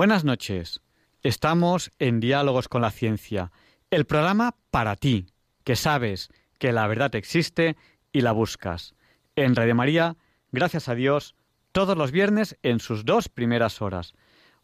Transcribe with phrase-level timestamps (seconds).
[0.00, 0.80] Buenas noches.
[1.22, 3.52] Estamos en Diálogos con la Ciencia,
[3.90, 5.26] el programa para ti,
[5.62, 7.76] que sabes que la verdad existe
[8.10, 8.94] y la buscas.
[9.36, 10.16] En Radio María,
[10.52, 11.34] gracias a Dios,
[11.72, 14.14] todos los viernes en sus dos primeras horas.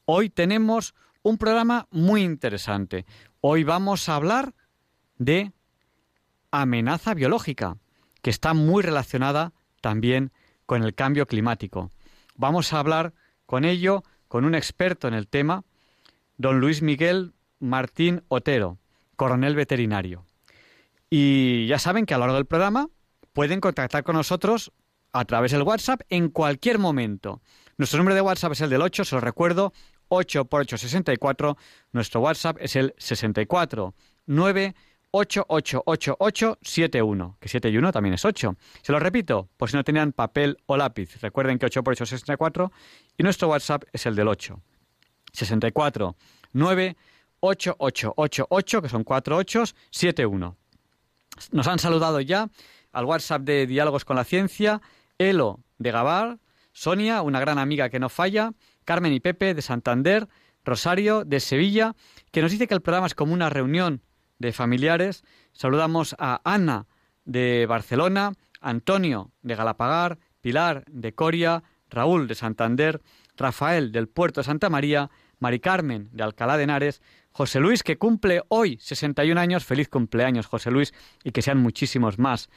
[0.06, 3.04] Hoy tenemos un programa muy interesante.
[3.42, 4.54] Hoy vamos a hablar
[5.18, 5.52] de
[6.50, 7.76] amenaza biológica,
[8.22, 10.32] que está muy relacionada también
[10.64, 11.90] con el cambio climático.
[12.36, 13.12] Vamos a hablar
[13.44, 15.64] con ello con un experto en el tema,
[16.36, 18.78] don Luis Miguel Martín Otero,
[19.16, 20.24] coronel veterinario.
[21.10, 22.88] Y ya saben que a lo largo del programa
[23.32, 24.72] pueden contactar con nosotros
[25.12, 27.40] a través del WhatsApp en cualquier momento.
[27.78, 29.72] Nuestro número de WhatsApp es el del 8, se lo recuerdo,
[30.08, 31.56] 8 por 8, 64.
[31.92, 33.94] Nuestro WhatsApp es el 64
[34.26, 34.74] 9
[35.12, 38.56] 888871, que 7 y 1 también es 8.
[38.82, 41.20] Se lo repito, por si no tenían papel o lápiz.
[41.20, 42.72] Recuerden que 8 por 8 es 64
[43.16, 44.60] y nuestro WhatsApp es el del 8.
[45.32, 46.16] 64
[46.52, 46.96] 9
[47.40, 50.56] 8888, que son 4 8 71.
[51.52, 52.48] Nos han saludado ya
[52.92, 54.80] al WhatsApp de Diálogos con la Ciencia,
[55.18, 56.38] Elo de Gabar,
[56.72, 58.52] Sonia, una gran amiga que no falla,
[58.84, 60.28] Carmen y Pepe de Santander,
[60.64, 61.94] Rosario de Sevilla,
[62.32, 64.02] que nos dice que el programa es como una reunión
[64.38, 65.24] de familiares.
[65.52, 66.86] Saludamos a Ana
[67.24, 73.02] de Barcelona, Antonio de Galapagar, Pilar de Coria, Raúl de Santander,
[73.36, 77.98] Rafael del Puerto de Santa María, Mari Carmen de Alcalá de Henares, José Luis que
[77.98, 82.48] cumple hoy 61 años, feliz cumpleaños José Luis y que sean muchísimos más.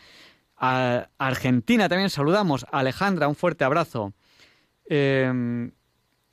[0.56, 4.14] A Argentina también saludamos, a Alejandra, un fuerte abrazo.
[4.90, 5.72] Eh,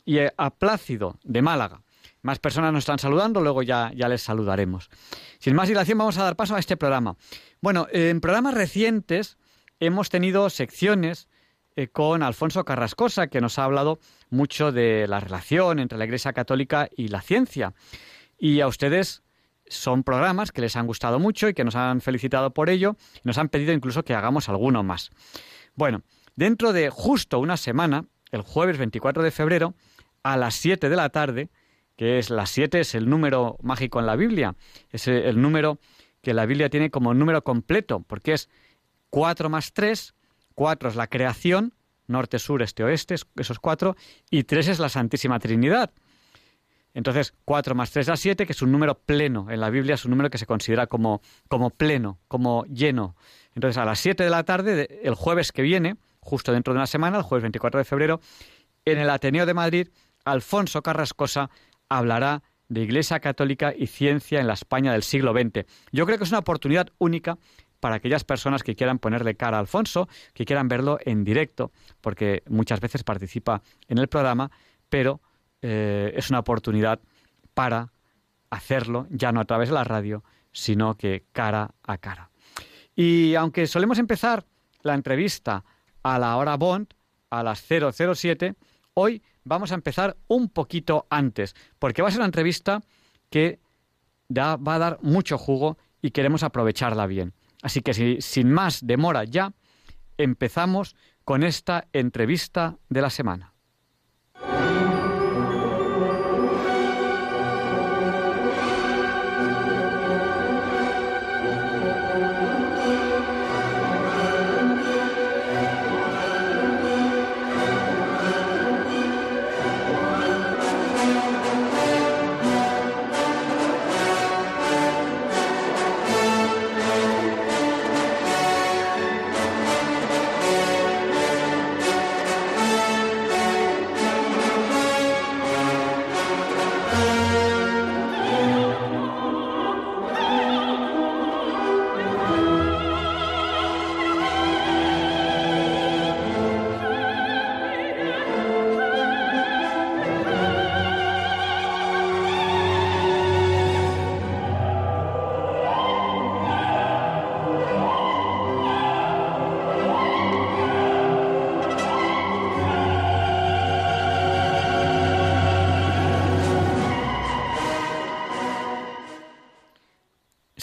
[0.06, 1.82] y a Plácido de Málaga.
[2.26, 4.90] Más personas nos están saludando, luego ya, les saludaremos.
[5.38, 7.16] Sin más dilación, vamos a dar paso a este programa.
[7.60, 9.38] Bueno, en programas recientes
[9.78, 11.28] hemos tenido secciones
[11.76, 16.32] eh, con Alfonso Carrascosa, que nos ha hablado mucho de la relación entre la Iglesia
[16.32, 17.74] Católica y la ciencia.
[18.36, 19.22] Y a ustedes
[19.68, 22.96] son programas que les han gustado mucho y que nos han felicitado por ello.
[23.18, 25.10] Y nos han pedido incluso que hagamos alguno más.
[25.76, 26.02] Bueno,
[26.34, 29.74] dentro de justo una semana, el jueves 24 de febrero,
[30.24, 31.50] a las 7 de la tarde,
[31.96, 34.54] que es las siete, es el número mágico en la Biblia,
[34.90, 35.78] es el número
[36.22, 38.48] que la Biblia tiene como número completo, porque es
[39.10, 40.14] cuatro más tres,
[40.54, 41.74] cuatro es la creación,
[42.06, 43.96] norte, sur, este, oeste, esos cuatro,
[44.30, 45.90] y tres es la Santísima Trinidad.
[46.94, 49.50] Entonces, cuatro más tres da siete, que es un número pleno.
[49.50, 53.16] En la Biblia es un número que se considera como, como pleno, como lleno.
[53.54, 56.86] Entonces, a las siete de la tarde, el jueves que viene, justo dentro de una
[56.86, 58.20] semana, el jueves 24 de febrero,
[58.86, 59.88] en el Ateneo de Madrid,
[60.24, 61.50] Alfonso Carrascosa
[61.88, 65.66] hablará de Iglesia Católica y ciencia en la España del siglo XX.
[65.92, 67.38] Yo creo que es una oportunidad única
[67.80, 71.70] para aquellas personas que quieran ponerle cara a Alfonso, que quieran verlo en directo,
[72.00, 74.50] porque muchas veces participa en el programa,
[74.88, 75.20] pero
[75.62, 77.00] eh, es una oportunidad
[77.54, 77.92] para
[78.50, 82.30] hacerlo ya no a través de la radio, sino que cara a cara.
[82.94, 84.44] Y aunque solemos empezar
[84.82, 85.64] la entrevista
[86.02, 86.88] a la hora Bond,
[87.30, 88.54] a las 007,
[88.94, 92.82] hoy vamos a empezar un poquito antes, porque va a ser una entrevista
[93.30, 93.60] que
[94.28, 97.32] va a dar mucho jugo y queremos aprovecharla bien.
[97.62, 99.54] Así que sin más demora ya,
[100.18, 103.54] empezamos con esta entrevista de la semana.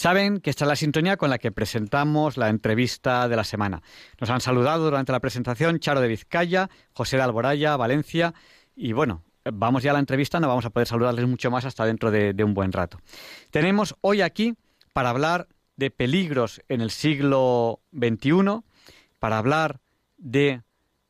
[0.04, 3.80] Saben que esta es la sintonía con la que presentamos la entrevista de la semana.
[4.20, 8.34] Nos han saludado durante la presentación Charo de Vizcaya, José de Alboraya, Valencia
[8.76, 11.86] y bueno, vamos ya a la entrevista, no vamos a poder saludarles mucho más hasta
[11.86, 13.00] dentro de, un buen rato.
[13.50, 14.56] Tenemos hoy aquí
[14.92, 18.60] para hablar de peligros en el siglo XXI,
[19.18, 19.80] para hablar
[20.18, 20.60] de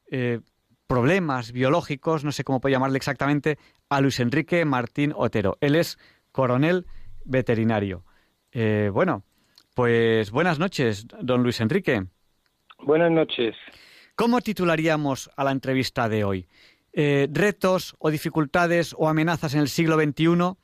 [0.08, 0.38] eh,
[0.86, 3.58] problemas biológicos, no sé cómo puedo llamarle exactamente,
[3.88, 5.58] a Luis Enrique Martín Otero.
[5.60, 5.98] Él es
[6.30, 6.86] coronel
[7.24, 8.04] veterinario.
[8.54, 9.24] Eh, bueno,
[9.74, 12.04] pues buenas noches, don Luis Enrique.
[12.78, 13.56] Buenas noches.
[14.14, 16.46] ¿Cómo titularíamos a la entrevista de hoy?
[16.92, 20.56] Eh, ¿Retos o dificultades o amenazas en el siglo XXI?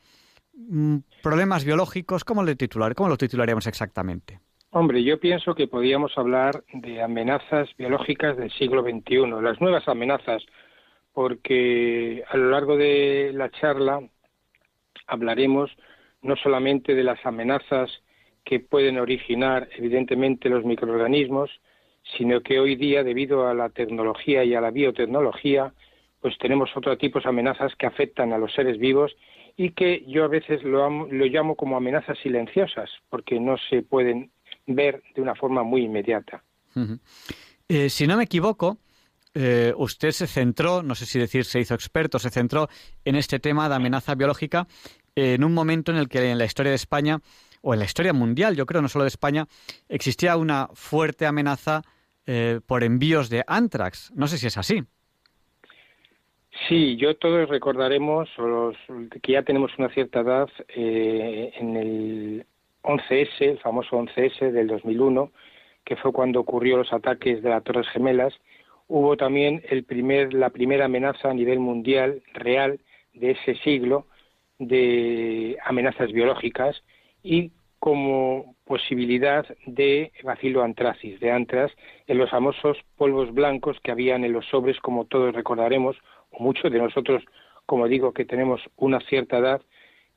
[0.55, 2.23] Mm, ¿Problemas biológicos?
[2.23, 4.39] ¿Cómo, le titular, ¿Cómo lo titularíamos exactamente?
[4.71, 10.45] Hombre, yo pienso que podríamos hablar de amenazas biológicas del siglo XXI, las nuevas amenazas,
[11.13, 14.01] porque a lo largo de la charla
[15.09, 15.73] hablaremos
[16.23, 17.91] no solamente de las amenazas
[18.45, 21.51] que pueden originar evidentemente los microorganismos,
[22.17, 25.73] sino que hoy día, debido a la tecnología y a la biotecnología,
[26.21, 29.15] pues tenemos otro tipo de amenazas que afectan a los seres vivos
[29.57, 34.31] y que yo a veces lo, lo llamo como amenazas silenciosas, porque no se pueden
[34.67, 36.43] ver de una forma muy inmediata.
[37.69, 38.79] Eh, si no me equivoco,
[39.35, 42.69] eh, usted se centró, no sé si decir se hizo experto, se centró
[43.05, 44.67] en este tema de amenaza biológica
[45.15, 47.21] en un momento en el que en la historia de España,
[47.63, 49.47] o en la historia mundial, yo creo, no solo de España,
[49.89, 51.83] existía una fuerte amenaza
[52.27, 54.13] eh, por envíos de antrax.
[54.15, 54.83] No sé si es así.
[56.69, 58.77] Sí, yo todos recordaremos, los
[59.23, 62.47] que ya tenemos una cierta edad, en el
[62.83, 65.31] 11S, el famoso 11S del 2001,
[65.85, 68.35] que fue cuando ocurrió los ataques de las Torres Gemelas,
[68.89, 72.81] hubo también el primer, la primera amenaza a nivel mundial real
[73.15, 74.07] de ese siglo
[74.61, 76.81] de amenazas biológicas
[77.25, 81.73] y como posibilidad de bacilo antracis, de antras,
[82.07, 85.97] en los famosos polvos blancos que habían en los sobres, como todos recordaremos,
[86.31, 87.25] o muchos de nosotros,
[87.67, 89.63] como digo, que tenemos una cierta edad,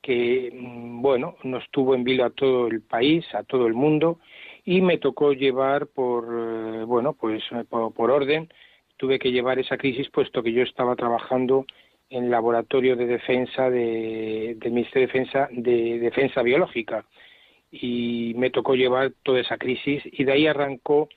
[0.04, 4.20] que mm, bueno nos tuvo en vilo a todo el país, a todo el mundo
[4.66, 8.50] y me tocó llevar por eh, bueno pues eh, por, orden.
[8.98, 11.66] Tuve que llevar esa crisis puesto que yo estaba trabajando
[12.14, 17.06] en laboratorio de defensa de, del Ministerio de Defensa de defensa biológica
[17.72, 21.10] y me tocó llevar toda esa crisis y de ahí arrancó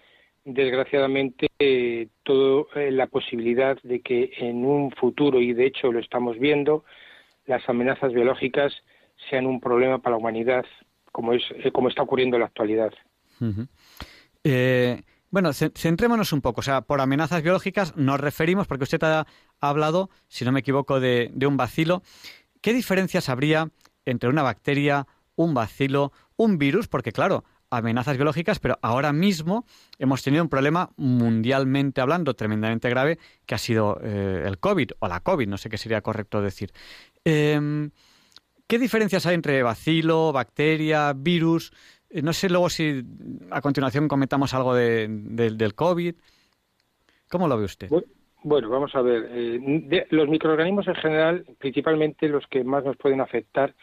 [0.44, 6.38] desgraciadamente eh, toda la posibilidad de que en un futuro y de hecho lo estamos
[6.38, 6.84] viendo
[7.46, 8.72] las amenazas biológicas
[9.28, 10.64] sean un problema para la humanidad,
[11.12, 12.92] como, es, eh, como está ocurriendo en la actualidad.
[14.44, 16.60] Eh, bueno, centrémonos un poco.
[16.60, 19.26] O sea, por amenazas biológicas nos referimos, porque usted ha,
[19.60, 22.02] hablado, si no me equivoco, de, un bacilo.
[22.60, 23.70] ¿Qué diferencias habría
[24.04, 26.88] entre una bacteria, un bacilo, un virus?
[26.88, 29.66] Porque, claro, amenazas biológicas, pero ahora mismo
[29.98, 35.08] hemos tenido un problema mundialmente hablando tremendamente grave que ha sido eh, el COVID o
[35.08, 36.72] la COVID, no sé qué sería correcto decir.
[37.24, 37.90] Em,
[38.66, 41.72] ¿Qué diferencias hay entre bacilo, bacteria, virus?
[42.10, 43.04] Eh, no sé luego si
[43.50, 46.14] a continuación comentamos algo de, del COVID.
[47.28, 47.88] ¿Cómo lo ve usted?
[48.46, 49.28] Vamos a ver.
[49.30, 53.74] Eh, los microorganismos en general, principalmente los que más nos pueden afectar,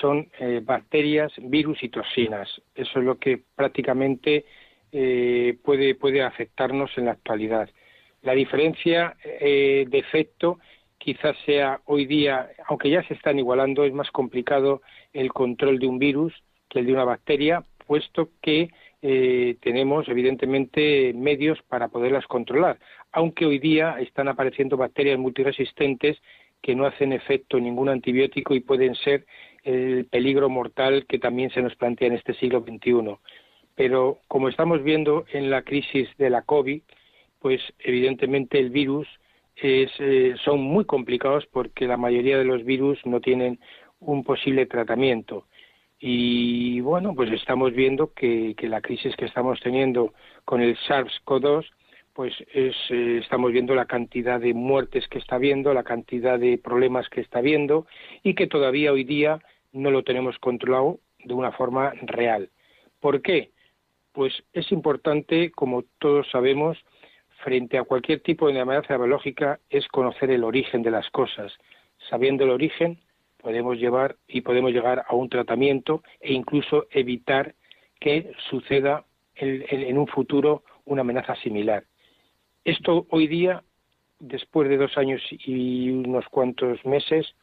[0.00, 2.48] son eh, bacterias, virus y toxinas.
[2.74, 4.44] Eso es lo que prácticamente
[4.90, 7.68] eh, puede, puede afectarnos en la actualidad.
[8.22, 10.58] La diferencia eh, de efecto
[10.98, 15.88] quizás sea hoy día, aunque ya se están igualando, es más complicado el control de
[15.88, 16.32] un virus
[16.68, 18.70] que el de una bacteria, puesto que
[19.60, 22.78] tenemos evidentemente medios para poderlas controlar,
[23.12, 26.18] aunque hoy día están apareciendo bacterias multiresistentes
[26.60, 29.26] que no hacen efecto ningún antibiótico y pueden ser
[29.64, 33.16] el peligro mortal que también se nos plantea en este siglo XXI.
[33.74, 36.82] Pero como estamos viendo en la crisis de la COVID,
[37.40, 39.08] pues evidentemente el virus
[39.56, 43.58] es, eh, son muy complicados porque la mayoría de los virus no tienen
[44.00, 45.46] un posible tratamiento.
[46.04, 50.12] Y bueno, pues estamos viendo que, la crisis que estamos teniendo
[50.44, 51.64] con el SARS-CoV-2,
[52.14, 56.58] pues es, eh, estamos viendo la cantidad de muertes que está habiendo, la cantidad de
[56.58, 57.86] problemas que está habiendo
[58.22, 59.40] y que todavía hoy día
[59.72, 62.50] no lo tenemos controlado de una forma real.
[63.00, 63.50] ¿Por qué?
[64.12, 66.78] Pues es importante, como todos sabemos,
[67.42, 71.52] frente a cualquier tipo de amenaza biológica, es conocer el origen de las cosas.
[72.10, 73.00] Sabiendo el origen,
[73.38, 77.54] podemos llevar y podemos llegar a un tratamiento e incluso evitar
[77.98, 79.04] que suceda
[79.34, 81.84] en, un futuro una amenaza similar.
[82.64, 83.64] Esto hoy día,
[84.20, 87.34] después de dos años y unos cuantos meses,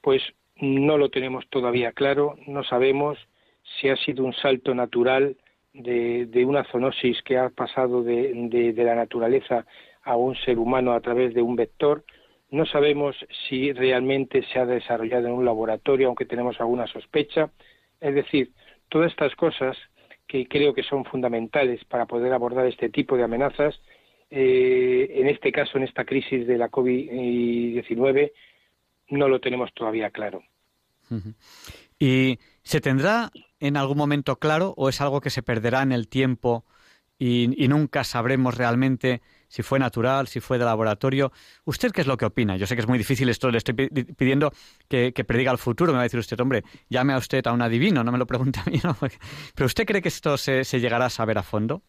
[0.00, 0.20] pues
[0.56, 3.18] no lo tenemos todavía claro, no sabemos
[3.62, 5.36] si ha sido un salto natural
[5.72, 9.64] de, una zoonosis que ha pasado de, la naturaleza
[10.02, 12.04] a un ser humano a través de un vector,
[12.50, 13.14] no sabemos
[13.48, 17.50] si realmente se ha desarrollado en un laboratorio, aunque tenemos alguna sospecha.
[18.00, 18.50] Es decir,
[18.88, 19.76] todas estas cosas
[20.26, 23.78] que creo que son fundamentales para poder abordar este tipo de amenazas,
[24.30, 28.32] eh, en este caso, en esta crisis de la COVID-19,
[29.10, 30.42] no lo tenemos todavía claro.
[31.98, 33.30] ¿Y se tendrá
[33.60, 36.64] en algún momento claro o es algo que se perderá en el tiempo
[37.18, 41.32] y, nunca sabremos realmente si fue natural, si fue de laboratorio.
[41.64, 42.56] ¿Usted qué es lo que opina?
[42.56, 44.52] Yo sé que es muy difícil esto, le estoy pidiendo
[44.88, 45.92] que, prediga el futuro.
[45.92, 48.26] Me va a decir usted, hombre, llame a usted a un adivino, no me lo
[48.26, 48.80] pregunte a mí.
[49.54, 51.82] Pero ¿usted cree que esto se, llegará a saber a fondo?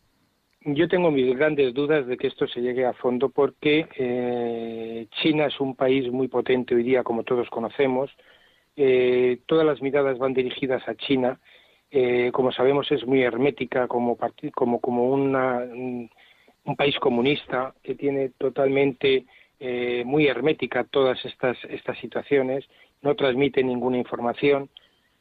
[0.61, 5.45] Yo tengo mis grandes dudas de que esto se llegue a fondo porque eh, China
[5.45, 8.11] es un país muy potente hoy día, como todos conocemos.
[8.75, 11.39] Eh, todas las miradas van dirigidas a China
[11.91, 14.17] eh, como sabemos, es muy hermética como,
[14.53, 19.25] como, como una, un país comunista que tiene totalmente
[19.59, 22.65] eh, muy hermética todas estas, estas situaciones,
[23.01, 24.69] no transmite ninguna información.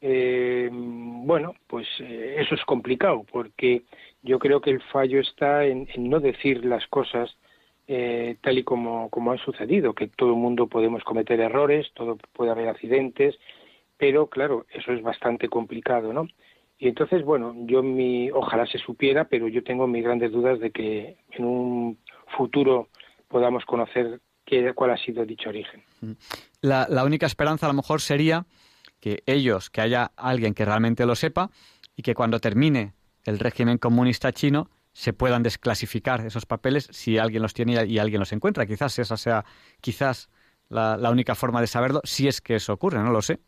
[0.01, 3.81] Bueno, pues eso es complicado porque
[4.21, 7.35] yo creo que el fallo está en, no decir las cosas
[8.41, 12.51] tal y como, como han sucedido, que todo el mundo podemos cometer errores, todo puede
[12.51, 13.35] haber accidentes,
[13.97, 16.27] pero claro, eso es bastante complicado, ¿no?
[16.77, 20.69] Y entonces, bueno, yo mi, ojalá se supiera, pero yo tengo mis grandes dudas de
[20.69, 21.97] que en un
[22.37, 22.89] futuro
[23.27, 25.81] podamos conocer qué, cuál ha sido dicho origen.
[26.01, 26.11] Mm.
[26.61, 28.45] La única esperanza a lo mejor sería
[28.99, 31.49] que ellos, que haya alguien que realmente lo sepa
[31.95, 32.93] y que cuando termine
[33.25, 38.19] el régimen comunista chino se puedan desclasificar esos papeles si alguien los tiene y alguien
[38.19, 38.65] los encuentra.
[38.65, 39.45] Quizás esa sea
[39.81, 40.29] quizás
[40.69, 43.39] la, única forma de saberlo, si es que eso ocurre, no lo sé.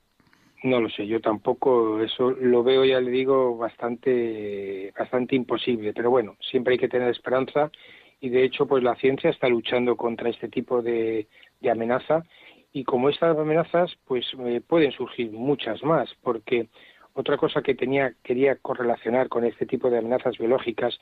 [0.63, 6.11] No lo sé, yo tampoco, eso lo veo, ya le digo, bastante, bastante imposible, pero
[6.11, 7.71] bueno, siempre hay que tener esperanza
[8.19, 11.27] y de hecho, pues la ciencia está luchando contra este tipo de,
[11.59, 12.23] de amenaza
[12.71, 16.69] y como estas amenazas, pues eh, pueden surgir muchas más, porque
[17.13, 20.97] otra cosa que tenía, quería correlacionar con este tipo de amenazas biológicas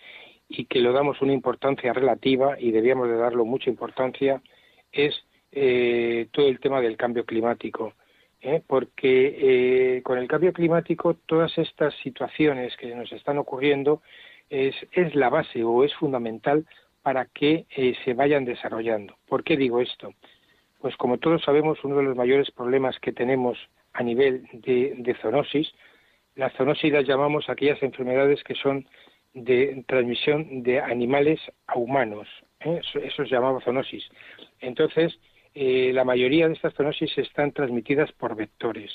[0.48, 4.42] y que lo damos una importancia relativa y debíamos de darlo mucha importancia
[4.92, 5.16] es
[5.52, 7.94] eh, todo el tema del cambio climático
[8.42, 8.62] ¿eh?
[8.66, 14.02] porque eh, con el cambio climático todas estas situaciones que nos están ocurriendo
[14.50, 16.66] es, es la base o es fundamental
[17.04, 17.66] para que
[18.04, 19.16] se vayan desarrollando.
[19.28, 20.14] ¿Por qué digo esto?
[20.80, 23.58] Pues como todos sabemos, uno de los mayores problemas que tenemos
[23.94, 25.72] a nivel de zoonosis,
[26.40, 28.88] las zoonosis las llamamos aquellas enfermedades que son
[29.34, 32.28] de transmisión de animales a humanos.
[32.62, 34.10] Eso, eso se llamaba zoonosis.
[34.62, 35.20] Entonces,
[35.54, 38.90] eh, la mayoría de estas zoonosis están transmitidas por vectores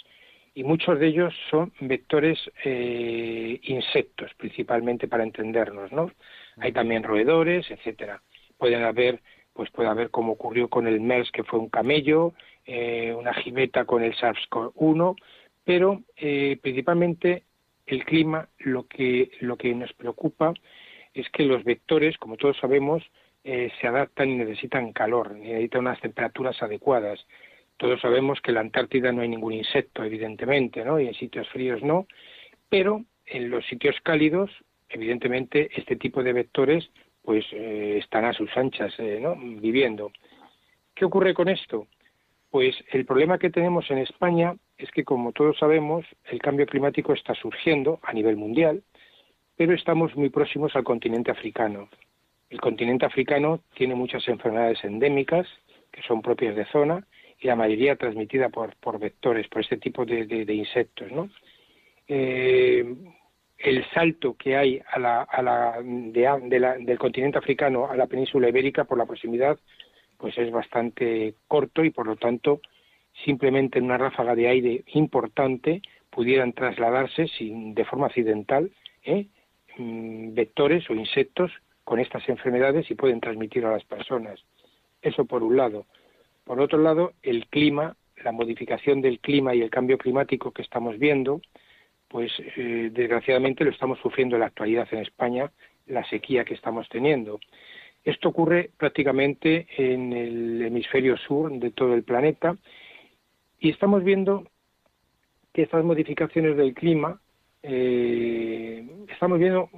[0.54, 6.10] y muchos de ellos son vectores eh, insectos, principalmente para entendernos, ¿no?
[6.58, 8.22] Hay también roedores, etcétera.
[8.56, 9.20] Pueden haber,
[9.52, 12.32] pues puede haber como ocurrió con el MERS, que fue un camello,
[12.64, 15.16] eh, una jimeta con el SARS-CoV-1,
[15.64, 16.02] pero
[16.62, 17.44] principalmente
[17.86, 20.54] el clima, lo que lo que nos preocupa
[21.14, 23.02] es que los vectores, como todos sabemos,
[23.44, 27.26] eh, se adaptan y necesitan calor, necesitan unas temperaturas adecuadas.
[27.76, 30.98] Todos sabemos que en la Antártida no hay ningún insecto, evidentemente, ¿no?
[30.98, 32.06] Y en sitios fríos no,
[32.68, 34.50] pero en los sitios cálidos,
[34.88, 36.90] evidentemente, este tipo de vectores
[37.22, 39.36] pues eh, están a sus anchas, eh, ¿no?
[39.36, 40.10] Viviendo.
[40.94, 41.86] ¿Qué ocurre con esto?
[42.50, 47.12] Pues el problema que tenemos en España es que, como todos sabemos, el cambio climático
[47.12, 48.82] está surgiendo a nivel mundial,
[49.56, 51.88] pero estamos muy próximos al continente africano.
[52.50, 55.46] El continente africano tiene muchas enfermedades endémicas
[55.90, 57.06] que son propias de zona
[57.40, 61.10] y la mayoría transmitida por, por vectores, por este tipo de, insectos.
[61.12, 61.30] ¿no?
[62.08, 62.84] Eh,
[63.58, 68.84] el salto que hay a la, a la, del continente africano a la península ibérica
[68.84, 69.58] por la proximidad
[70.18, 72.60] pues es bastante corto y por lo tanto
[73.24, 78.70] simplemente en una ráfaga de aire importante pudieran trasladarse sin, de forma accidental
[79.04, 79.26] ¿eh?
[79.76, 81.52] mm, vectores o insectos
[81.84, 84.42] con estas enfermedades y pueden transmitir a las personas.
[85.02, 85.86] Eso por un lado.
[86.44, 90.98] Por otro lado, el clima, la modificación del clima y el cambio climático que estamos
[90.98, 91.40] viendo,
[92.08, 95.50] pues eh, desgraciadamente lo estamos sufriendo en la actualidad en España,
[95.86, 97.40] la sequía que estamos teniendo.
[98.04, 102.56] Esto ocurre prácticamente en el hemisferio sur de todo el planeta
[103.64, 104.44] y estamos viendo
[105.54, 107.18] que estas modificaciones del clima,
[107.62, 109.70] eh, estamos viendo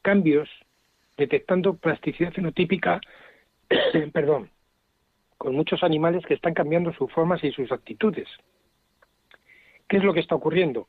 [0.00, 0.48] cambios
[1.18, 3.02] detectando plasticidad fenotípica,
[4.14, 4.48] perdón,
[5.36, 8.28] con muchos animales que están cambiando sus formas y sus actitudes.
[9.88, 10.88] ¿Qué es lo que está ocurriendo?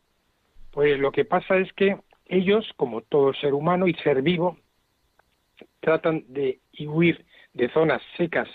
[0.72, 4.58] Pues lo que pasa es que ellos, como todo ser humano y ser vivo,
[5.82, 8.48] tratan de huir de zonas secas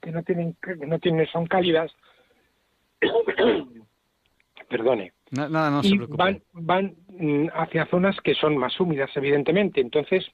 [0.00, 0.56] que no tienen,
[0.86, 1.92] no tienen, son cálidas,
[4.68, 5.12] perdone,
[5.82, 9.80] y van, van mm, hacia zonas que son más húmedas, evidentemente.
[9.80, 10.26] Entonces,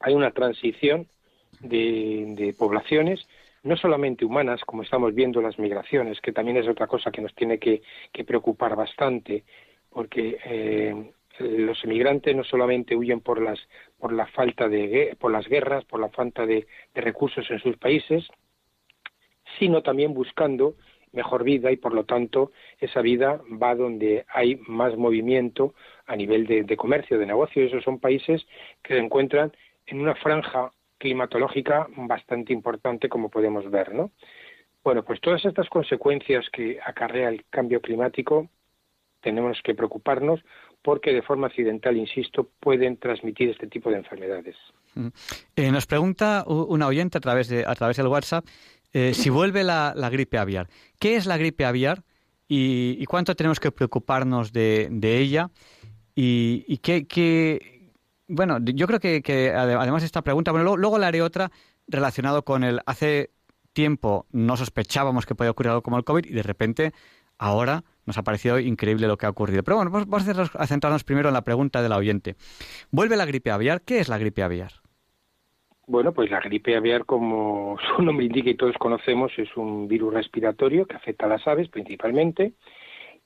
[0.00, 1.06] hay una transición
[1.60, 3.26] de, poblaciones
[3.62, 7.34] no solamente humanas, como estamos viendo las migraciones, que también es otra cosa que nos
[7.34, 7.80] tiene que,
[8.26, 9.44] preocupar bastante,
[9.88, 13.58] porque eh, los emigrantes no solamente huyen por las
[13.98, 18.28] por la falta de por las guerras, por la falta de, recursos en sus países,
[19.58, 20.74] sino también buscando
[21.14, 25.74] mejor vida y por lo tanto esa vida va donde hay más movimiento
[26.06, 27.64] a nivel de, comercio, de negocio.
[27.64, 28.46] Esos son países
[28.82, 29.52] que se encuentran
[29.86, 34.10] en una franja climatológica bastante importante, como podemos ver, ¿no?
[34.82, 38.48] Bueno, pues todas estas consecuencias que acarrea el cambio climático
[39.20, 40.40] tenemos que preocuparnos
[40.82, 44.54] porque de forma accidental, insisto, pueden transmitir este tipo de enfermedades.
[45.56, 48.44] Eh, nos pregunta una oyente a través, de, a través del WhatsApp
[48.94, 50.68] eh, si vuelve la, gripe aviar.
[51.00, 52.04] ¿Qué es la gripe aviar
[52.48, 55.50] y, cuánto tenemos que preocuparnos de, ella?
[56.14, 57.82] ¿Y, qué,
[58.28, 61.50] Bueno, yo creo que, además de esta pregunta, bueno, luego, luego le haré otra
[61.88, 62.80] relacionado con el...
[62.86, 63.32] Hace
[63.72, 66.94] tiempo no sospechábamos que podía ocurrir algo como el COVID y de repente
[67.36, 69.64] ahora nos ha parecido increíble lo que ha ocurrido.
[69.64, 72.36] Pero bueno, vamos a centrarnos primero en la pregunta de la oyente.
[72.92, 73.82] ¿Vuelve la gripe aviar?
[73.82, 74.83] ¿Qué es la gripe aviar?
[75.86, 80.14] Bueno, pues la gripe aviar, como su nombre indica y todos conocemos, es un virus
[80.14, 82.52] respiratorio que afecta a las aves principalmente.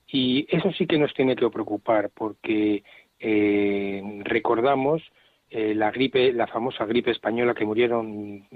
[0.07, 2.83] Y eso sí que nos tiene que preocupar porque
[3.19, 5.03] eh, recordamos
[5.51, 8.47] eh, la gripe, la famosa gripe española que murieron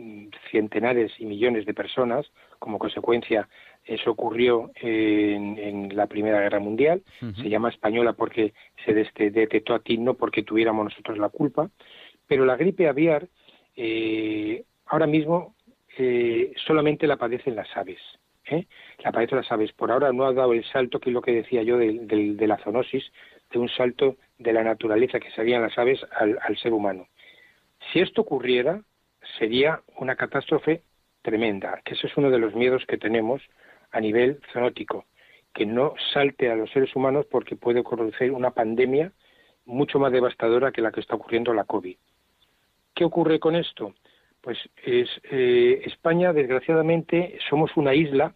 [0.51, 2.25] centenares y millones de personas
[2.59, 3.47] como consecuencia
[3.85, 7.03] eso ocurrió en, la Primera Guerra Mundial.
[7.19, 8.53] Se llama española porque
[8.85, 11.69] se detectó aquí, no porque tuviéramos nosotros la culpa.
[12.27, 13.27] Pero la gripe aviar,
[13.75, 15.55] eh, ahora mismo,
[15.97, 17.99] eh, solamente la padecen las aves.
[18.45, 18.65] ¿eh?
[19.03, 19.71] La padecen las aves.
[19.73, 22.57] Por ahora no ha dado el salto, que es lo que decía yo de, la
[22.57, 23.03] zoonosis,
[23.51, 27.07] de un salto de la naturaleza que serían las aves al, al ser humano.
[27.91, 28.81] Si esto ocurriera,
[29.37, 30.83] sería una catástrofe
[31.21, 33.41] tremenda, que ese es uno de los miedos que tenemos
[33.91, 35.05] a nivel zoonótico,
[35.53, 39.11] que no salte a los seres humanos porque puede ocurrir una pandemia
[39.65, 41.95] mucho más devastadora que la que está ocurriendo la COVID.
[43.03, 43.95] ¿Qué ocurre con esto?
[44.39, 48.33] Pues es, eh, España, desgraciadamente, somos una isla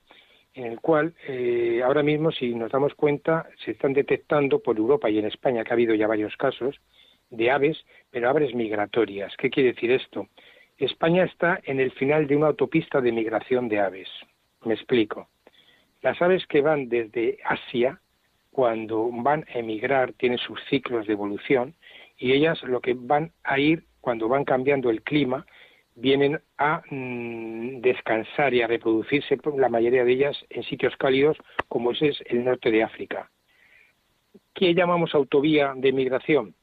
[0.56, 5.10] en el cual eh, ahora mismo, si nos damos cuenta, se están detectando por Europa
[5.10, 6.76] y en España, que ha habido ya varios casos,
[7.30, 7.78] de aves,
[8.12, 9.38] pero aves migratorias.
[9.38, 10.28] ¿Qué quiere decir esto?
[10.78, 14.10] España está en el final de una autopista de migración de aves.
[14.66, 15.30] Me explico.
[16.02, 18.02] Las aves que van desde Asia,
[18.52, 21.74] cuando van a emigrar, tienen sus ciclos de evolución
[22.18, 25.46] y ellas lo que van a ir, cuando van cambiando el clima,
[25.96, 31.36] vienen a mm, descansar y a reproducirse, la mayoría de ellas, en sitios cálidos
[31.68, 33.30] como ese es el norte de África.
[34.54, 36.56] ¿Qué llamamos autovía de migración?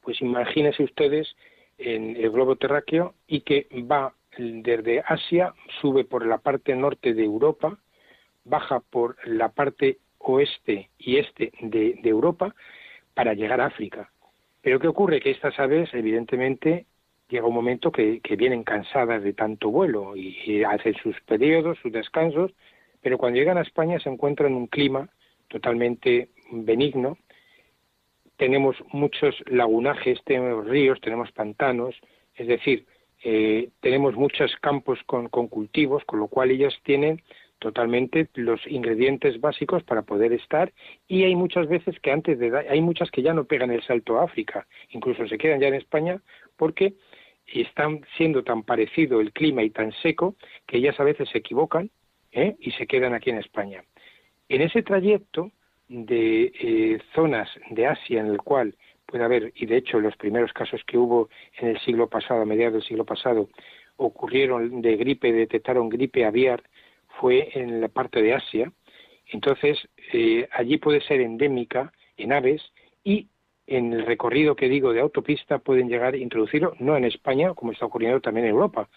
[0.00, 1.34] Pues imagínense ustedes
[1.76, 7.24] en el globo terráqueo y que va desde Asia, sube por la parte norte de
[7.24, 7.80] Europa,
[8.44, 12.54] baja por la parte oeste y este de, Europa
[13.12, 14.12] para llegar a África.
[14.62, 15.20] Pero ¿qué ocurre?
[15.20, 16.86] Que estas aves, evidentemente,
[17.28, 22.52] llega un momento que, vienen cansadas de tanto vuelo y, hacen sus periodos, sus descansos,
[23.00, 25.08] pero cuando llegan a España se encuentran en un clima
[25.48, 27.16] totalmente benigno.
[28.36, 31.94] Tenemos muchos lagunajes, tenemos ríos, tenemos pantanos,
[32.34, 32.86] es decir,
[33.22, 37.22] eh, tenemos muchos campos con, con cultivos, con lo cual ellas tienen
[37.60, 40.72] totalmente los ingredientes básicos para poder estar
[41.06, 44.18] y hay muchas veces que antes de hay muchas que ya no pegan el salto
[44.18, 46.20] a África, incluso se quedan ya en España
[46.56, 46.94] porque
[47.46, 51.90] están siendo tan parecido el clima y tan seco que ellas a veces se equivocan
[52.32, 52.56] ¿eh?
[52.58, 53.84] y se quedan aquí en España.
[54.48, 55.52] En ese trayecto
[55.88, 58.74] de eh, zonas de Asia en el cual
[59.06, 62.46] puede haber, y de hecho los primeros casos que hubo en el siglo pasado, a
[62.46, 63.48] mediados del siglo pasado,
[63.96, 66.62] ocurrieron de gripe, detectaron gripe aviar
[67.18, 68.72] fue en la parte de Asia.
[69.26, 69.78] Entonces,
[70.12, 72.62] eh, allí puede ser endémica en aves
[73.04, 73.28] y
[73.66, 77.72] en el recorrido que digo de autopista pueden llegar a introducirlo, no en España, como
[77.72, 78.88] está ocurriendo también en Europa,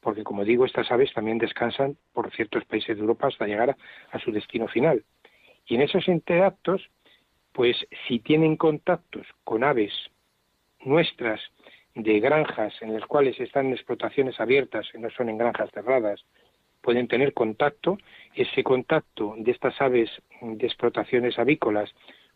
[0.00, 3.76] porque como digo, estas aves también descansan por ciertos países de Europa hasta llegar
[4.10, 5.04] a, su destino final.
[5.66, 6.88] Y en esos interactos,
[7.52, 7.76] pues
[8.08, 9.92] si tienen contactos con aves
[10.84, 11.40] nuestras
[11.94, 16.24] de granjas en las cuales están explotaciones abiertas, que no son en granjas cerradas,
[16.84, 17.96] pueden tener contacto,
[18.34, 20.10] ese contacto de estas aves
[20.42, 21.90] de explotaciones avícolas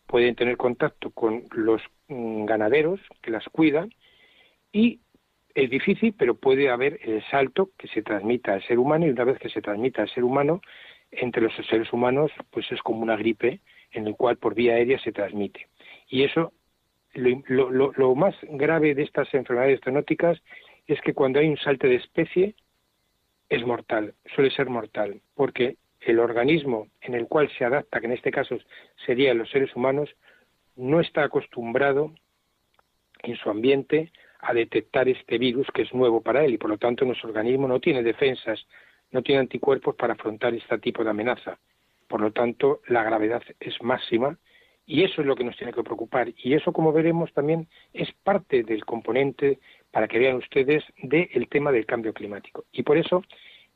[0.07, 3.93] pueden tener contacto con los mm, ganaderos que las cuidan
[4.71, 4.99] y
[5.53, 9.23] es difícil, pero puede haber el salto que se transmita al ser humano y una
[9.23, 10.61] vez que se transmita al ser humano,
[11.11, 13.59] entre los seres humanos, pues es como una gripe
[13.91, 15.67] en el cual por vía aérea se transmite.
[16.07, 16.53] Y eso,
[17.13, 20.39] lo, lo más grave de estas enfermedades zoonóticas
[20.87, 22.55] es que cuando hay un salto de especie,
[23.49, 28.13] es mortal, suele ser mortal, porque el organismo en el cual se adapta, que en
[28.13, 28.57] este caso
[29.05, 30.09] serían los seres humanos,
[30.75, 32.13] no está acostumbrado
[33.23, 36.77] en su ambiente a detectar este virus que es nuevo para él y por lo
[36.77, 38.65] tanto nuestro organismo no tiene defensas,
[39.11, 41.59] no tiene anticuerpos para afrontar este tipo de amenaza.
[42.07, 44.37] Por lo tanto, la gravedad es máxima
[44.85, 46.29] y eso es lo que nos tiene que preocupar.
[46.37, 49.59] Y eso, como veremos, también es parte del componente,
[49.91, 52.65] para que vean ustedes, del tema del cambio climático.
[52.71, 53.23] Y por eso,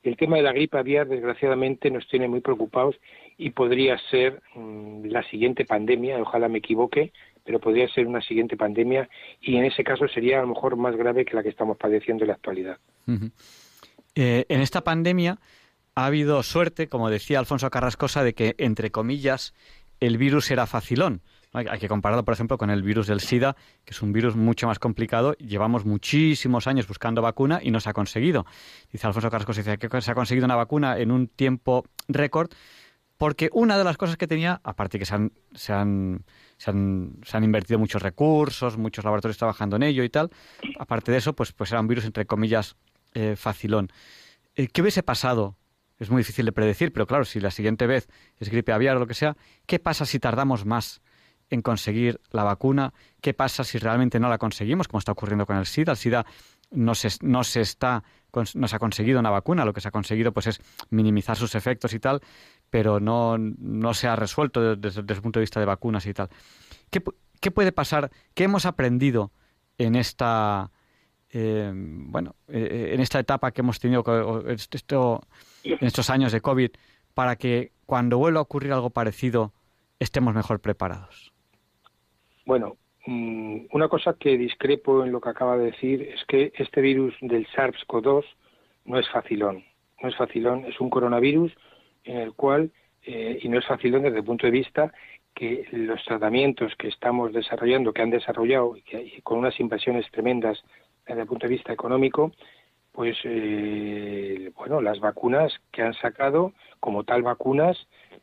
[0.03, 2.95] el tema de la gripe aviar, desgraciadamente, nos tiene muy preocupados
[3.37, 7.11] y podría ser mm, la siguiente pandemia, ojalá me equivoque,
[7.43, 9.09] pero podría ser una siguiente pandemia
[9.41, 12.23] y en ese caso sería a lo mejor más grave que la que estamos padeciendo
[12.23, 12.77] en la actualidad.
[14.15, 15.39] Eh, en esta pandemia
[15.95, 19.53] ha habido suerte, como decía Alfonso Carrascosa, de que, entre comillas,
[19.99, 21.21] el virus era facilón.
[21.53, 24.65] Hay, que compararlo, por ejemplo, con el virus del SIDA, que es un virus mucho
[24.65, 25.33] más complicado.
[25.33, 28.47] Llevamos muchísimos años buscando vacuna y no se ha conseguido.
[28.91, 32.49] Dice Alfonso Carrascosa, dice que se ha conseguido una vacuna en un tiempo récord,
[33.17, 36.25] porque una de las cosas que tenía, aparte que se han, se han,
[36.57, 40.31] se han, invertido muchos recursos, muchos laboratorios trabajando en ello y tal,
[40.79, 42.77] aparte de eso, pues, pues era un virus, entre comillas,
[43.13, 43.91] eh, facilón.
[44.55, 45.55] Eh, ¿Qué hubiese pasado
[45.99, 48.99] es muy difícil de predecir, pero claro, si la siguiente vez es gripe aviar o
[48.99, 49.37] lo que sea,
[49.67, 51.01] ¿qué pasa si tardamos más
[51.49, 52.93] en conseguir la vacuna?
[53.21, 55.93] ¿Qué pasa si realmente no la conseguimos, como está ocurriendo con el SIDA?
[55.93, 56.25] El SIDA
[56.71, 58.03] no se, está
[58.33, 61.99] ha conseguido una vacuna, lo que se ha conseguido pues es minimizar sus efectos y
[61.99, 62.21] tal,
[62.69, 66.29] pero no, no se ha resuelto desde, el punto de vista de vacunas y tal.
[66.89, 68.09] ¿Qué, puede pasar?
[68.33, 69.31] ¿Qué hemos aprendido
[69.77, 70.71] en esta
[71.29, 74.03] eh, bueno, eh, en esta etapa que hemos tenido
[74.47, 75.21] esto,
[75.63, 76.71] en estos años de COVID
[77.13, 79.53] para que cuando vuelva a ocurrir algo parecido
[79.99, 81.32] estemos mejor preparados?
[82.45, 86.81] Bueno, mm, una cosa que discrepo en lo que acaba de decir es que este
[86.81, 88.25] virus del SARS-CoV-2
[88.85, 89.63] no es facilón.
[90.01, 91.53] No es facilón, es un coronavirus
[92.03, 92.71] en el cual,
[93.03, 94.93] eh, y no es facilón desde el punto de vista
[95.33, 98.75] que los tratamientos que estamos desarrollando, que han desarrollado
[99.23, 100.61] con unas inversiones tremendas
[101.07, 102.31] desde el punto de vista económico,
[102.93, 107.75] pues eh, bueno, las vacunas que han sacado como tal vacunas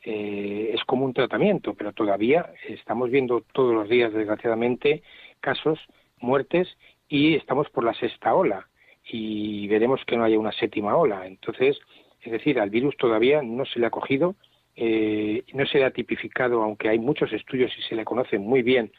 [0.04, 5.02] eh, es como un tratamiento, pero todavía estamos viendo todos los días, desgraciadamente,
[5.40, 5.78] casos,
[6.20, 6.68] muertes
[7.09, 8.68] y estamos por la sexta ola
[9.04, 11.26] y veremos que no haya una séptima ola.
[11.26, 11.76] Entonces,
[12.22, 14.37] es decir, al virus todavía no se le ha cogido,
[14.76, 18.62] eh, no se le ha tipificado, aunque hay muchos estudios y se le conoce muy
[18.62, 18.92] bien,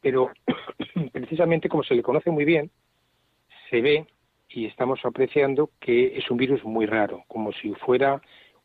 [0.00, 0.30] pero
[1.12, 2.70] precisamente como se le conoce muy bien,
[3.68, 4.06] se ve
[4.48, 8.20] y estamos apreciando que es un virus muy raro, como si fuera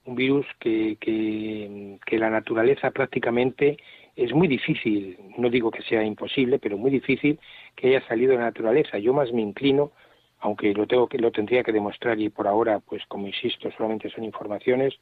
[0.05, 3.77] un virus que, que, la naturaleza prácticamente
[4.15, 7.39] es muy difícil, no digo que sea imposible, pero muy difícil
[7.75, 8.97] que haya salido de la naturaleza.
[8.99, 9.91] Yo más me inclino,
[10.39, 14.09] aunque lo tengo que lo tendría que demostrar y por ahora, pues como insisto, solamente
[14.09, 14.93] son informaciones,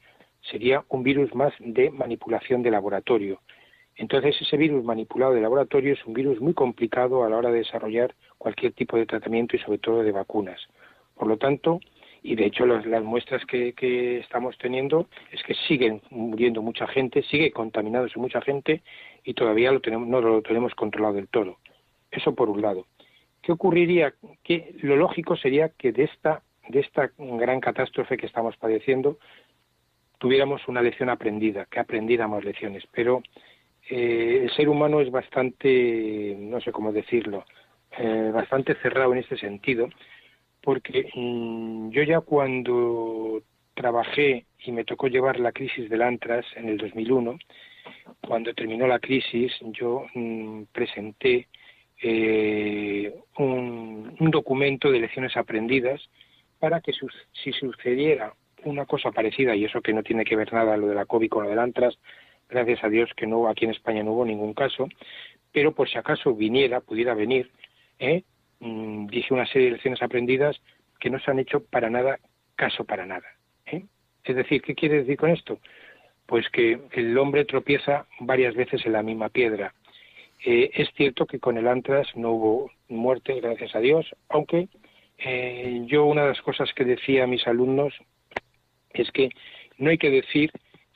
[0.41, 3.41] sería un virus más de manipulación de laboratorio.
[3.95, 7.59] Entonces, ese virus manipulado de laboratorio es un virus muy complicado a la hora de
[7.59, 10.59] desarrollar cualquier tipo de tratamiento y sobre todo de vacunas.
[11.15, 11.79] Por lo tanto,
[12.23, 17.51] y de hecho las, muestras que, estamos teniendo es que siguen muriendo mucha gente, sigue
[17.51, 18.81] contaminados mucha gente
[19.23, 21.57] y todavía lo tenemos, no lo tenemos controlado del todo.
[22.11, 22.87] Eso por un lado.
[23.41, 24.13] ¿Qué ocurriría?
[24.43, 29.17] Que lo lógico sería que de esta, de esta gran catástrofe que estamos padeciendo
[30.19, 33.23] tuviéramos una lección aprendida, que aprendiéramos lecciones, pero
[33.89, 37.45] eh, el ser humano es bastante, no sé cómo decirlo,
[37.97, 39.89] eh, bastante cerrado en este sentido,
[40.61, 43.41] porque mm, yo ya cuando
[43.73, 47.37] trabajé y me tocó llevar la crisis del Antras en el 2001,
[48.25, 51.47] cuando terminó la crisis, yo mm, presenté
[52.01, 56.01] eh, un, documento de lecciones aprendidas
[56.59, 60.77] para que si sucediera una cosa parecida, y eso que no tiene que ver nada
[60.77, 61.97] lo de la COVID con lo del Antras,
[62.51, 64.87] gracias a Dios que no aquí en España no hubo ningún caso,
[65.51, 67.51] pero por si acaso viniera, pudiera venir,
[67.99, 68.23] ¿eh?
[68.59, 70.61] Mm, dije una serie de lecciones aprendidas
[70.99, 72.19] que no se han hecho para nada
[72.55, 73.27] caso para nada.
[73.65, 73.83] ¿eh?
[74.23, 75.59] Es decir, ¿qué quiere decir con esto?
[76.27, 79.73] Pues que el hombre tropieza varias veces en la misma piedra.
[80.45, 84.69] Eh, es cierto que con el antras no hubo muerte, gracias a Dios, aunque
[85.17, 87.93] eh, yo una de las cosas que decía a mis alumnos
[88.91, 89.29] es que
[89.77, 90.51] no hay que decir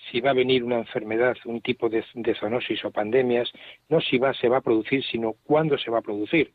[0.09, 2.03] si va a venir una enfermedad, un tipo de,
[2.39, 3.51] zoonosis o pandemias,
[3.89, 6.51] no si va, se va a producir, sino cuándo se va a producir,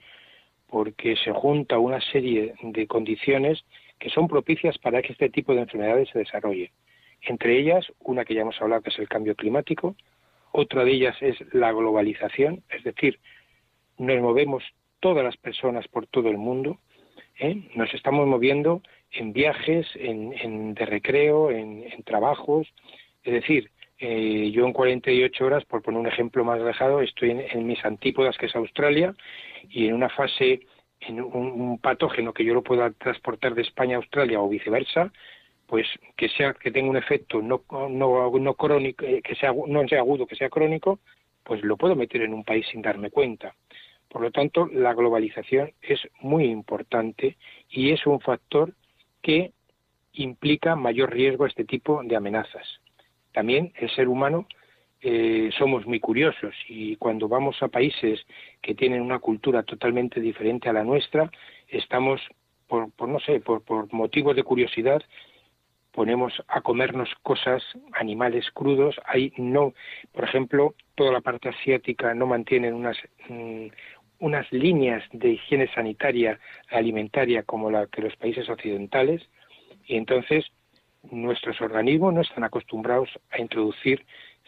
[0.69, 3.65] porque se junta una serie de condiciones
[3.99, 6.73] que son propicias para que este tipo de enfermedades se desarrolle.
[7.23, 9.95] Entre ellas, una que ya hemos hablado, que es el cambio climático,
[10.53, 13.21] otra de ellas es la globalización, es decir,
[13.99, 14.65] nos movemos
[15.01, 16.79] todas las personas por todo el mundo,
[17.39, 17.63] ¿eh?
[17.75, 18.83] Nos estamos moviendo
[19.13, 22.69] en viajes, en, de recreo, en, trabajos.
[23.23, 23.71] Es decir,
[24.03, 28.37] eh, yo en 48 horas, por poner un ejemplo más alejado, estoy en, mis antípodas,
[28.39, 29.15] que es Australia,
[29.69, 30.61] y en una fase,
[31.01, 35.13] en un, patógeno que yo lo pueda transportar de España a Australia o viceversa,
[35.67, 39.87] pues que sea que tenga un efecto no no no crónico eh, que sea no
[39.87, 40.99] sea agudo que sea crónico
[41.45, 43.55] pues lo puedo meter en un país sin darme cuenta.
[44.09, 47.37] Por lo tanto la globalización es muy importante
[47.69, 48.75] y es un factor
[49.23, 49.53] que
[50.15, 52.81] implica mayor riesgo a este tipo de amenazas
[53.33, 54.47] también el ser humano
[55.03, 58.21] eh, somos muy curiosos y cuando vamos a países
[58.61, 61.31] que tienen una cultura totalmente diferente a la nuestra
[61.69, 62.21] estamos
[62.67, 65.03] por, por no sé por, por motivos de curiosidad
[65.93, 67.63] ponemos a comernos cosas,
[67.93, 69.75] animales crudos, ahí no,
[70.13, 72.97] por ejemplo, toda la parte asiática no mantienen unas,
[73.29, 73.67] mm,
[74.21, 76.39] unas líneas de higiene sanitaria
[76.71, 79.23] alimentaria como la que los países occidentales,
[79.87, 80.47] y entonces
[81.11, 84.05] nuestros organismos no están acostumbrados a introducir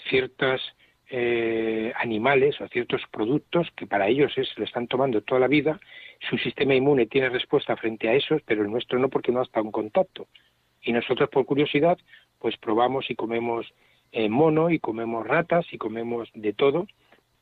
[0.09, 0.61] ciertos
[1.09, 5.79] eh, animales o ciertos productos que para ellos es, lo están tomando toda la vida,
[6.31, 9.45] su sistema inmune tiene respuesta frente a esos, pero el nuestro no porque no ha
[9.45, 10.27] estado en contacto.
[10.83, 11.99] Y nosotros, por curiosidad,
[12.39, 13.73] pues probamos y comemos
[14.11, 16.87] eh, mono y comemos ratas y comemos de todo,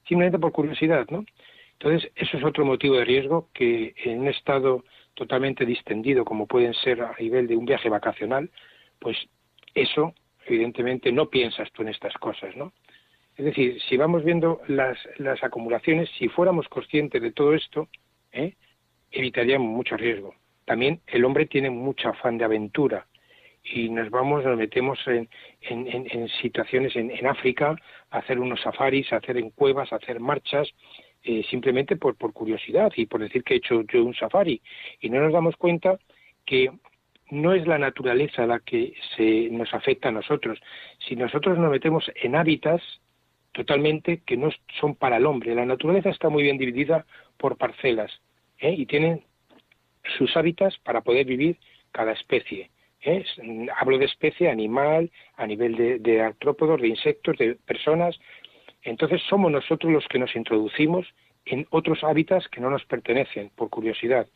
[0.06, 1.24] simplemente por curiosidad, ¿no?
[1.72, 6.74] Entonces, eso es otro motivo de riesgo que en un estado totalmente distendido, como pueden
[6.74, 8.50] ser a nivel de un viaje vacacional,
[9.00, 9.16] pues
[9.74, 10.14] eso,
[10.46, 12.72] evidentemente, no piensas tú en estas cosas, ¿no?
[13.36, 17.88] Es decir, si vamos viendo las, las acumulaciones, si fuéramos conscientes de todo esto,
[18.32, 18.54] ¿eh?
[19.10, 20.34] evitaríamos mucho riesgo.
[20.66, 23.06] También el hombre tiene mucho afán de aventura
[23.62, 25.28] y nos vamos, nos metemos en,
[25.62, 27.76] en, situaciones en, África,
[28.10, 30.68] hacer unos safaris, hacer en cuevas, a hacer marchas,
[31.22, 34.60] eh, simplemente por, por curiosidad y por decir que he hecho yo un safari.
[35.00, 35.98] Y no nos damos cuenta
[36.46, 36.70] que
[37.30, 40.58] no es la naturaleza la que se nos afecta a nosotros.
[41.06, 42.82] Si nosotros nos metemos en hábitats
[43.52, 48.10] totalmente que no son para el hombre, la naturaleza está muy bien dividida por parcelas
[48.58, 48.74] ¿eh?
[48.76, 49.24] y tienen
[50.16, 51.58] sus hábitats para poder vivir
[51.92, 52.70] cada especie.
[53.02, 53.24] ¿eh?
[53.76, 58.18] Hablo de especie animal, a nivel de, de artrópodos, de insectos, de personas.
[58.82, 61.06] Entonces somos nosotros los que nos introducimos
[61.44, 64.28] en otros hábitats que no nos pertenecen, por curiosidad.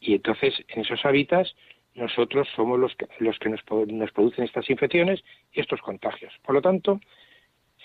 [0.00, 1.54] Y entonces en esos hábitats
[1.98, 6.32] nosotros somos los que, los que nos, nos producen estas infecciones y estos contagios.
[6.42, 7.00] Por lo tanto,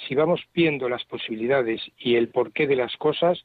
[0.08, 3.44] si vamos viendo las posibilidades y el porqué de las cosas,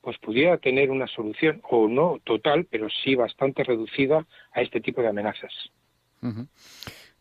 [0.00, 5.02] pues pudiera tener una solución, o no total, pero sí bastante reducida a este tipo
[5.02, 5.52] de amenazas.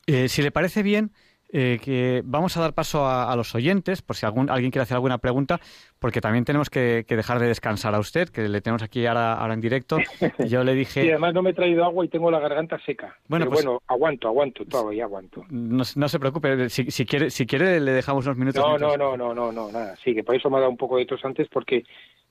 [0.07, 1.11] Eh, si le parece bien,
[1.49, 4.95] eh, que vamos a dar paso a, los oyentes, por si algún, alguien quiere hacer
[4.95, 5.59] alguna pregunta,
[5.99, 9.53] porque también tenemos que, dejar de descansar a usted, que le tenemos aquí ahora, ahora
[9.53, 9.97] en directo.
[10.49, 11.03] Yo le dije...
[11.03, 13.17] Sí, además no me he traído agua y tengo la garganta seca.
[13.27, 15.45] Bueno, pues bueno, aguanto, aguanto, todavía aguanto.
[15.49, 18.63] No, no se preocupe, si, si, quiere, si quiere le dejamos unos minutos.
[18.63, 19.95] No, no, no, no, no, no, nada.
[20.03, 21.83] Sí, que por eso me ha dado un poco de tos antes, porque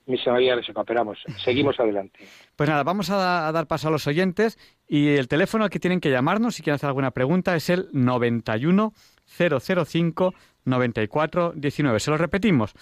[0.05, 1.17] mis se esperamos.
[1.43, 2.19] Seguimos adelante.
[2.55, 5.99] Pues nada, vamos a, dar paso a los oyentes y el teléfono al que tienen
[5.99, 8.93] que llamarnos si quieren hacer alguna pregunta es el 91
[9.25, 10.33] 005
[10.65, 11.99] 94 19.
[11.99, 12.73] Se lo repetimos,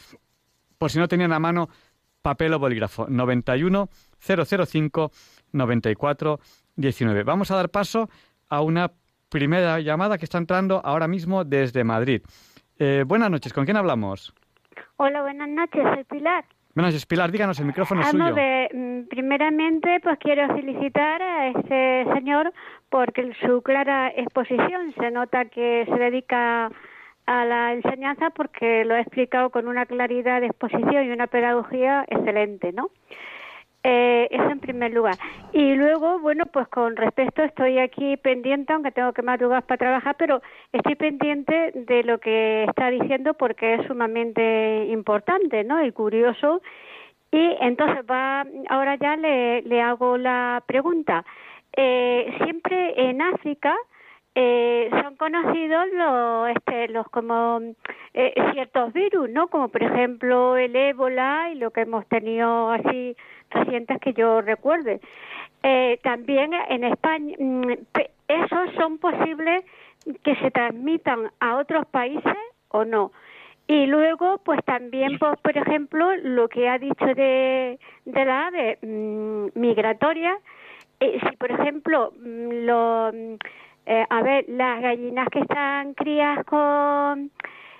[0.77, 1.69] por si no tenían a mano
[2.21, 3.07] papel o bolígrafo.
[3.07, 5.11] 91 005
[5.51, 6.39] 94
[6.75, 7.23] 19.
[7.23, 8.09] Vamos a dar paso
[8.49, 8.91] a una
[9.29, 12.21] primera llamada que está entrando ahora mismo desde Madrid.
[12.77, 14.33] Eh, buenas noches, ¿con quién hablamos?
[14.97, 16.45] Hola, buenas noches, soy Pilar.
[16.75, 18.35] Noches, Pilar, díganos, el micrófono es suyo.
[18.73, 22.51] Mm, primeramente, pues quiero felicitar a este señor
[22.89, 26.71] porque su clara exposición se nota que se dedica
[27.27, 32.05] a la enseñanza porque lo ha explicado con una claridad de exposición y una pedagogía
[32.09, 32.89] excelente, ¿no?
[33.85, 35.15] Eh, eso en primer lugar.
[35.51, 40.15] Y luego, bueno, pues con respecto, estoy aquí pendiente, aunque tengo que madrugar para trabajar,
[40.17, 40.41] pero
[40.71, 45.83] estoy pendiente de lo que está diciendo porque es sumamente importante, ¿no?
[45.83, 46.61] Y curioso.
[47.31, 51.25] Y entonces va, ahora ya le, le hago la pregunta.
[51.75, 53.75] Eh, siempre en África
[54.35, 57.59] eh, son conocidos los, este, los como
[58.13, 59.47] eh, ciertos virus, ¿no?
[59.47, 63.15] Como por ejemplo el ébola y lo que hemos tenido así
[63.53, 64.99] recientes que yo recuerde.
[65.63, 67.71] Eh, también en España, mm,
[68.27, 69.63] ¿esos son posibles
[70.23, 72.37] que se transmitan a otros países
[72.69, 73.11] o no?
[73.67, 78.77] Y luego, pues también, pues, por ejemplo, lo que ha dicho de, de la ave
[78.81, 80.37] mm, migratoria,
[80.99, 83.09] eh, si por ejemplo, mm, lo,
[83.85, 87.31] eh, a ver, las gallinas que están crías con,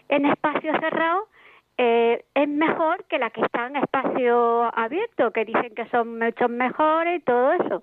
[0.10, 1.28] en espacios cerrados,
[1.78, 6.48] eh, es mejor que las que están en espacio abierto, que dicen que son mucho
[6.48, 7.82] mejores y todo eso.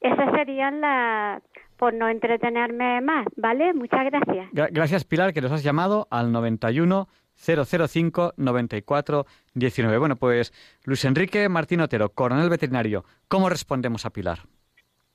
[0.00, 1.42] esas serían las,
[1.76, 3.72] por no entretenerme más, ¿vale?
[3.72, 4.48] Muchas gracias.
[4.52, 9.98] gracias, Pilar, que nos has llamado al 91 005 94 19.
[9.98, 10.52] Bueno, pues
[10.84, 14.38] Luis Enrique Martín Otero, coronel veterinario, ¿cómo respondemos a Pilar?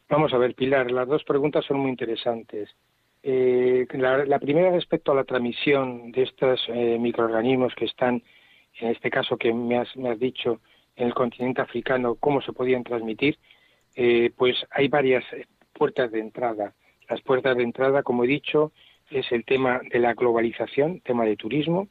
[0.10, 2.70] Vamos a ver, Pilar, las dos preguntas son muy interesantes.
[3.26, 8.22] Eh, la, primera respecto a la transmisión de estos eh, microorganismos que están,
[8.80, 9.88] en este caso que me has,
[10.20, 10.60] dicho,
[10.98, 13.40] en el continente africano, cómo se podían transmitir,
[13.96, 15.24] eh, pues hay varias
[15.72, 16.74] puertas de entrada.
[17.10, 18.74] Las puertas de entrada, como he dicho,
[19.10, 21.88] es el tema de la globalización, tema de turismo.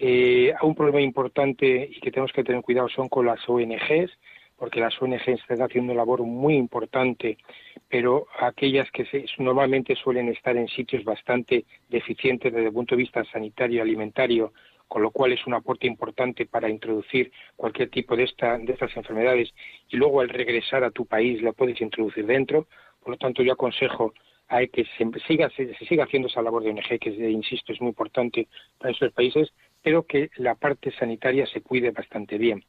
[0.00, 4.16] Un problema importante y que tenemos que tener cuidado son con las ONGs,
[4.56, 7.38] porque las ONGs están haciendo una labor muy importante,
[7.88, 9.06] pero aquellas que
[9.38, 14.52] normalmente suelen estar en sitios bastante deficientes desde el punto de vista sanitario y alimentario,
[14.86, 18.96] con lo cual es un aporte importante para introducir cualquier tipo de, esta, de estas
[18.96, 19.54] enfermedades
[19.90, 22.66] y luego al regresar a tu país lo puedes introducir dentro.
[23.00, 24.12] Por lo tanto, yo aconsejo
[24.48, 27.90] a que se siga, se, siga haciendo esa labor de ONG, que, insisto, es muy
[27.90, 28.48] importante
[28.78, 32.64] para estos países, pero que la parte sanitaria se cuide bastante bien.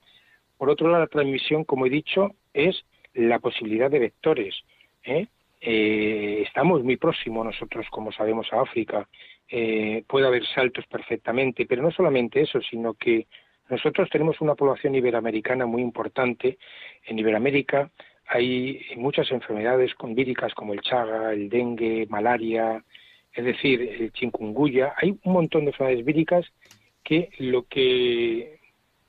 [0.58, 4.55] Por otro lado, la transmisión, como he dicho, es la posibilidad de vectores.
[5.03, 5.27] ¿Eh?
[5.62, 9.07] Eh, estamos muy próximos nosotros, como sabemos, a África.
[9.49, 13.27] Eh, puede haber saltos perfectamente, pero no solamente eso, sino que
[13.69, 16.57] nosotros tenemos una población iberoamericana muy importante.
[17.05, 17.91] En Iberoamérica
[18.27, 22.83] hay muchas enfermedades víricas como el chaga, el dengue, malaria,
[23.33, 24.93] es decir, el chikungunya.
[24.97, 26.45] Hay un montón de enfermedades víricas
[27.03, 28.59] que lo que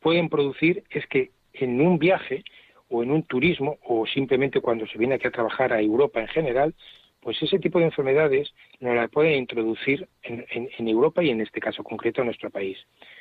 [0.00, 2.44] pueden producir es que en un viaje
[2.90, 6.28] o en un turismo o simplemente cuando se viene aquí a trabajar a Europa en
[6.28, 6.74] general,
[7.20, 11.84] pues ese tipo de enfermedades nos las pueden introducir en, Europa y en este caso
[11.84, 12.78] concreto en nuestro país.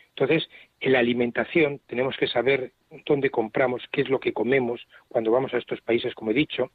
[0.09, 2.71] Entonces, en la alimentación tenemos que saber
[3.05, 6.71] dónde compramos, qué es lo que comemos cuando vamos a estos países, como he dicho.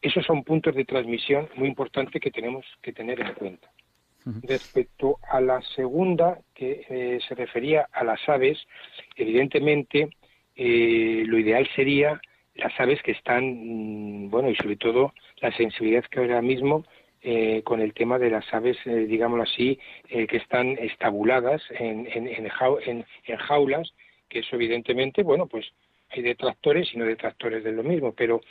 [0.00, 3.70] Esos son puntos de transmisión muy importantes que tenemos que tener en cuenta.
[4.42, 8.58] Respecto a la segunda, que eh, se refería a las aves,
[9.16, 10.08] evidentemente
[10.56, 12.20] eh, lo ideal sería
[12.54, 13.44] las aves que están,
[14.26, 16.84] mm, bueno, y sobre todo la sensibilidad que ahora mismo
[17.26, 19.78] eh, con el tema de las aves, eh, digámoslo así,
[20.10, 22.48] eh, que están estabuladas en, en, en,
[23.38, 23.94] jaulas,
[24.28, 25.64] que eso evidentemente, bueno, pues
[26.10, 28.42] hay detractores y no detractores de lo mismo, pero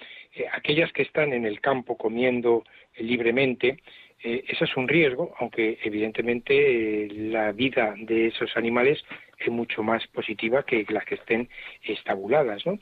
[0.54, 2.63] aquellas que están en el campo comiendo
[2.98, 3.78] libremente,
[4.20, 9.02] eso es un riesgo, aunque evidentemente la vida de esos animales
[9.33, 11.50] es mucho más positiva que las que estén
[11.84, 12.78] estabuladas, ¿no?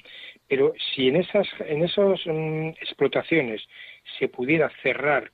[0.48, 3.62] Pero si en esas, en esas mm, explotaciones
[4.20, 5.32] se pudiera cerrar,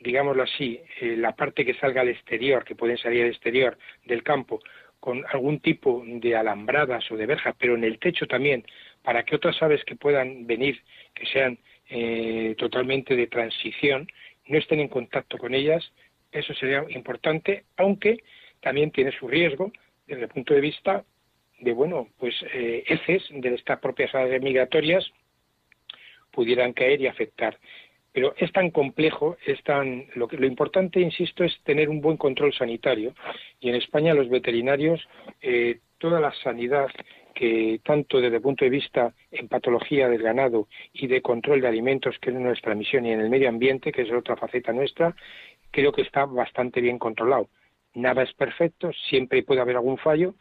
[0.00, 4.22] digámoslo así, eh, la parte que salga al exterior, que pueden salir al exterior del
[4.22, 4.60] campo,
[5.00, 8.64] con algún tipo de alambradas o de verjas, pero en el techo también,
[9.02, 10.80] para que otras aves que puedan venir,
[11.12, 11.58] que sean
[11.90, 14.06] eh, totalmente de transición,
[14.46, 15.92] no estén en contacto con ellas,
[16.30, 18.22] eso sería importante, aunque
[18.60, 19.72] también tiene su riesgo
[20.12, 21.04] desde el punto de vista
[21.60, 25.10] de, bueno, pues eh, heces de estas propias aves migratorias
[26.30, 27.58] pudieran caer y afectar.
[28.12, 32.18] Pero es tan complejo, es tan lo, que, lo importante, insisto, es tener un buen
[32.18, 33.14] control sanitario.
[33.58, 35.00] Y en España los veterinarios,
[35.40, 36.90] eh, toda la sanidad
[37.34, 41.68] que tanto desde el punto de vista en patología del ganado y de control de
[41.68, 45.14] alimentos, que es nuestra misión, y en el medio ambiente, que es otra faceta nuestra,
[45.70, 47.48] creo que está bastante bien controlado.
[47.94, 50.34] Nada es perfecto, siempre puede haber algún fallo,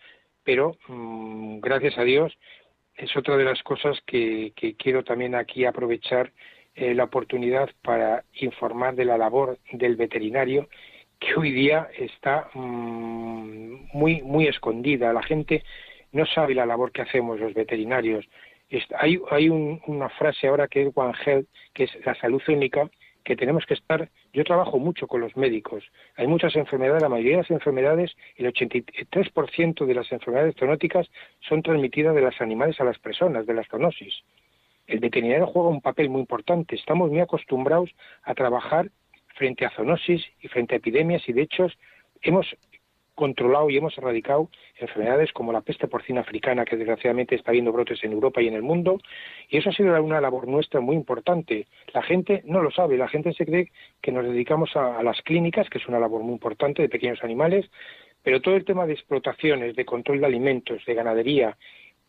[0.43, 2.37] pero mm, gracias a Dios
[2.95, 6.31] es otra de las cosas que, quiero también aquí aprovechar
[6.75, 10.69] eh, la oportunidad para informar de la labor del veterinario
[11.19, 15.13] que hoy día está mm, muy muy escondida.
[15.13, 15.63] La gente
[16.11, 18.25] no sabe la labor que hacemos los veterinarios.
[18.97, 22.89] Hay, hay una frase ahora que es One Health que es la salud única
[23.23, 25.83] que tenemos que estar, yo trabajo mucho con los médicos,
[26.15, 31.09] hay muchas enfermedades, la mayoría de las enfermedades, el 83% de las enfermedades zoonóticas
[31.41, 34.13] son transmitidas de los animales a las personas, de la zoonosis.
[34.87, 37.89] El veterinario juega un papel muy importante, estamos muy acostumbrados
[38.23, 38.89] a trabajar
[39.35, 41.67] frente a zoonosis y frente a epidemias y de hecho
[42.21, 42.47] hemos
[43.21, 44.49] controlado y hemos erradicado
[44.79, 48.55] enfermedades como la peste porcina africana, que desgraciadamente está habiendo brotes en Europa y en
[48.55, 48.99] el mundo,
[49.47, 51.67] y eso ha sido una labor nuestra muy importante.
[51.93, 55.69] La gente no lo sabe, la gente se cree que nos dedicamos a, las clínicas,
[55.69, 57.69] que es una labor muy importante de pequeños animales,
[58.23, 61.55] pero todo el tema de explotaciones, de control de alimentos, de ganadería,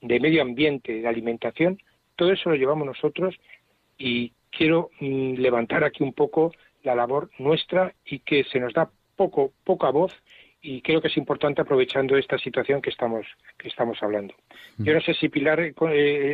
[0.01, 1.79] de medio ambiente, de alimentación,
[2.17, 3.35] todo eso lo llevamos nosotros.
[3.99, 6.53] Y quiero mm, levantar aquí un poco
[6.83, 10.15] la labor nuestra y que se nos da poco, poca voz
[10.63, 13.27] y creo que es importante aprovechando esta situación que estamos
[13.59, 14.33] que estamos hablando.
[14.79, 15.75] Yo no sé si Pilar eh,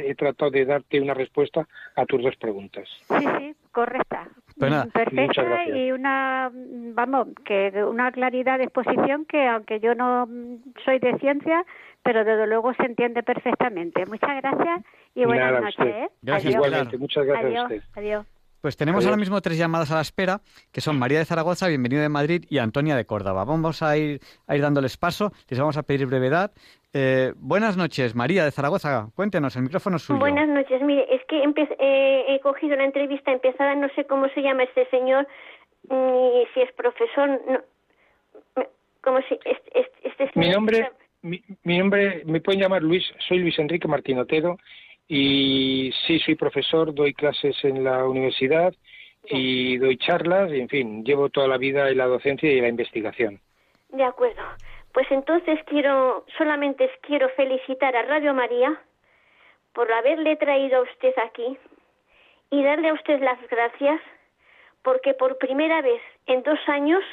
[0.06, 1.66] he tratado de darte una respuesta
[1.96, 2.86] a tus dos preguntas.
[3.08, 4.28] Sí, sí, correcta.
[4.58, 10.28] Pues perfecta y una, vamos, que una claridad de exposición que aunque yo no
[10.84, 11.64] soy de ciencia,
[12.02, 14.04] pero desde luego se entiende perfectamente.
[14.06, 15.86] Muchas gracias y buenas noches.
[15.86, 16.08] ¿eh?
[16.22, 16.98] Gracias igualmente.
[16.98, 17.82] Muchas gracias a usted.
[17.94, 18.26] Adiós.
[18.60, 20.40] Pues tenemos ahora mismo tres llamadas a la espera,
[20.72, 23.44] que son María de Zaragoza, Bienvenido de Madrid y Antonia de Córdoba.
[23.44, 26.50] Vamos a ir, a ir dándoles paso, les vamos a pedir brevedad.
[26.92, 30.18] Eh, buenas noches, María de Zaragoza, cuéntenos, el micrófono es suyo.
[30.18, 34.42] Buenas noches, mire, es que eh, he cogido una entrevista empezada, no sé cómo se
[34.42, 35.28] llama este señor,
[35.88, 38.64] ni si es profesor, no,
[39.02, 40.90] como si este, este, Mi nombre,
[41.22, 44.58] mi, mi, nombre, me pueden llamar Luis, soy Luis Enrique Martín Otero
[45.08, 48.74] y sí, soy profesor, doy clases en la universidad
[49.24, 52.62] y doy charlas, y en fin, llevo toda la vida en la docencia y en
[52.62, 53.40] la investigación.
[53.88, 54.42] De acuerdo.
[54.92, 58.80] Pues entonces quiero, solamente quiero felicitar a Radio María
[59.72, 61.56] por haberle traído a usted aquí
[62.50, 64.00] y darle a usted las gracias
[64.82, 67.04] porque por primera vez en dos años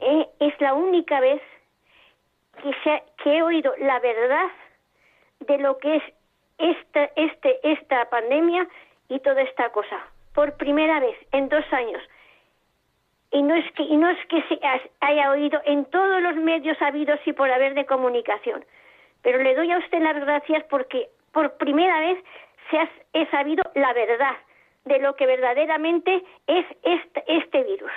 [0.00, 1.40] eh, es la única vez
[2.62, 4.48] que, se que he oído la verdad
[5.40, 6.02] de lo que es
[6.58, 8.68] esta, este, esta pandemia
[9.08, 9.98] y toda esta cosa.
[10.34, 12.02] Por primera vez en dos años.
[13.30, 14.58] Y no es que, y no es que se
[15.00, 18.64] haya oído en todos los medios habidos y por haber de comunicación.
[19.22, 22.24] Pero le doy a usted las gracias porque por primera vez
[22.70, 24.36] se ha, he sabido la verdad
[24.84, 27.92] de lo que verdaderamente es este, este virus.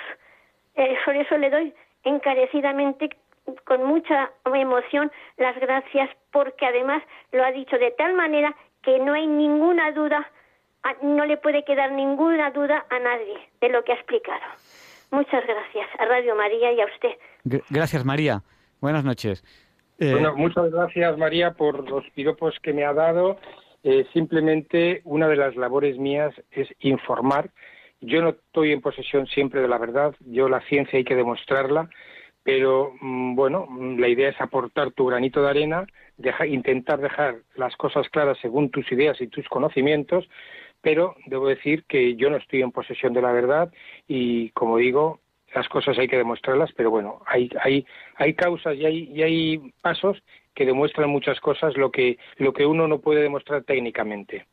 [0.74, 3.10] Eh, por eso le doy encarecidamente
[3.64, 9.14] con mucha emoción las gracias porque además lo ha dicho de tal manera que no
[9.14, 10.28] hay ninguna duda,
[11.02, 14.42] no le puede quedar ninguna duda a nadie de lo que ha explicado.
[15.10, 17.62] Muchas gracias a Radio María y a usted.
[17.70, 18.42] Gracias, María.
[18.80, 19.44] Buenas noches.
[19.98, 23.38] Eh, bueno, muchas gracias, María, por los piropos que me ha dado.
[23.84, 27.50] Eh, simplemente una de las labores mías es informar.
[28.00, 30.14] Yo no estoy en posesión siempre de la verdad.
[30.20, 31.88] Yo la ciencia hay que demostrarla
[32.42, 35.86] pero mm, bueno, mm, la idea es aportar tu granito de arena,
[36.46, 40.28] intentar dejar las cosas claras según tus ideas y tus conocimientos,
[40.80, 43.72] pero debo decir que yo no estoy en posesión de la verdad
[44.08, 45.20] y, como digo,
[45.54, 47.86] las cosas hay que demostrarlas, pero bueno, hay, hay,
[48.16, 50.22] hay causas y hay, y hay pasos
[50.54, 54.46] que demuestran muchas cosas lo que, lo que uno no puede demostrar técnicamente.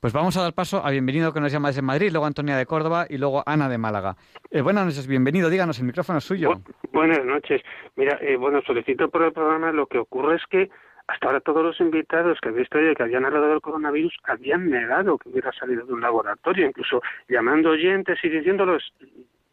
[0.00, 2.64] Pues vamos a dar paso a Bienvenido que nos llama desde Madrid, luego Antonia de
[2.64, 4.16] Córdoba y luego Ana de Málaga.
[4.50, 6.54] Eh, buenas noches, bienvenido, díganos, el micrófono es suyo.
[6.90, 7.60] buenas noches.
[7.96, 10.70] Mira, eh, bueno, solicito por el programa, lo que ocurre es que
[11.06, 15.18] hasta ahora todos los invitados que he visto que habían hablado del coronavirus habían negado
[15.18, 18.94] que hubiera salido de un laboratorio, incluso llamando oyentes y diciéndolos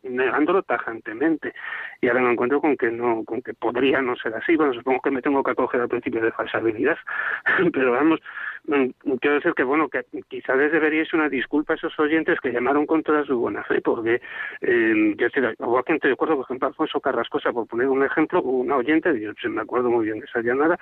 [0.09, 1.53] negándolo tajantemente.
[2.01, 4.55] Y ahora me encuentro con que no, con que podría no ser así.
[4.55, 6.97] Bueno, supongo que me tengo que acoger al principio de falsabilidad,
[7.73, 8.19] pero vamos,
[8.65, 12.51] mm, quiero decir que bueno, que quizás les deberíais una disculpa a esos oyentes que
[12.51, 14.21] llamaron con toda su buena fe, porque
[14.61, 15.49] eh, yo estoy de
[16.13, 20.05] acuerdo, por ejemplo, Alfonso Carrascosa, por poner un ejemplo, una oyente, yo me acuerdo muy
[20.05, 20.77] bien de esa llamada,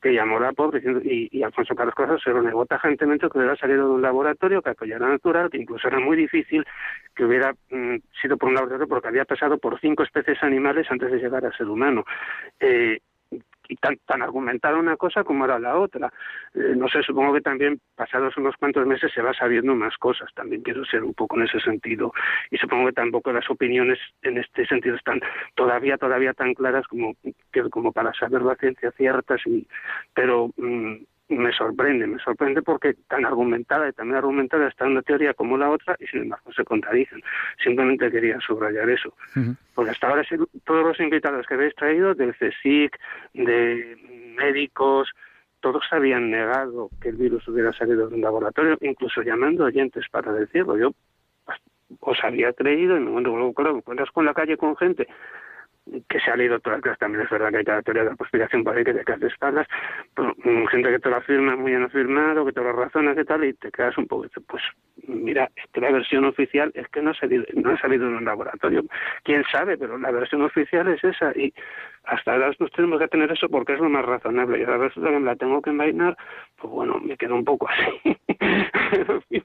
[0.00, 3.56] que llamó la pobre y, y Alfonso Carlos Casas se lo negó tajantemente que hubiera
[3.56, 6.64] salido de un laboratorio que apoyara natural, que incluso era muy difícil
[7.14, 11.10] que hubiera mm, sido por un laboratorio porque había pasado por cinco especies animales antes
[11.10, 12.04] de llegar a ser humano.
[12.58, 13.00] Eh,
[13.70, 16.12] y tan, tan argumentada una cosa como era la otra.
[16.54, 20.28] Eh, no sé, supongo que también pasados unos cuantos meses se va sabiendo más cosas,
[20.34, 22.12] también quiero ser un poco en ese sentido.
[22.50, 25.20] Y supongo que tampoco las opiniones en este sentido están
[25.54, 27.14] todavía, todavía tan claras como,
[27.70, 29.66] como para saber la ciencia ciertas, y,
[30.14, 30.96] pero mm,
[31.36, 35.70] me sorprende, me sorprende porque tan argumentada y también argumentada está una teoría como la
[35.70, 37.22] otra y sin embargo se contradicen.
[37.62, 39.14] Simplemente quería subrayar eso.
[39.74, 40.22] Porque hasta ahora
[40.64, 42.98] todos los invitados que habéis traído, del CSIC,
[43.34, 43.96] de
[44.36, 45.10] médicos,
[45.60, 50.32] todos habían negado que el virus hubiera salido de un laboratorio, incluso llamando oyentes para
[50.32, 50.76] decirlo.
[50.76, 50.92] Yo
[52.00, 55.06] os había creído y me encuentro, claro, encuentras con la calle con gente
[56.08, 58.16] que se ha leído todas las también es verdad que hay cada teoría de la
[58.16, 59.66] conspiración para que te quedas de espaldas,
[60.14, 63.24] pero, mm, gente que te lo afirma muy bien afirmado, que te lo razona, que
[63.24, 64.62] tal, y te quedas un poco, pues
[65.06, 68.16] mira, es que la versión oficial es que no ha salido, no ha salido en
[68.16, 68.84] un laboratorio.
[69.24, 71.52] Quién sabe, pero la versión oficial es esa, y
[72.04, 75.10] hasta ahora nos tenemos que tener eso porque es lo más razonable, y ahora resulta
[75.10, 76.16] que me la tengo que envainar,
[76.56, 78.16] pues bueno, me quedo un poco así.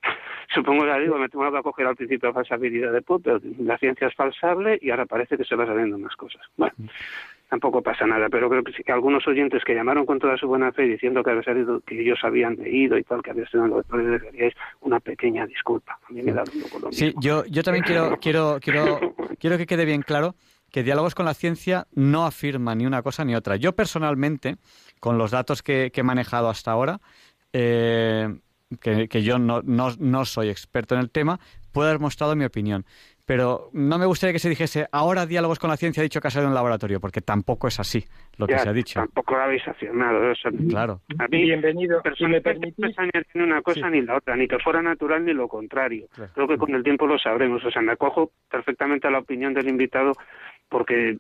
[0.53, 3.77] Supongo que digo, me tengo que acoger al principio de falsabilidad de Pop, pero la
[3.77, 6.41] ciencia es falsable y ahora parece que se va sabiendo más cosas.
[6.55, 6.73] Bueno,
[7.49, 10.47] tampoco pasa nada, pero creo que, sí, que algunos oyentes que llamaron con toda su
[10.47, 13.65] buena fe diciendo que había salido, que ellos habían leído y tal, que había sido
[13.65, 15.99] en deberíais una pequeña disculpa.
[16.09, 18.99] A mí me da un poco lo Sí, yo, yo también quiero, quiero, quiero,
[19.39, 20.35] quiero que quede bien claro
[20.75, 23.55] que Diálogos con la Ciencia no afirma ni una cosa ni otra.
[23.55, 24.57] Yo personalmente,
[24.99, 26.99] con los datos que, he manejado hasta ahora,
[27.53, 28.27] eh,
[28.81, 31.39] que, yo no, no, no, soy experto en el tema,
[31.71, 32.83] puedo haber mostrado mi opinión.
[33.25, 36.27] Pero no me gustaría que se dijese, ahora diálogos con la ciencia ha dicho que
[36.27, 38.03] ha salido en un laboratorio, porque tampoco es así
[38.37, 38.99] lo que se ha dicho.
[38.99, 40.33] Tampoco lo habéis afirmado.
[40.69, 40.99] claro.
[41.17, 42.01] A mí, Bienvenido.
[42.17, 42.93] Si me permitís...
[43.33, 46.07] ni una cosa ni la otra, ni que fuera natural ni lo contrario.
[46.33, 47.63] Creo que con el tiempo lo sabremos.
[47.63, 50.11] O sea, me acojo perfectamente a la opinión del invitado
[50.69, 51.17] porque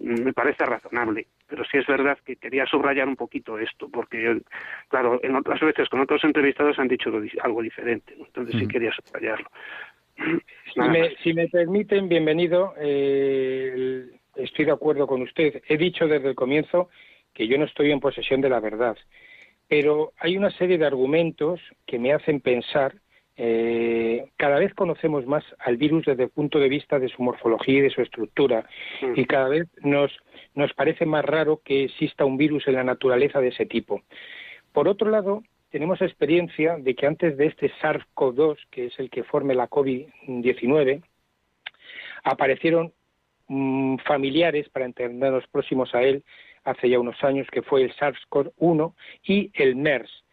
[0.00, 1.26] me parece razonable.
[1.46, 4.40] Pero sí es verdad que quería subrayar un poquito esto, porque,
[4.88, 7.10] claro, en otras veces con otros entrevistados han dicho
[7.42, 8.14] algo diferente.
[8.18, 9.50] Entonces sí quería subrayarlo.
[11.22, 12.74] Si me, permiten, bienvenido.
[12.78, 15.62] Eh, estoy de acuerdo con usted.
[15.68, 16.88] He dicho desde el comienzo
[17.32, 18.96] que yo no estoy en posesión de la verdad,
[19.68, 22.94] pero hay una serie de argumentos que me hacen pensar.
[23.36, 27.78] Eh, cada vez conocemos más al virus desde el punto de vista de su morfología
[27.78, 28.66] y de su estructura,
[29.02, 29.12] mm.
[29.16, 30.12] y cada vez nos,
[30.54, 34.02] nos parece más raro que exista un virus en la naturaleza de ese tipo.
[34.72, 39.24] Por otro lado, tenemos experiencia de que antes de este SARS-CoV-2, que es el que
[39.24, 41.02] forme la COVID-19,
[42.22, 42.92] aparecieron
[43.48, 46.22] mm, familiares, para entendernos próximos a él,
[46.62, 50.23] hace ya unos años, que fue el SARS-CoV-1 y el MERS,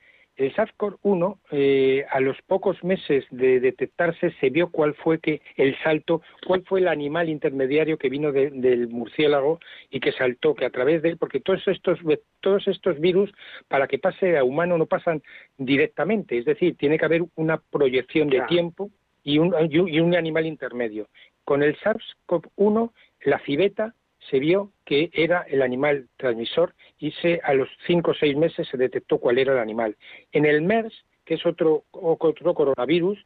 [0.41, 5.77] el SARS-CoV-1, eh, a los pocos meses de detectarse, se vio cuál fue que el
[5.83, 9.59] salto, cuál fue el animal intermediario que vino del murciélago
[9.91, 11.99] y que saltó, que a través de él, porque todos estos,
[12.39, 13.31] todos estos virus,
[13.67, 15.21] para que pase a humano, no pasan
[15.57, 18.89] directamente, es decir, tiene que haber una proyección de tiempo
[19.23, 21.07] y un, y un animal intermedio.
[21.43, 22.91] Con el SARS-CoV-1,
[23.25, 23.93] la civeta
[24.29, 28.67] se vio que era el animal transmisor y se, a los cinco o seis meses
[28.67, 29.95] se detectó cuál era el animal.
[30.31, 30.93] En el MERS,
[31.25, 33.19] que es otro, otro coronavirus,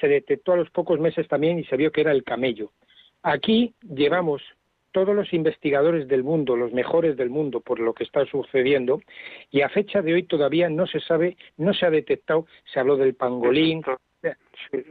[0.00, 2.72] se detectó a los pocos meses también y se vio que era el camello.
[3.22, 4.42] Aquí llevamos
[4.90, 9.00] todos los investigadores del mundo, los mejores del mundo por lo que está sucediendo,
[9.50, 12.96] y a fecha de hoy todavía no se sabe, no se ha detectado, se habló
[12.96, 13.82] del pangolín,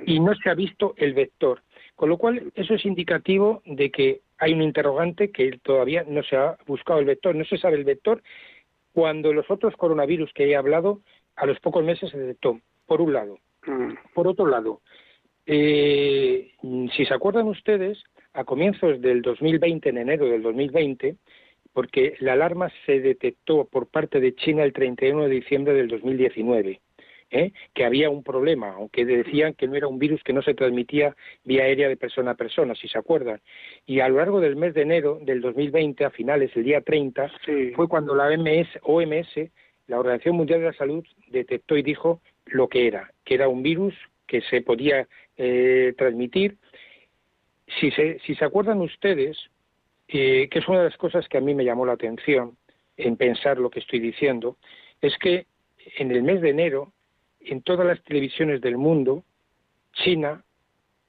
[0.05, 1.61] y no se ha visto el vector.
[1.95, 6.35] Con lo cual, eso es indicativo de que hay un interrogante que todavía no se
[6.35, 8.23] ha buscado el vector, no se sabe el vector,
[8.91, 11.01] cuando los otros coronavirus que he hablado,
[11.35, 13.37] a los pocos meses se detectó, por un lado.
[13.67, 13.93] Mm.
[14.15, 14.81] Por otro lado,
[15.45, 16.53] eh,
[16.95, 21.17] si se acuerdan ustedes, a comienzos del 2020, en enero del 2020,
[21.71, 26.81] porque la alarma se detectó por parte de China el 31 de diciembre del 2019.
[27.31, 27.53] ¿Eh?
[27.73, 31.15] que había un problema, aunque decían que no era un virus que no se transmitía
[31.43, 33.39] vía aérea de persona a persona, si se acuerdan.
[33.85, 37.31] Y a lo largo del mes de enero del 2020, a finales, el día 30,
[37.75, 39.49] fue cuando la OMS, OMS,
[39.87, 43.63] la Organización Mundial de la Salud, detectó y dijo lo que era, que era un
[43.63, 43.95] virus
[44.27, 45.07] que se podía
[45.37, 46.57] eh, transmitir.
[47.79, 49.37] Si se, si se acuerdan ustedes,
[50.07, 52.57] eh, que es una de las cosas que a mí me llamó la atención
[52.97, 54.57] en pensar lo que estoy diciendo,
[55.01, 55.45] es que
[55.97, 56.91] en el mes de enero
[57.45, 59.23] en todas las televisiones del mundo,
[59.93, 60.43] China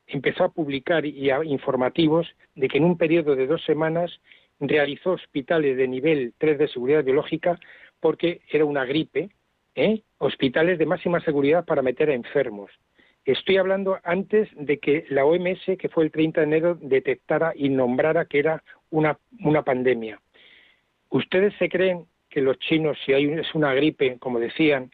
[0.06, 4.20] empezó a publicar y informativos de que en un periodo de dos semanas
[4.60, 7.58] realizó hospitales de nivel 3 de seguridad biológica
[8.00, 9.30] porque era una gripe,
[9.74, 10.02] ¿eh?
[10.18, 12.70] hospitales de máxima seguridad para meter a enfermos.
[13.24, 17.68] Estoy hablando antes de que la OMS, que fue el 30 de enero, detectara y
[17.68, 20.20] nombrara que era una, una pandemia.
[21.08, 24.90] ¿Ustedes se creen que los chinos, si hay, es una gripe, como decían,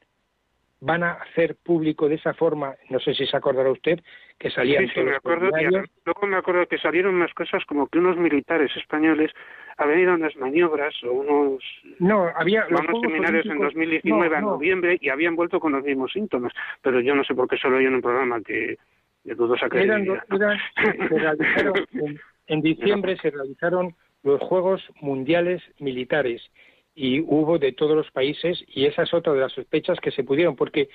[0.81, 4.01] van a hacer público de esa forma, no sé si se acordará usted,
[4.39, 7.99] que salían sí, sí, me acuerdo, luego me acuerdo que salieron unas cosas como que
[7.99, 9.33] unos militares españoles
[9.77, 11.65] habían ido a unas maniobras o unos,
[11.99, 16.53] no, había, unos seminarios en 2019 a noviembre y habían vuelto con los mismos síntomas,
[16.81, 18.77] pero yo no sé por qué solo hay en un programa que
[19.25, 20.57] de dudosa credibilidad.
[21.93, 26.41] en, en diciembre se realizaron los Juegos Mundiales Militares
[26.99, 30.25] y hubo de todos los países y esa es otra de las sospechas que se
[30.25, 30.89] pudieron porque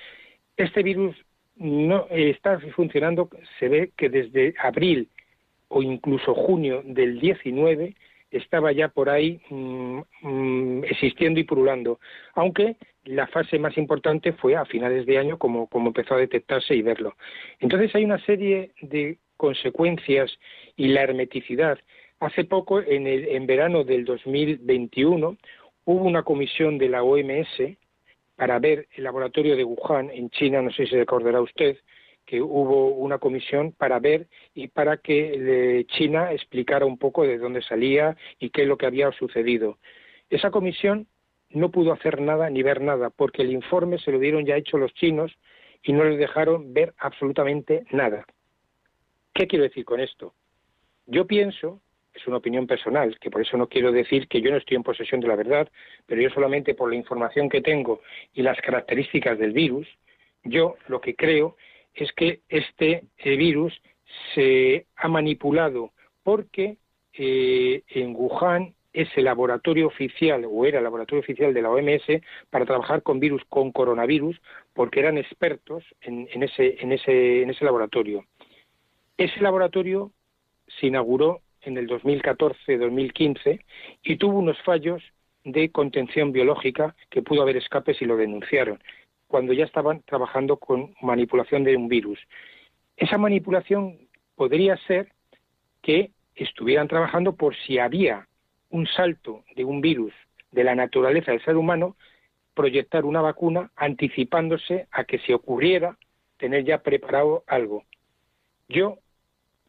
[0.54, 1.16] este virus
[1.56, 5.08] no está funcionando se ve que desde abril
[5.68, 7.94] o incluso junio del 19
[8.30, 11.98] estaba ya por ahí mm, mm, existiendo y purulando
[12.34, 16.74] aunque la fase más importante fue a finales de año como, como empezó a detectarse
[16.74, 17.16] y verlo.
[17.60, 20.32] Entonces hay una serie de consecuencias
[20.74, 21.78] y la hermeticidad.
[22.20, 25.36] Hace poco en el en verano del 2021
[25.84, 27.76] hubo una comisión de la OMS
[28.36, 31.76] para ver el laboratorio de Wuhan en China, no sé si recordará usted,
[32.24, 37.62] que hubo una comisión para ver y para que China explicara un poco de dónde
[37.62, 39.78] salía y qué es lo que había sucedido.
[40.30, 41.06] Esa comisión
[41.50, 44.78] no pudo hacer nada ni ver nada, porque el informe se lo dieron ya hecho
[44.78, 45.32] los chinos
[45.82, 48.24] y no les dejaron ver absolutamente nada.
[49.34, 50.34] ¿Qué quiero decir con esto?
[51.06, 51.82] Yo pienso
[52.14, 54.82] es una opinión personal, que por eso no quiero decir que yo no estoy en
[54.82, 55.68] posesión de la verdad,
[56.06, 58.00] pero yo solamente por la información que tengo
[58.32, 59.88] y las características del virus,
[60.44, 61.56] yo lo que creo
[61.94, 63.80] es que este eh, virus
[64.34, 65.92] se ha manipulado
[66.22, 66.76] porque
[67.14, 72.22] eh, en Wuhan es el laboratorio oficial o era el laboratorio oficial de la OMS
[72.48, 74.40] para trabajar con virus, con coronavirus,
[74.72, 78.24] porque eran expertos en, ese, en, ese, en ese laboratorio.
[79.16, 80.12] Ese laboratorio
[80.78, 83.62] se inauguró en el 2014-2015
[84.02, 85.02] y tuvo unos fallos
[85.44, 88.80] de contención biológica que pudo haber escapes y lo denunciaron
[89.26, 92.18] cuando ya estaban trabajando con manipulación de un virus.
[92.96, 93.98] Esa manipulación
[94.36, 95.08] podría ser
[95.82, 98.28] que estuvieran trabajando por si había
[98.70, 100.12] un salto de un virus
[100.52, 101.96] de la naturaleza del ser humano,
[102.54, 105.98] proyectar una vacuna anticipándose a que si ocurriera,
[106.38, 107.84] tener ya preparado algo.
[108.68, 108.98] Yo,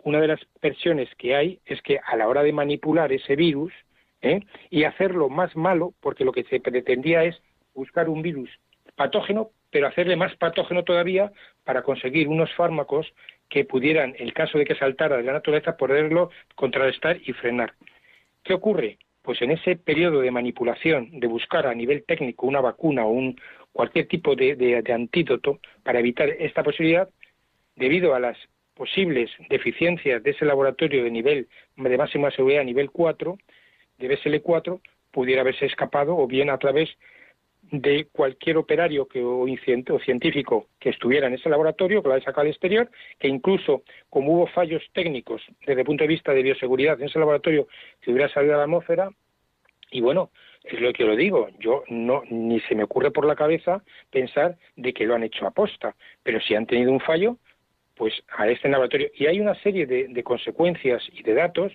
[0.06, 3.74] una de las versiones que hay es que a la hora de manipular ese virus
[4.22, 4.40] ¿eh?
[4.70, 7.36] y hacerlo más malo, porque lo que se pretendía es
[7.74, 8.50] buscar un virus
[8.96, 11.32] patógeno, pero hacerle más patógeno todavía
[11.64, 13.12] para conseguir unos fármacos
[13.50, 17.74] que pudieran, en el caso de que saltara de la naturaleza, poderlo contrarrestar y frenar.
[18.44, 19.00] ¿Qué ocurre?
[19.24, 23.36] Pues en ese periodo de manipulación, de buscar a nivel técnico una vacuna o un,
[23.72, 27.10] cualquier tipo de, antídoto para evitar esta posibilidad,
[27.76, 28.38] debido a las
[28.76, 31.48] posibles deficiencias de ese laboratorio de nivel
[31.78, 33.38] de máxima seguridad nivel 4,
[33.98, 34.80] de BSL4,
[35.12, 36.90] pudiera haberse escapado o bien a través
[37.72, 42.26] de cualquier operario que, o, o científico que estuviera en ese laboratorio, que lo haya
[42.26, 46.44] sacado al exterior, que incluso como hubo fallos técnicos desde el punto de vista de
[46.44, 47.68] bioseguridad en ese laboratorio,
[48.02, 49.10] que hubiera salido a la atmósfera,
[49.92, 50.32] y bueno,
[50.64, 54.58] es lo que lo digo, yo no ni se me ocurre por la cabeza pensar
[54.76, 57.38] de que lo han hecho a posta, pero si han tenido un fallo,
[57.96, 59.10] pues a este laboratorio.
[59.16, 61.74] Y hay una serie de, de consecuencias y de datos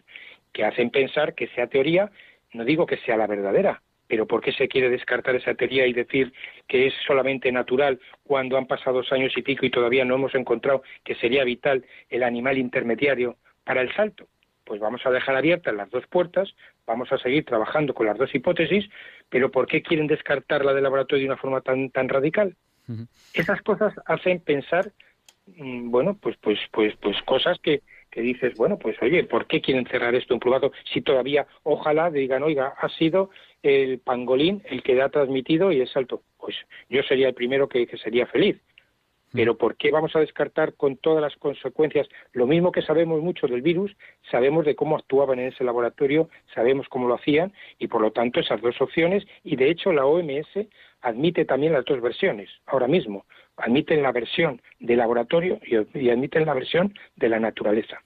[0.52, 2.10] que hacen pensar que esa teoría,
[2.52, 5.92] no digo que sea la verdadera, pero ¿por qué se quiere descartar esa teoría y
[5.92, 6.32] decir
[6.66, 10.34] que es solamente natural cuando han pasado dos años y pico y todavía no hemos
[10.34, 14.26] encontrado que sería vital el animal intermediario para el salto?
[14.64, 16.52] Pues vamos a dejar abiertas las dos puertas,
[16.86, 18.90] vamos a seguir trabajando con las dos hipótesis,
[19.28, 22.56] pero ¿por qué quieren descartar la del laboratorio de una forma tan, tan radical?
[23.32, 24.90] Esas cosas hacen pensar,
[25.58, 29.86] bueno, pues, pues, pues, pues cosas que, que dices, bueno, pues oye, ¿por qué quieren
[29.86, 33.30] cerrar esto en privado si todavía, ojalá digan, oiga, ha sido
[33.62, 36.22] el pangolín el que ha transmitido y es alto?
[36.38, 36.56] Pues
[36.88, 38.56] yo sería el primero que, sería feliz.
[39.32, 39.36] Mm.
[39.36, 42.08] Pero ¿por qué vamos a descartar con todas las consecuencias?
[42.32, 43.96] Lo mismo que sabemos mucho del virus,
[44.30, 48.40] sabemos de cómo actuaban en ese laboratorio, sabemos cómo lo hacían y por lo tanto
[48.40, 50.66] esas dos opciones y de hecho la OMS
[51.02, 53.24] admite también las dos versiones ahora mismo
[53.60, 57.98] admiten la versión de laboratorio y, admiten la versión de la naturaleza.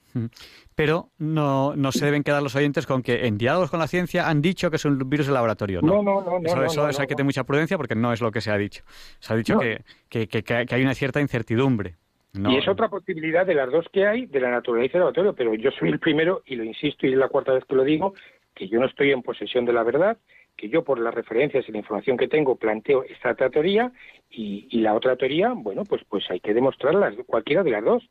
[0.75, 4.27] Pero no, no se deben quedar los oyentes con que en diálogos con la ciencia
[4.27, 5.81] han dicho que es un virus de laboratorio.
[5.81, 6.39] No, no, no.
[6.39, 8.57] no, eso, eso, hay que tener mucha prudencia porque no es lo que se ha
[8.57, 8.83] dicho.
[9.19, 11.95] Se ha dicho que, que, que, hay una cierta incertidumbre.
[12.33, 15.33] y es otra posibilidad de las dos que hay, de la naturaleza y el laboratorio,
[15.33, 17.83] pero yo soy el primero, y lo insisto, y es la cuarta vez que lo
[17.83, 18.13] digo,
[18.53, 20.17] que yo no estoy en posesión de la verdad,
[20.55, 23.91] que yo por las referencias y la información que tengo planteo esta teoría
[24.29, 28.03] y, la otra teoría, bueno, pues pues hay que demostrarla, cualquiera de las dos.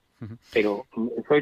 [0.52, 0.86] Pero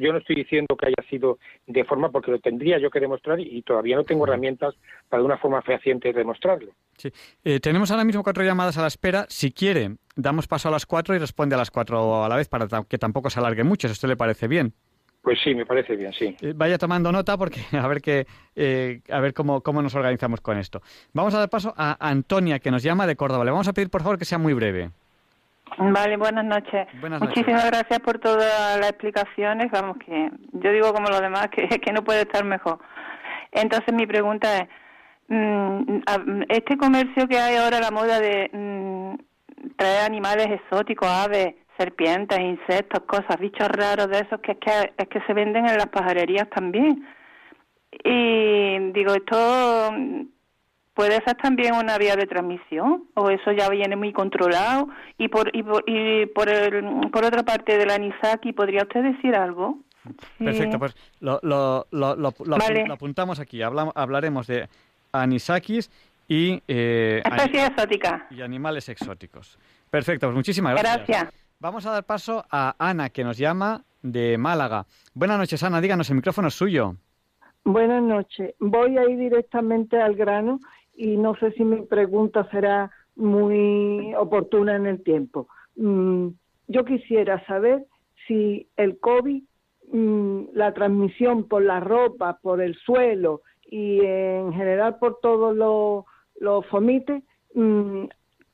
[0.01, 3.39] yo no estoy diciendo que haya sido de forma porque lo tendría yo que demostrar
[3.39, 4.75] y, todavía no tengo herramientas
[5.09, 6.73] para de una forma fehaciente demostrarlo.
[6.97, 7.11] Sí.
[7.45, 9.27] Eh, tenemos ahora mismo cuatro llamadas a la espera.
[9.29, 12.49] Si quiere, damos paso a las cuatro y responde a las cuatro a la vez
[12.49, 14.75] para que tampoco se alargue mucho, si a usted le parece bien.
[15.23, 16.37] Pues sí, me parece bien, sí.
[16.43, 20.41] Eh, vaya tomando nota porque a ver qué, eh, a ver cómo, cómo nos organizamos
[20.41, 20.83] con esto.
[21.12, 23.45] Vamos a dar paso a Antonia, que nos llama de Córdoba.
[23.45, 24.91] Le vamos a pedir, por favor, que sea muy breve.
[25.79, 26.87] Vale, buenas noches.
[27.20, 29.70] Muchísimas gracias por todas las explicaciones.
[29.70, 32.79] Vamos, que yo digo como los demás que, que no puede estar mejor.
[33.53, 34.68] Entonces mi pregunta es,
[35.29, 39.14] mm, este comercio que hay ahora, la moda de mm,
[39.77, 45.09] traer animales exóticos, aves, serpientes, insectos, cosas, bichos raros de esos que es que, es
[45.09, 47.07] que se venden en las pajarerías también.
[48.05, 49.93] Y digo, esto
[50.95, 54.89] puede ser también una vía de transmisión o eso ya viene muy controlado.
[55.18, 59.03] Y por y por, y por, el, por otra parte de la Anisaki podría usted
[59.03, 59.79] decir algo
[60.39, 63.62] perfecto pues lo, lo, lo, lo, apuntamos aquí.
[63.62, 64.68] Hablamos, hablaremos de
[65.12, 65.91] anisakis
[66.29, 69.59] y eh, exótica y animales exóticos.
[69.91, 71.07] Perfecto pues muchísimas gracias.
[71.07, 74.85] Gracias Vamos a dar paso a Ana, que nos llama de Málaga.
[75.15, 75.81] Buenas noches, Ana.
[75.81, 76.97] Díganos, el micrófono es suyo.
[77.65, 78.57] Buenas noches.
[78.59, 80.59] Voy a ir directamente al grano
[80.93, 85.47] y no sé si mi pregunta será muy oportuna en el tiempo.
[85.77, 86.31] Mm,
[86.67, 87.87] yo quisiera saber
[88.27, 89.45] si el COVID,
[89.93, 96.07] mm, la transmisión por la ropa, por el suelo y en general por todos los,
[96.41, 97.23] los fomites,
[97.55, 98.07] mm,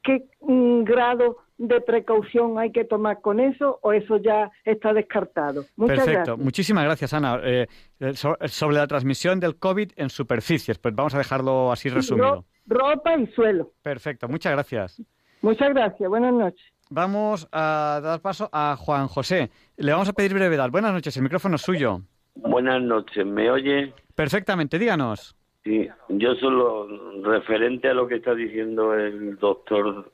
[0.02, 5.64] qué mm, grado de precaución hay que tomar con eso o eso ya está descartado.
[5.76, 6.36] Muchas Perfecto.
[6.36, 7.40] Muchísimas gracias, Ana.
[7.42, 7.66] Eh,
[8.00, 12.44] eh, sobre la transmisión del COVID en superficies, pues vamos a dejarlo así resumido.
[12.66, 13.72] ropa y suelo.
[13.82, 14.28] Perfecto.
[14.28, 15.02] Muchas gracias.
[15.42, 16.08] Muchas gracias.
[16.08, 16.72] Buenas noches.
[16.90, 19.50] Vamos a dar paso a Juan José.
[19.76, 20.70] Le vamos a pedir brevedad.
[20.70, 21.16] Buenas noches.
[21.16, 22.02] El micrófono es suyo.
[22.34, 23.26] Buenas noches.
[23.26, 23.92] ¿Me oye?
[24.14, 24.78] Perfectamente.
[24.78, 25.36] Díganos.
[25.64, 26.88] Sí, yo solo
[27.22, 30.12] referente a lo que está diciendo el doctor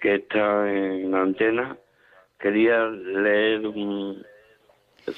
[0.00, 1.76] que está en la antena,
[2.38, 4.22] quería leer un...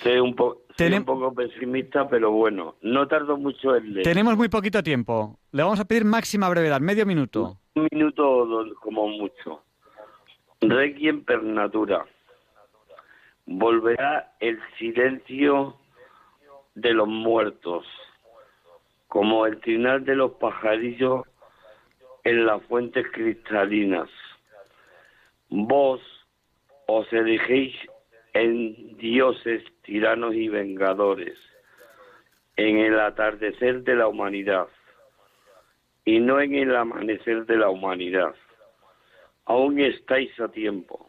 [0.03, 4.05] Soy un, un poco pesimista, pero bueno, no tardo mucho en leer.
[4.05, 5.39] Tenemos muy poquito tiempo.
[5.51, 7.57] Le vamos a pedir máxima brevedad, medio minuto.
[7.74, 9.62] Un minuto como mucho.
[10.61, 12.05] Requiem per natura.
[13.47, 15.76] Volverá el silencio
[16.74, 17.86] de los muertos
[19.09, 21.26] como el trinar de los pajarillos
[22.24, 24.09] en las fuentes cristalinas.
[25.48, 26.00] Vos
[26.86, 27.74] os elegéis
[28.34, 31.38] en dioses, tiranos y vengadores,
[32.56, 34.68] en el atardecer de la humanidad,
[36.04, 38.34] y no en el amanecer de la humanidad.
[39.46, 41.09] Aún estáis a tiempo,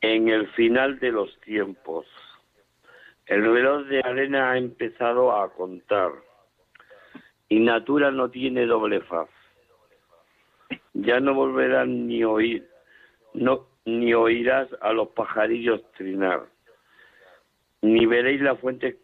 [0.00, 2.06] en el final de los tiempos
[3.26, 6.12] el reloj de arena ha empezado a contar
[7.48, 9.28] y Natura no tiene doble faz.
[10.94, 12.66] Ya no volverán ni oír,
[13.34, 16.46] no, ni oirás a los pajarillos trinar,
[17.82, 18.96] ni veréis las fuentes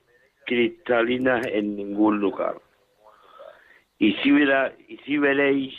[0.46, 2.56] cristalinas en ningún lugar.
[3.98, 5.74] Y si, verá, y si veréis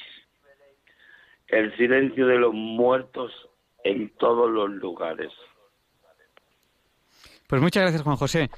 [1.47, 3.49] el silencio de los muertos
[3.83, 5.31] en todos los lugares.
[7.49, 8.51] Pues muchas gracias, Juan José.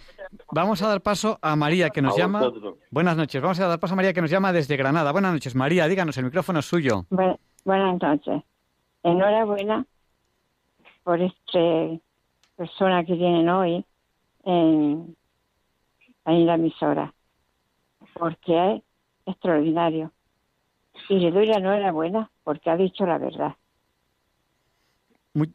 [0.52, 2.52] Vamos a dar paso a María, que nos llama.
[2.89, 3.42] Buenas noches.
[3.42, 5.14] Vamos a dar paso a María, que nos llama desde Granada.
[5.14, 5.88] Buenas noches, María.
[5.88, 7.06] Díganos, el micrófono es suyo.
[7.64, 8.44] buenas noches.
[9.04, 9.86] Enhorabuena
[11.06, 11.98] por esta
[12.58, 13.86] persona que tienen hoy
[14.44, 15.16] en,
[16.26, 17.14] en la emisora,
[18.14, 18.84] porque es
[19.26, 20.12] extraordinario.
[21.08, 23.56] Y le doy la enhorabuena porque ha dicho la verdad.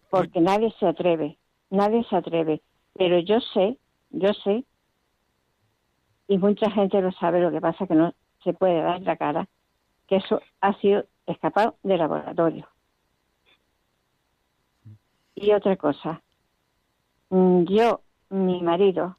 [0.08, 1.36] porque nadie se atreve,
[1.68, 2.62] nadie se atreve.
[2.98, 3.78] Pero yo sé,
[4.10, 4.64] yo sé,
[6.28, 9.48] y mucha gente lo sabe, lo que pasa que no se puede dar la cara,
[10.06, 12.68] que eso ha sido escapado de laboratorio.
[15.34, 16.22] Y otra cosa,
[17.30, 19.16] mm, yo, mi marido,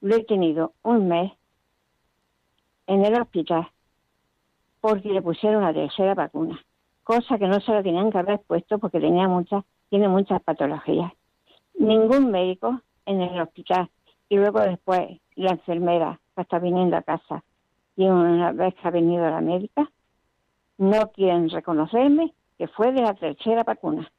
[0.00, 1.32] lo he tenido un mes
[2.86, 3.68] en el hospital
[4.80, 6.60] porque le pusieron una tercera vacuna,
[7.04, 11.12] cosa que no se la tenían que haber puesto porque tenía muchas, tiene muchas patologías.
[11.78, 13.90] Ningún médico en el hospital
[14.28, 17.44] y luego después la enfermera que está viniendo a casa
[17.96, 19.90] y una vez que ha venido la médica
[20.78, 24.10] no quieren reconocerme que fue de la tercera vacuna.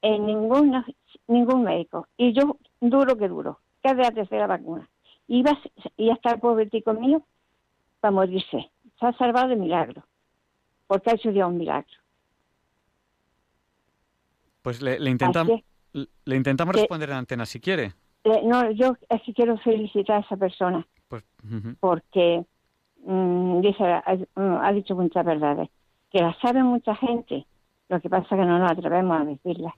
[0.00, 0.84] En ningún,
[1.28, 2.08] ningún médico.
[2.16, 4.88] Y yo duro que duro, que es de la tercera vacuna.
[5.28, 5.58] Va,
[5.96, 7.22] y hasta el pobretico mío
[8.04, 8.70] va a morirse.
[8.98, 10.04] Se ha salvado de milagro,
[10.86, 11.92] porque ha hecho ya un milagro.
[14.62, 15.60] Pues le, le intentamos...
[15.92, 17.92] Le intentamos responder en antena si quiere.
[18.24, 20.86] no, yo es que quiero felicitar a esa persona.
[21.08, 21.24] Pues,
[21.80, 22.44] porque
[23.04, 24.02] mm, dice,
[24.34, 25.68] mm, ha, dicho muchas verdades.
[26.10, 27.46] Que la sabe mucha gente.
[27.88, 29.74] Lo que pasa es que no nos atrevemos a decirlas.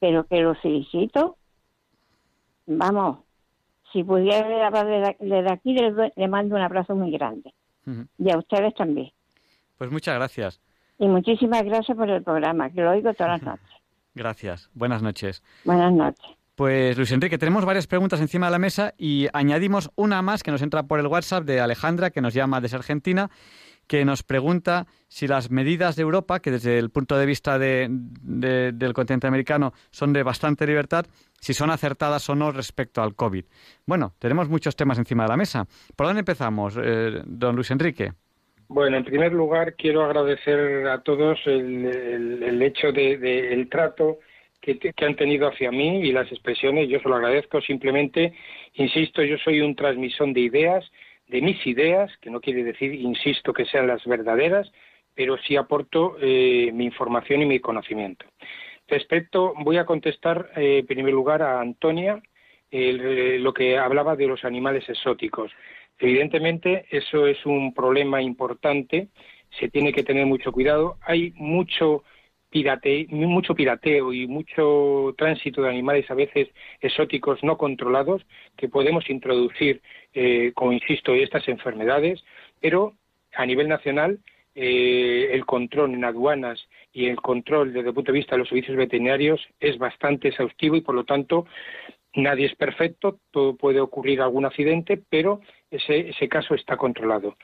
[0.00, 1.36] Pero que lo felicito.
[2.66, 3.18] Vamos,
[3.92, 7.54] si pudiera desde aquí, le, le, mando un abrazo muy grande.
[8.18, 9.12] Y a ustedes también.
[9.78, 10.60] Pues muchas gracias.
[10.98, 13.68] Y muchísimas gracias por el programa, que lo oigo todas las noches.
[14.14, 14.70] Gracias.
[14.74, 15.42] Buenas noches.
[15.64, 16.24] Buenas noches.
[16.54, 20.52] Pues Luis Enrique, tenemos varias preguntas encima de la mesa y añadimos una más que
[20.52, 23.28] nos entra por el WhatsApp de Alejandra, que nos llama desde Argentina,
[23.88, 27.88] que nos pregunta si las medidas de Europa, que desde el punto de vista de,
[27.90, 31.06] del continente americano son de bastante libertad,
[31.40, 33.44] si son acertadas o no respecto al COVID.
[33.84, 35.66] Bueno, tenemos muchos temas encima de la mesa.
[35.96, 38.12] ¿Por dónde empezamos, eh, don Luis Enrique?
[38.68, 44.18] Bueno, en primer lugar quiero agradecer a todos el, hecho de, el trato
[44.60, 46.88] que, han tenido hacia mí y las expresiones.
[46.88, 47.60] Yo se lo agradezco.
[47.60, 48.32] Simplemente,
[48.74, 50.90] insisto, yo soy un transmisón de ideas,
[51.28, 54.70] de mis ideas, que no quiere decir, insisto, que sean las verdaderas,
[55.14, 58.24] pero sí aporto eh, mi información y mi conocimiento.
[58.88, 62.22] Respecto, voy a contestar eh, en primer lugar a Antonia
[62.70, 65.52] eh, lo que hablaba de los animales exóticos.
[65.98, 69.08] Evidentemente, eso es un problema importante,
[69.58, 70.96] se tiene que tener mucho cuidado.
[71.02, 72.02] Hay mucho,
[73.08, 76.48] mucho pirateo y mucho tránsito de animales a veces
[76.80, 78.22] exóticos no controlados
[78.56, 79.82] que podemos introducir,
[80.12, 82.24] eh, como insisto, estas enfermedades,
[82.60, 82.94] pero
[83.34, 84.18] a nivel nacional
[84.56, 88.48] eh, el control en aduanas y el control desde el punto de vista de los
[88.48, 91.46] servicios veterinarios es bastante exhaustivo y por lo tanto
[92.14, 95.40] nadie es perfecto, todo puede ocurrir algún accidente, pero
[95.76, 97.36] ese, ese caso está controlado.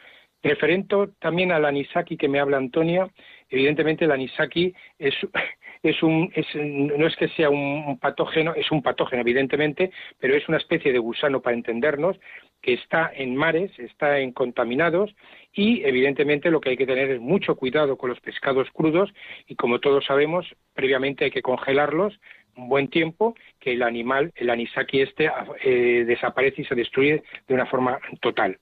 [0.42, 3.10] Referente también al anisaki que me habla Antonia,
[3.50, 5.14] evidentemente el anisaki es,
[5.82, 10.48] es un, es, no es que sea un patógeno, es un patógeno evidentemente, pero es
[10.48, 12.18] una especie de gusano para entendernos
[12.62, 15.14] que está en mares, está en contaminados
[15.52, 19.10] y evidentemente lo que hay que tener es mucho cuidado con los pescados crudos
[19.46, 22.18] y como todos sabemos previamente hay que congelarlos
[22.60, 25.30] un buen tiempo que el animal, el anisaki este,
[25.64, 28.58] eh, desaparece y se destruye de una forma total.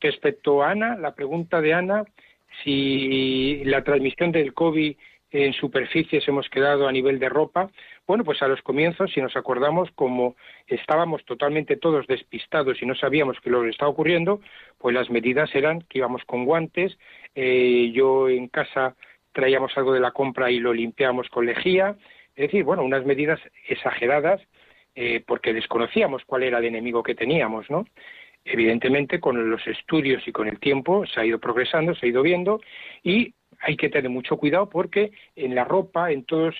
[0.00, 2.04] Respecto a Ana, la pregunta de Ana,
[2.62, 4.96] si la transmisión del COVID
[5.30, 7.68] en superficies hemos quedado a nivel de ropa,
[8.06, 10.36] bueno, pues a los comienzos, si nos acordamos, como
[10.68, 14.40] estábamos totalmente todos despistados y no sabíamos qué lo que estaba ocurriendo,
[14.78, 16.96] pues las medidas eran que íbamos con guantes,
[17.34, 18.94] eh, yo en casa
[19.32, 21.96] traíamos algo de la compra y lo limpiábamos con lejía,
[22.36, 24.40] es decir, bueno, unas medidas exageradas
[24.94, 27.84] eh, porque desconocíamos cuál era el enemigo que teníamos, ¿no?
[28.44, 32.22] Evidentemente, con los estudios y con el tiempo se ha ido progresando, se ha ido
[32.22, 32.60] viendo
[33.02, 36.54] y hay que tener mucho cuidado porque en la ropa, en todos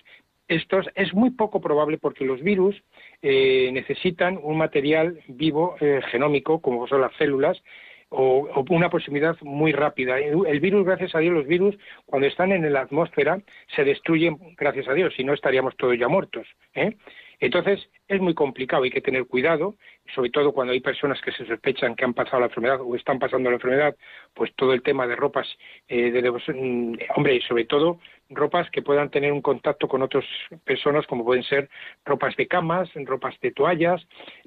[0.48, 2.82] estos, es muy poco probable porque los virus
[3.22, 7.62] eh, necesitan un material vivo eh, genómico, como son las células,
[8.11, 10.18] o, una posibilidad muy rápida.
[10.18, 11.76] El virus, gracias a Dios, los virus,
[12.07, 13.40] cuando están en la atmósfera,
[13.74, 16.46] se destruyen, gracias a Dios, si no estaríamos todos ya muertos.
[16.74, 16.96] ¿eh?
[17.45, 19.74] Entonces, es muy complicado, hay que tener cuidado,
[20.14, 23.18] sobre todo cuando hay personas que se sospechan que han pasado la enfermedad o están
[23.18, 23.95] pasando la enfermedad,
[24.32, 25.47] pues todo el tema de ropas,
[25.88, 30.24] eh, de, mm, hombre, y sobre todo ropas que puedan tener un contacto con otras
[30.64, 31.68] personas, como pueden ser
[32.07, 34.01] ropas de camas, ropas de toallas,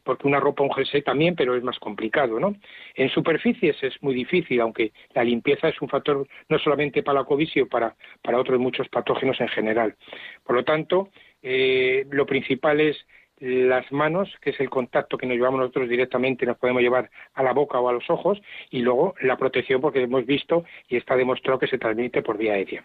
[0.03, 2.55] porque una ropa, un jersey también, pero es más complicado, ¿no?
[2.95, 7.25] En superficies es muy difícil, aunque la limpieza es un factor no solamente para la
[7.25, 9.95] COVID, sino para, para otros muchos patógenos en general.
[10.43, 11.09] Por lo tanto,
[11.41, 12.97] eh, lo principal es
[13.39, 17.43] las manos, que es el contacto que nos llevamos nosotros directamente, nos podemos llevar a
[17.43, 21.15] la boca o a los ojos, y luego la protección, porque hemos visto y está
[21.15, 22.83] demostrado que se transmite por vía aérea.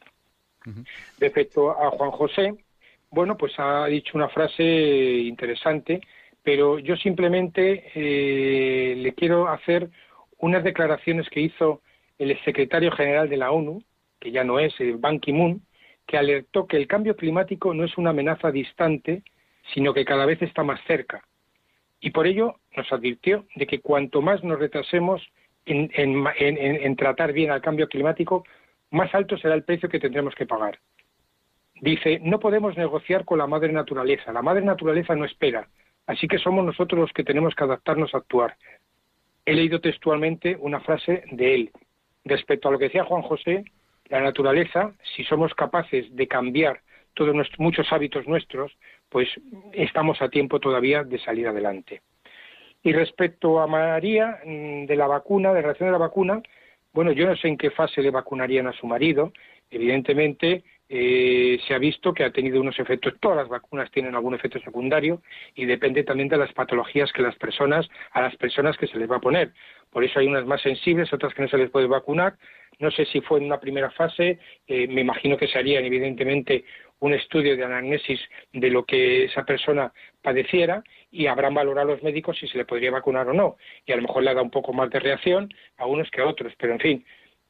[1.18, 2.54] Respecto a Juan José,
[3.10, 6.00] bueno, pues ha dicho una frase interesante,
[6.42, 9.88] pero yo simplemente eh, le quiero hacer
[10.38, 11.80] unas declaraciones que hizo
[12.18, 13.82] el secretario general de la ONU,
[14.20, 15.62] que ya no es, el Ban Ki-moon,
[16.06, 19.22] que alertó que el cambio climático no es una amenaza distante,
[19.74, 21.22] sino que cada vez está más cerca.
[22.00, 25.22] Y por ello nos advirtió de que cuanto más nos retrasemos
[25.64, 28.44] en, tratar bien al cambio climático,
[28.90, 30.78] más alto será el precio que tendremos que pagar.
[31.80, 34.32] Dice, no podemos negociar con la madre naturaleza.
[34.32, 35.68] La madre naturaleza no espera.
[36.06, 38.56] Así que somos nosotros los que tenemos que adaptarnos a actuar.
[39.44, 41.70] He leído textualmente una frase de él.
[42.24, 43.64] Respecto a lo que decía Juan José,
[44.12, 46.80] la naturaleza, si somos capaces de cambiar
[47.14, 48.70] todos muchos hábitos nuestros,
[49.08, 49.28] pues
[49.72, 52.02] estamos a tiempo todavía de salir adelante.
[52.82, 56.42] Y respecto a María, mm, de la vacuna, de relación de la vacuna,
[56.92, 59.32] bueno, yo no sé en qué fase le vacunarían a su marido.
[59.70, 60.62] Evidentemente,
[60.94, 64.58] eh, se ha visto que ha tenido unos efectos, todas las vacunas tienen algún efecto
[64.60, 65.22] secundario
[65.54, 69.10] y depende también de las patologías que las personas, a las personas que se les
[69.10, 69.52] va a poner.
[69.90, 72.36] Por eso hay unas más sensibles, otras que no se les puede vacunar.
[72.78, 76.66] No sé si fue en una primera fase, eh, me imagino que se haría evidentemente
[76.98, 78.20] un estudio de anamnesis
[78.52, 82.90] de lo que esa persona padeciera y habrán valorado los médicos si se le podría
[82.90, 83.56] vacunar o no.
[83.86, 86.26] Y a lo mejor le da un poco más de reacción a unos que a
[86.26, 86.52] otros.
[86.58, 87.06] Pero en fin,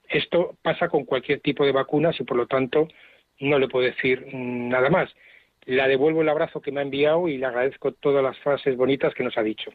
[0.08, 2.86] esto pasa con cualquier tipo de vacunas y por lo tanto
[3.42, 5.10] no le puedo decir nada más.
[5.66, 9.14] La devuelvo el abrazo que me ha enviado y le agradezco todas las frases bonitas
[9.14, 9.70] que nos ha dicho.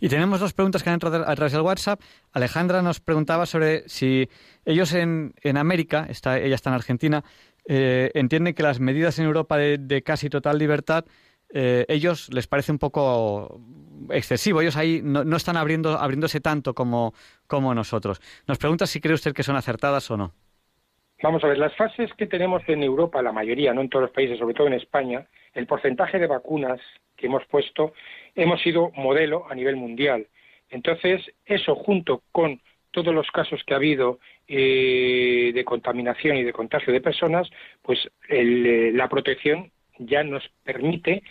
[0.00, 2.00] Y tenemos dos preguntas que han entrado a través del WhatsApp.
[2.32, 4.28] Alejandra nos preguntaba sobre si
[4.64, 7.24] ellos en, en América, está, ella está en Argentina,
[7.66, 11.04] eh, entienden que las medidas en Europa de, casi total libertad,
[11.52, 13.60] eh, ellos les parece un poco
[14.10, 14.60] excesivo.
[14.60, 17.14] Ellos ahí no, no están abriendo, abriéndose tanto como,
[17.46, 18.20] como nosotros.
[18.46, 20.32] Nos pregunta si cree usted que son acertadas o no.
[21.24, 24.10] Vamos a ver, las fases que tenemos en Europa, la mayoría, no en todos los
[24.10, 26.78] países, sobre todo en España, el porcentaje de vacunas
[27.16, 27.94] que hemos puesto,
[28.34, 30.26] hemos sido modelo a nivel mundial.
[30.68, 32.60] Entonces, eso junto con
[32.90, 37.48] todos los casos que ha habido eh, de contaminación y de contagio de personas,
[37.80, 41.22] pues eh, la protección ya nos permite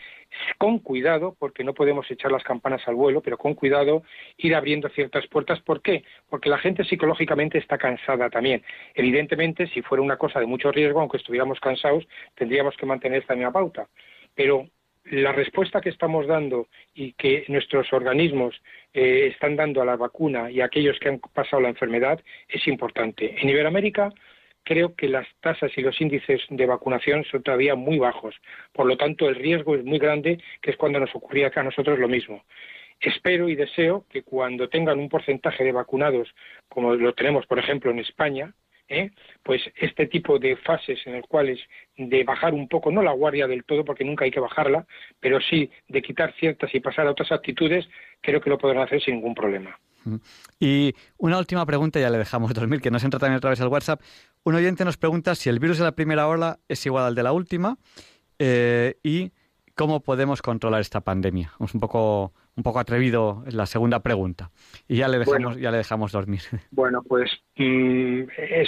[0.58, 4.04] con cuidado, porque no podemos echar las campanas al vuelo, pero con cuidado
[4.38, 5.60] ir abriendo ciertas puertas.
[5.62, 6.04] ¿Por qué?
[6.30, 8.64] Porque la gente psicológicamente está cansada también.
[8.94, 13.36] Evidentemente, si fuera una cosa de mucho riesgo, aunque estuviéramos cansados, tendríamos que mantener esta
[13.36, 13.88] misma pauta.
[14.36, 14.68] Pero
[15.06, 18.56] la respuesta que estamos dando y que nuestros organismos
[18.94, 22.68] eh, están dando a la vacuna y a aquellos que han pasado la enfermedad es
[22.68, 23.36] importante.
[23.42, 24.12] En Iberoamérica
[24.64, 28.36] creo que las tasas y los índices de vacunación son todavía muy bajos.
[28.72, 32.00] Por lo tanto, el riesgo es muy grande, que es cuando nos ocurría a nosotros
[32.00, 32.44] lo mismo.
[33.00, 36.34] Espero y deseo que cuando tengan un porcentaje de vacunados,
[36.70, 38.54] como lo tenemos, por ejemplo, en España,
[38.88, 39.12] ¿eh?
[39.44, 41.60] pues este tipo de fases en las cuales
[41.98, 44.86] de bajar un poco, no la guardia del todo, porque nunca hay que bajarla,
[45.20, 47.88] pero sí de quitar ciertas y pasar a otras actitudes,
[48.22, 49.78] creo que lo podrán hacer sin ningún problema.
[50.60, 53.70] Y una última pregunta, ya le dejamos dormir, que nos entra también a través del
[53.70, 54.02] WhatsApp.
[54.46, 57.24] Un oyente nos pregunta si el virus de la primera ola es igual al de
[57.24, 57.78] la última
[58.40, 59.32] eh, y
[59.74, 61.54] cómo podemos controlar esta pandemia.
[61.62, 64.52] Es un poco un poco atrevido la segunda pregunta.
[64.88, 66.42] Y ya le dejamos, ya le dejamos dormir.
[66.72, 68.24] Bueno, pues mm,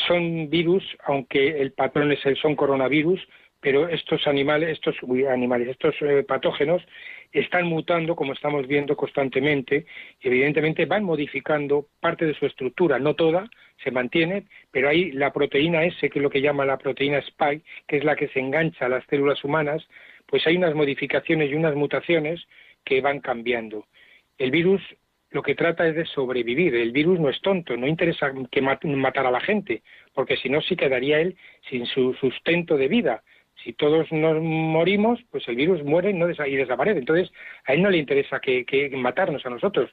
[0.08, 3.20] son virus, aunque el patrón es el son coronavirus,
[3.66, 4.96] pero estos animales, estos
[5.28, 6.84] animales, estos eh, patógenos
[7.32, 9.88] están mutando, como estamos viendo constantemente,
[10.22, 13.50] y evidentemente van modificando parte de su estructura, no toda,
[13.84, 17.66] se mantiene, pero ahí la proteína S, que es lo que llama la proteína spike,
[17.88, 19.84] que es la que se engancha a las células humanas,
[20.28, 22.46] pues hay unas modificaciones y unas mutaciones
[22.84, 23.88] que van cambiando.
[24.38, 24.80] El virus
[25.32, 26.76] lo que trata es de sobrevivir.
[26.76, 29.82] El virus no es tonto, no interesa que matar a la gente,
[30.14, 31.36] porque si no, sí quedaría él
[31.68, 33.24] sin su sustento de vida.
[33.66, 37.00] Si todos nos morimos, pues el virus muere y desaparece.
[37.00, 37.34] Entonces,
[37.66, 39.90] a él no le interesa que, matarnos a nosotros.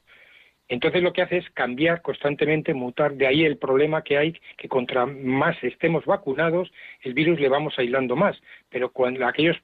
[0.69, 3.15] Entonces lo que hace es cambiar constantemente, mutar.
[3.15, 6.71] De ahí el problema que hay, que contra más estemos vacunados,
[7.01, 8.39] el virus le vamos aislando más.
[8.69, 9.57] Pero cuando aquellos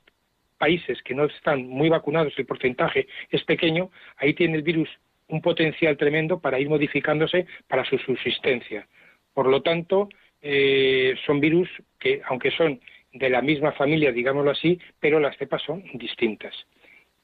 [0.56, 4.88] países que no están muy vacunados, el porcentaje es pequeño, ahí tiene el virus
[5.28, 8.88] un potencial tremendo para ir modificándose para su subsistencia.
[9.34, 10.08] Por lo tanto,
[10.40, 12.80] eh, son virus que, aunque son
[13.18, 16.54] de la misma familia, digámoslo así, pero las cepas son distintas.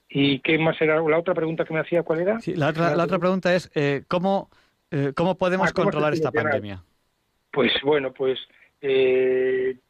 [0.08, 1.00] ¿Y qué más era?
[1.00, 2.38] La otra pregunta que me hacía, ¿cuál era?
[2.46, 4.50] la, otra, pregunta es, eh, ¿cómo,
[4.90, 6.82] eh, ¿cómo podemos ah, controlar esta pandemia?
[7.50, 8.38] Pues bueno, pues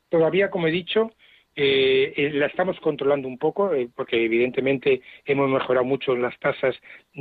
[0.09, 1.11] todavía, como he dicho,
[1.57, 6.75] eh, eh, la estamos controlando un poco, eh, porque evidentemente hemos mejorado mucho las tasas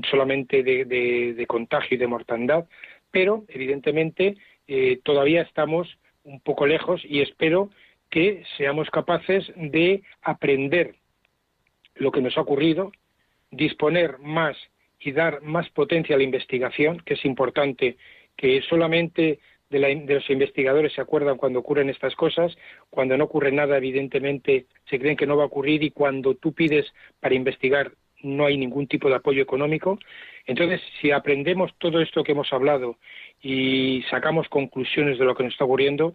[0.10, 2.66] solamente de, contagio y de mortandad,
[3.12, 4.36] pero evidentemente
[5.04, 5.88] todavía estamos
[6.24, 7.70] un poco lejos y espero
[8.14, 10.94] que seamos capaces de aprender
[11.96, 12.92] lo que nos ha ocurrido,
[13.50, 14.56] disponer más
[15.00, 17.98] y dar más potencia a la investigación, que es importante
[18.38, 19.40] que solamente
[19.72, 22.56] de, los investigadores se acuerdan cuando ocurren estas cosas,
[22.92, 26.54] cuando no ocurre nada, evidentemente se creen que no va a ocurrir y cuando tú
[26.54, 26.86] pides
[27.20, 29.98] para investigar no hay ningún tipo de apoyo económico.
[30.46, 32.98] Entonces, si aprendemos todo esto que hemos hablado
[33.42, 36.14] y sacamos conclusiones de lo que nos está ocurriendo,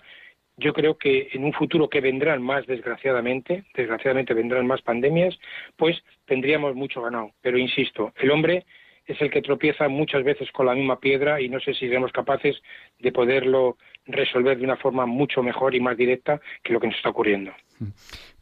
[0.59, 5.39] yo creo que en un futuro que vendrán más, desgraciadamente, desgraciadamente vendrán más pandemias,
[5.77, 5.97] pues
[6.27, 7.33] tendríamos mucho ganado.
[7.41, 8.67] Pero insisto, el hombre
[9.07, 12.13] es el que tropieza muchas veces con la misma piedra y no sé si seremos
[12.13, 12.57] capaces
[12.99, 16.97] de poderlo resolver de una forma mucho mejor y más directa que lo que nos
[16.97, 17.53] está ocurriendo.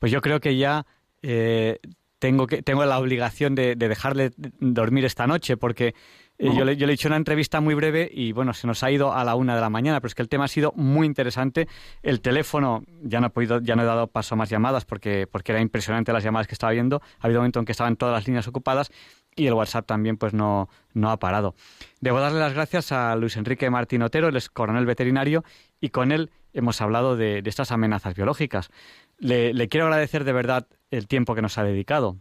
[0.01, 0.85] Pues yo creo que ya
[1.23, 1.79] eh,
[2.19, 5.95] tengo, que, tengo la obligación de, dejarle dormir esta noche porque
[6.39, 8.83] eh, yo, le, yo, le, he hecho una entrevista muy breve y bueno, se nos
[8.83, 10.73] ha ido a la una de la mañana, pero es que el tema ha sido
[10.77, 11.67] muy interesante.
[12.03, 15.27] El teléfono, ya no he podido, ya no he dado paso a más llamadas porque,
[15.27, 17.01] porque era impresionante las llamadas que estaba viendo.
[17.21, 18.91] Ha habido un momento en que estaban todas las líneas ocupadas
[19.37, 21.55] y el WhatsApp también pues no, no ha parado.
[22.01, 25.45] Debo darle las gracias a Luis Enrique Martín Otero, él es coronel veterinario,
[25.81, 28.71] y con él hemos hablado de, estas amenazas biológicas.
[29.19, 32.17] Le, quiero agradecer de verdad el tiempo que nos ha dedicado.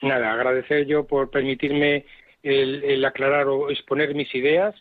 [0.00, 2.06] Nada, agradecer yo por permitirme
[2.42, 4.74] el, aclarar o exponer mis ideas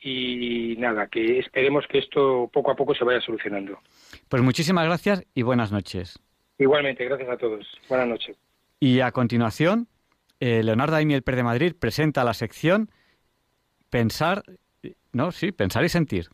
[0.00, 3.78] y nada, que esperemos que esto poco a poco se vaya solucionando.
[4.28, 6.18] Pues muchísimas gracias y buenas noches.
[6.58, 7.66] Igualmente, gracias a todos.
[7.88, 8.36] Buenas noches.
[8.80, 9.88] Y a continuación
[10.40, 12.90] eh, Leonardo Daimiel Per de Madrid presenta la sección
[13.88, 14.42] Pensar,
[15.12, 16.26] no, sí, pensar y sentir.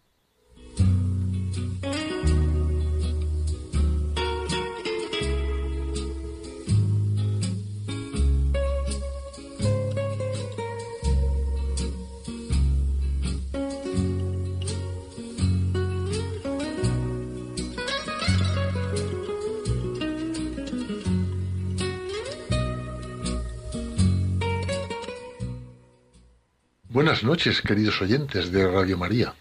[27.10, 29.34] Buenas noches, queridos oyentes de Radio María.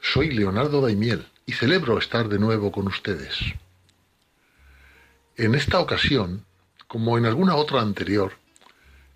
[0.00, 3.36] Soy Leonardo Daimiel y celebro estar de nuevo con ustedes.
[5.36, 6.46] En esta ocasión,
[6.88, 8.32] como en alguna otra anterior,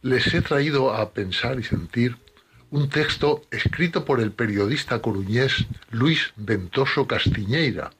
[0.03, 2.19] les he traído a pensar y sentir
[2.71, 7.91] un texto escrito por el periodista coruñés Luis Ventoso Castiñeira,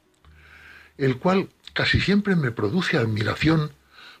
[0.99, 3.71] el cual casi siempre me produce admiración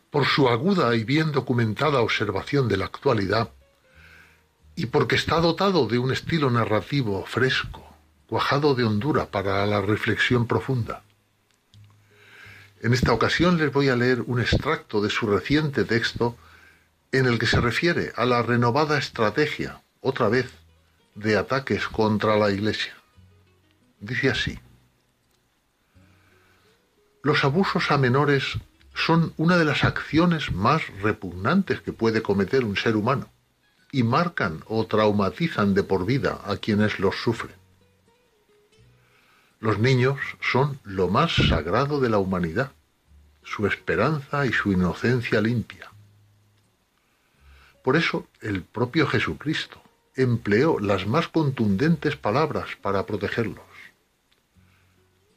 [0.09, 3.51] por su aguda y bien documentada observación de la actualidad
[4.79, 7.85] y porque está dotado de un estilo narrativo fresco,
[8.27, 11.03] cuajado de hondura para la reflexión profunda.
[12.79, 16.37] En esta ocasión les voy a leer un extracto de su reciente texto
[17.11, 20.49] en el que se refiere a la renovada estrategia, otra vez,
[21.13, 22.95] de ataques contra la Iglesia.
[23.99, 24.59] Dice así,
[27.21, 28.57] los abusos a menores
[28.93, 33.29] son una de las acciones más repugnantes que puede cometer un ser humano
[33.91, 37.55] y marcan o traumatizan de por vida a quienes los sufren.
[39.59, 42.71] Los niños son lo más sagrado de la humanidad,
[43.43, 45.91] su esperanza y su inocencia limpia.
[47.83, 49.81] Por eso el propio Jesucristo
[50.15, 53.65] empleó las más contundentes palabras para protegerlos.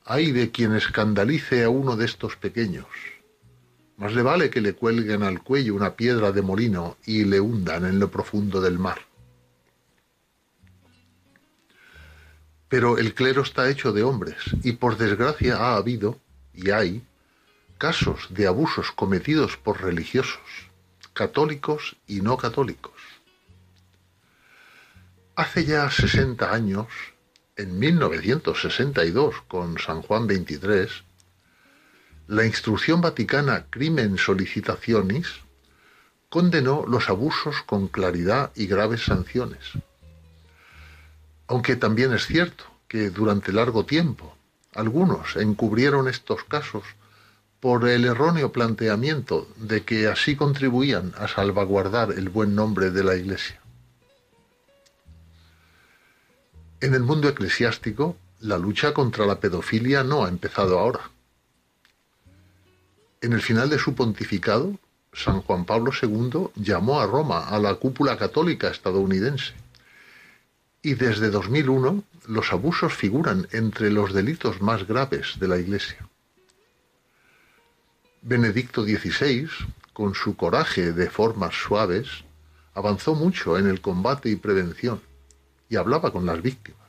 [0.05, 2.87] Hay de quien escandalice a uno de estos pequeños.
[4.03, 7.85] Más le vale que le cuelguen al cuello una piedra de molino y le hundan
[7.85, 9.03] en lo profundo del mar.
[12.69, 16.19] Pero el clero está hecho de hombres y por desgracia ha habido,
[16.53, 17.05] y hay,
[17.79, 20.43] casos de abusos cometidos por religiosos,
[21.13, 23.01] católicos y no católicos.
[25.37, 26.89] Hace ya 60 años,
[27.55, 31.12] en 1962, con San Juan XXIII,
[32.33, 35.29] la instrucción vaticana Crimen Solicitationis
[36.31, 39.61] condenó los abusos con claridad y graves sanciones.
[41.47, 44.35] Aunque también es cierto que durante largo tiempo
[44.75, 46.85] algunos encubrieron estos casos
[47.61, 53.15] por el erróneo planteamiento de que así contribuían a salvaguardar el buen nombre de la
[53.15, 53.61] Iglesia.
[56.81, 61.12] En el mundo eclesiástico, la lucha contra la pedofilia no ha empezado ahora.
[63.23, 64.77] En el final de su pontificado,
[65.13, 69.55] San Juan Pablo II llamó a Roma a la cúpula católica estadounidense.
[70.83, 76.09] Y desde 2001 los abusos figuran entre los delitos más graves de la Iglesia.
[78.23, 79.49] Benedicto XVI,
[79.93, 82.25] con su coraje de formas suaves,
[82.75, 85.01] avanzó mucho en el combate y prevención
[85.69, 86.81] y hablaba con las víctimas.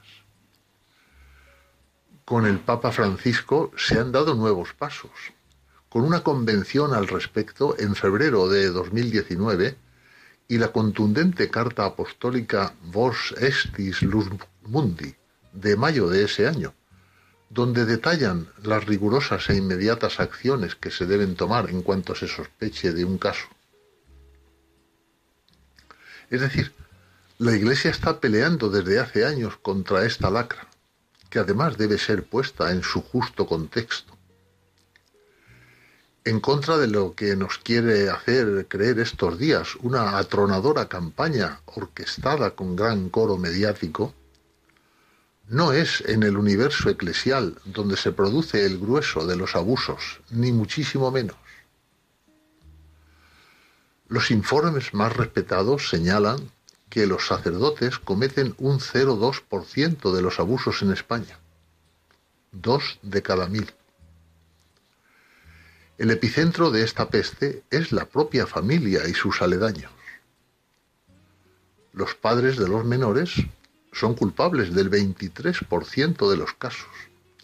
[2.25, 5.11] Con el Papa Francisco se han dado nuevos pasos.
[5.93, 9.77] Con una convención al respecto en febrero de 2019
[10.47, 14.27] y la contundente carta apostólica Vos Estis Luz
[14.63, 15.13] Mundi
[15.51, 16.73] de mayo de ese año,
[17.51, 22.91] donde detallan las rigurosas e inmediatas acciones que se deben tomar en cuanto se sospeche
[22.91, 23.45] de un caso.
[26.31, 26.73] Es decir,
[27.38, 30.65] la Iglesia está peleando desde hace años contra esta lacra,
[31.30, 34.12] que además debe ser puesta en su justo contexto.
[36.25, 42.51] En contra de lo que nos quiere hacer creer estos días una atronadora campaña orquestada
[42.51, 44.13] con gran coro mediático,
[45.49, 50.53] no es en el universo eclesial donde se produce el grueso de los abusos, ni
[50.53, 51.35] muchísimo menos.
[54.07, 56.51] Los informes más respetados señalan
[56.89, 61.37] que los sacerdotes cometen un 0,2% de los abusos en España.
[62.53, 63.73] Dos de cada mil.
[65.99, 69.91] El epicentro de esta peste es la propia familia y sus aledaños.
[71.91, 73.34] Los padres de los menores
[73.91, 76.90] son culpables del 23% de los casos,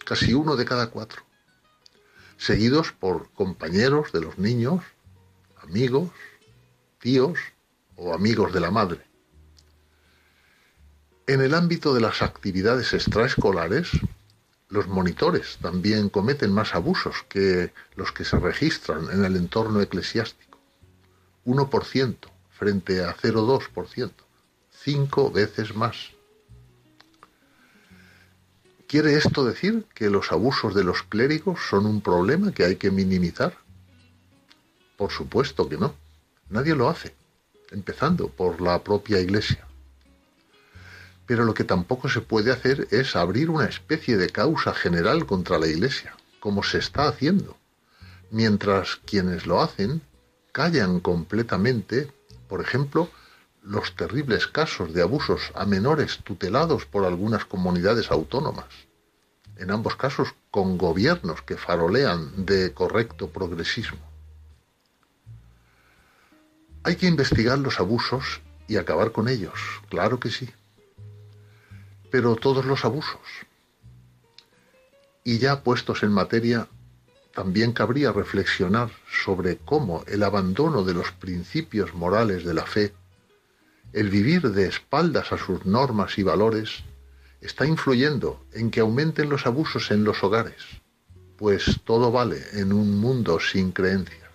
[0.04, 1.22] casi uno de cada cuatro,
[2.38, 4.84] seguidos por compañeros de los niños,
[5.62, 6.10] amigos,
[7.00, 7.38] tíos
[7.98, 9.06] o amigos de la madre.
[11.28, 13.92] En el ámbito de las actividades extraescolares,
[14.70, 20.60] los monitores también cometen más abusos que los que se registran en el entorno eclesiástico.
[21.46, 22.16] 1%
[22.52, 24.12] frente a 0,2%,
[24.72, 26.12] cinco veces más.
[28.88, 32.92] ¿Quiere esto decir que los abusos de los clérigos son un problema que hay que
[32.92, 33.58] minimizar?
[34.98, 35.96] Por supuesto que no.
[36.50, 37.16] Nadie lo hace,
[37.72, 39.69] empezando por la propia Iglesia
[41.30, 45.60] pero lo que tampoco se puede hacer es abrir una especie de causa general contra
[45.60, 47.56] la Iglesia, como se está haciendo,
[48.32, 50.02] mientras quienes lo hacen
[50.52, 52.12] callan completamente,
[52.48, 53.12] por ejemplo,
[53.62, 58.88] los terribles casos de abusos a menores tutelados por algunas comunidades autónomas,
[59.56, 64.00] en ambos casos con gobiernos que farolean de correcto progresismo.
[66.82, 70.50] Hay que investigar los abusos y acabar con ellos, claro que sí
[72.12, 73.22] pero todos los abusos.
[75.24, 76.68] Y ya puestos en materia,
[77.34, 78.90] también cabría reflexionar
[79.24, 82.94] sobre cómo el abandono de los principios morales de la fe,
[83.94, 86.84] el vivir de espaldas a sus normas y valores,
[87.42, 90.64] está influyendo en que aumenten los abusos en los hogares,
[91.38, 94.29] pues todo vale en un mundo sin creencias.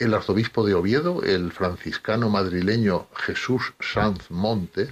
[0.00, 4.88] El arzobispo de Oviedo, el franciscano madrileño Jesús Sanz Montes,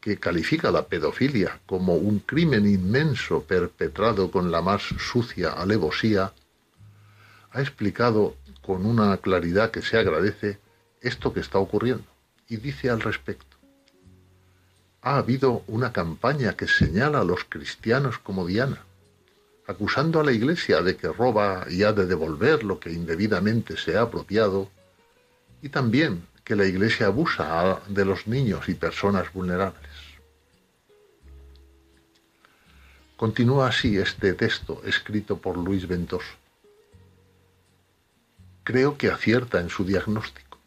[0.00, 6.32] que califica la pedofilia como un crimen inmenso perpetrado con la más sucia alevosía,
[7.52, 10.58] ha explicado con una claridad que se agradece
[11.00, 12.08] esto que está ocurriendo
[12.48, 13.56] y dice al respecto.
[15.00, 18.82] Ha habido una campaña que señala a los cristianos como Diana,
[19.70, 23.96] acusando a la Iglesia de que roba y ha de devolver lo que indebidamente se
[23.96, 24.68] ha apropiado,
[25.62, 29.88] y también que la Iglesia abusa de los niños y personas vulnerables.
[33.16, 36.34] Continúa así este texto escrito por Luis Ventoso.
[38.64, 40.58] Creo que acierta en su diagnóstico.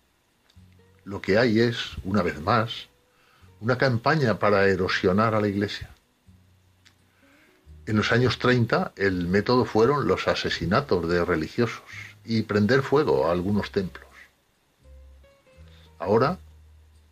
[1.03, 2.87] Lo que hay es, una vez más,
[3.59, 5.92] una campaña para erosionar a la Iglesia.
[7.85, 11.83] En los años 30 el método fueron los asesinatos de religiosos
[12.23, 14.07] y prender fuego a algunos templos.
[15.99, 16.39] Ahora,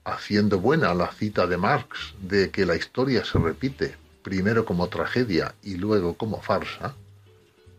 [0.05, 5.55] haciendo buena la cita de Marx de que la historia se repite primero como tragedia
[5.61, 6.95] y luego como farsa,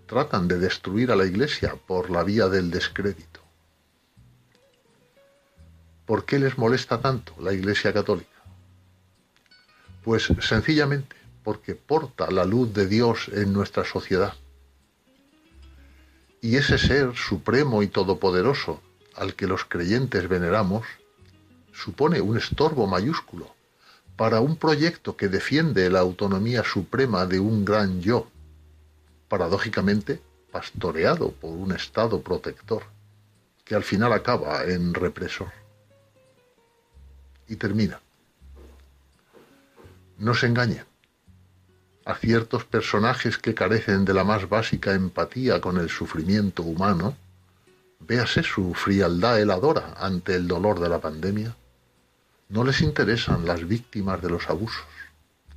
[0.06, 3.40] tratan de destruir a la Iglesia por la vía del descrédito.
[6.05, 8.28] ¿Por qué les molesta tanto la Iglesia católica?
[10.05, 14.35] Pues sencillamente porque porta la luz de Dios en nuestra sociedad.
[16.40, 18.81] Y ese ser supremo y todopoderoso
[19.14, 20.86] al que los creyentes veneramos
[21.73, 23.55] supone un estorbo mayúsculo
[24.16, 28.28] para un proyecto que defiende la autonomía suprema de un gran yo,
[29.28, 30.20] paradójicamente
[30.51, 32.85] pastoreado por un Estado protector,
[33.64, 35.51] que al final acaba en represor.
[37.48, 38.01] Y termina.
[40.19, 40.91] No se engañen.
[42.05, 47.16] A ciertos personajes que carecen de la más básica empatía con el sufrimiento humano,
[48.01, 51.55] véase su frialdad heladora ante el dolor de la pandemia,
[52.49, 54.85] no les interesan las víctimas de los abusos,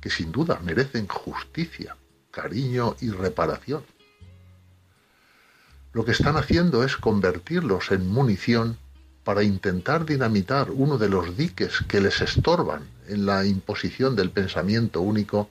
[0.00, 1.96] que sin duda merecen justicia,
[2.30, 3.82] cariño y reparación.
[5.92, 8.78] Lo que están haciendo es convertirlos en munición
[9.24, 15.00] para intentar dinamitar uno de los diques que les estorban en la imposición del pensamiento
[15.00, 15.50] único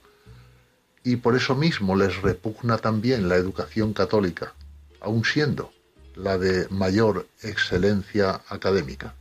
[1.06, 4.54] y por eso mismo les repugna también la educación católica,
[5.00, 5.70] aun siendo
[6.16, 9.14] la de mayor excelencia académica.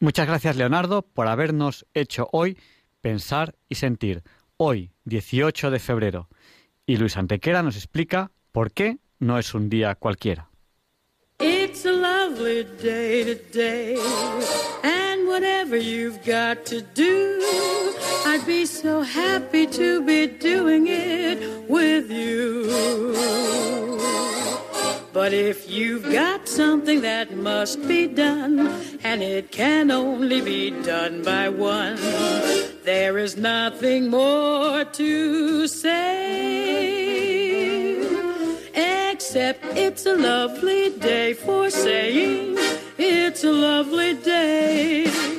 [0.00, 2.56] Muchas gracias, Leonardo, por habernos hecho hoy
[3.00, 4.22] pensar y sentir.
[4.56, 6.28] Hoy, 18 de febrero.
[6.86, 10.50] Y Luis Antequera nos explica por qué no es un día cualquiera.
[11.40, 13.96] It's a lovely day today,
[14.82, 17.40] and whatever you've got to do,
[18.26, 22.66] I'd be so happy to be doing it with you.
[25.18, 28.68] But if you've got something that must be done,
[29.02, 31.96] and it can only be done by one,
[32.84, 36.78] there is nothing more to say.
[39.10, 42.56] Except it's a lovely day for saying
[42.96, 45.37] it's a lovely day.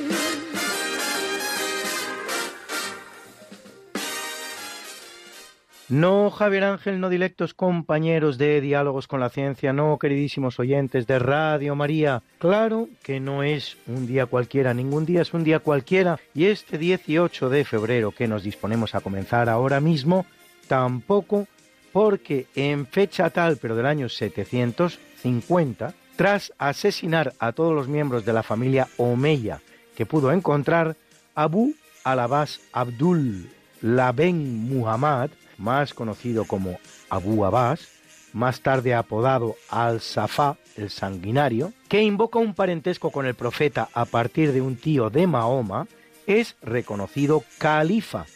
[5.90, 11.18] No, Javier Ángel, no directos compañeros de Diálogos con la Ciencia, no, queridísimos oyentes de
[11.18, 12.22] Radio María.
[12.38, 16.20] Claro que no es un día cualquiera, ningún día es un día cualquiera.
[16.32, 20.26] Y este 18 de febrero que nos disponemos a comenzar ahora mismo,
[20.68, 21.48] tampoco,
[21.92, 28.32] porque en fecha tal, pero del año 750, tras asesinar a todos los miembros de
[28.32, 29.60] la familia Omeya
[29.96, 30.94] que pudo encontrar,
[31.34, 33.50] Abu al-Abbas Abdul
[33.82, 35.30] Laben Muhammad
[35.60, 36.78] más conocido como
[37.08, 37.88] Abu Abbas,
[38.32, 44.52] más tarde apodado Al-Safá, el sanguinario, que invoca un parentesco con el profeta a partir
[44.52, 45.88] de un tío de Mahoma,
[46.26, 48.26] es reconocido califa,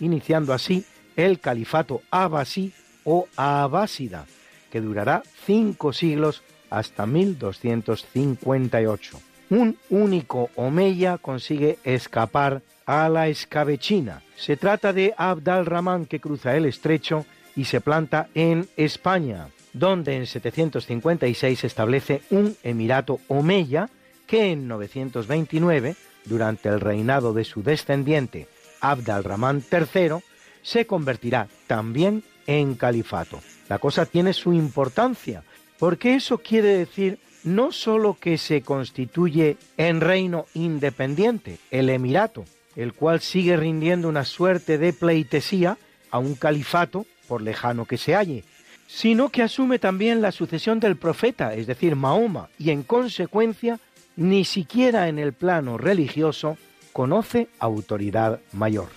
[0.00, 0.84] iniciando así
[1.16, 2.72] el califato abasí
[3.04, 4.26] o abásida,
[4.70, 9.20] que durará cinco siglos hasta 1258.
[9.54, 14.20] Un único Omeya consigue escapar a la escabechina.
[14.36, 17.24] Se trata de Abd al-Rahman que cruza el estrecho
[17.54, 23.90] y se planta en España, donde en 756 se establece un emirato Omeya
[24.26, 25.94] que en 929,
[26.24, 28.48] durante el reinado de su descendiente
[28.80, 30.16] Abd al-Rahman III,
[30.62, 33.38] se convertirá también en califato.
[33.68, 35.44] La cosa tiene su importancia,
[35.78, 42.44] porque eso quiere decir no sólo que se constituye en reino independiente, el emirato,
[42.74, 45.78] el cual sigue rindiendo una suerte de pleitesía
[46.10, 48.44] a un califato, por lejano que se halle,
[48.86, 53.78] sino que asume también la sucesión del profeta, es decir, Mahoma, y en consecuencia,
[54.16, 56.56] ni siquiera en el plano religioso,
[56.92, 58.88] conoce autoridad mayor.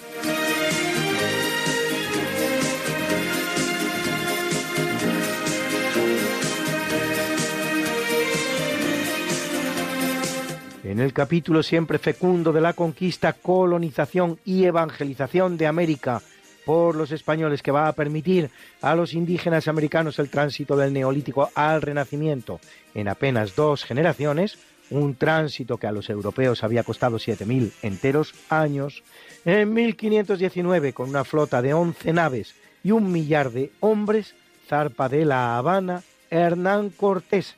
[10.97, 16.23] En el capítulo siempre fecundo de la conquista, colonización y evangelización de América
[16.65, 18.49] por los españoles que va a permitir
[18.81, 22.59] a los indígenas americanos el tránsito del neolítico al renacimiento.
[22.95, 24.57] En apenas dos generaciones,
[24.89, 29.03] un tránsito que a los europeos había costado 7.000 enteros años,
[29.45, 34.33] en 1519 con una flota de 11 naves y un millar de hombres,
[34.67, 36.01] zarpa de La Habana
[36.31, 37.55] Hernán Cortés,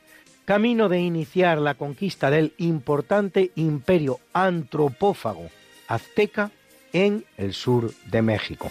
[0.50, 5.48] camino de iniciar la conquista del importante imperio antropófago
[5.86, 6.50] azteca
[6.92, 8.68] en el sur de México.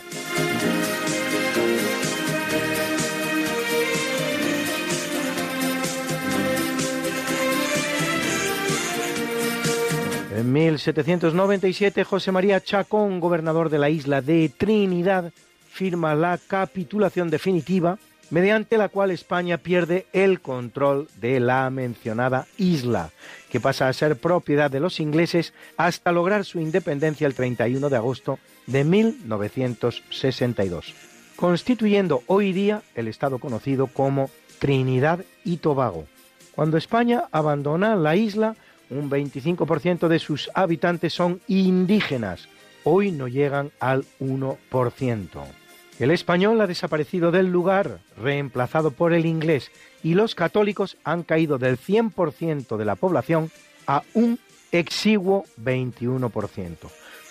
[10.35, 15.31] En 1797, José María Chacón, gobernador de la isla de Trinidad,
[15.69, 17.97] firma la capitulación definitiva
[18.29, 23.11] mediante la cual España pierde el control de la mencionada isla,
[23.49, 27.95] que pasa a ser propiedad de los ingleses hasta lograr su independencia el 31 de
[27.95, 30.93] agosto de 1962,
[31.35, 34.29] constituyendo hoy día el estado conocido como
[34.59, 36.05] Trinidad y Tobago.
[36.53, 38.55] Cuando España abandona la isla,
[38.89, 42.47] un 25% de sus habitantes son indígenas,
[42.83, 45.58] hoy no llegan al 1%.
[45.99, 49.69] El español ha desaparecido del lugar, reemplazado por el inglés,
[50.01, 53.51] y los católicos han caído del 100% de la población
[53.85, 54.39] a un
[54.71, 56.77] exiguo 21%,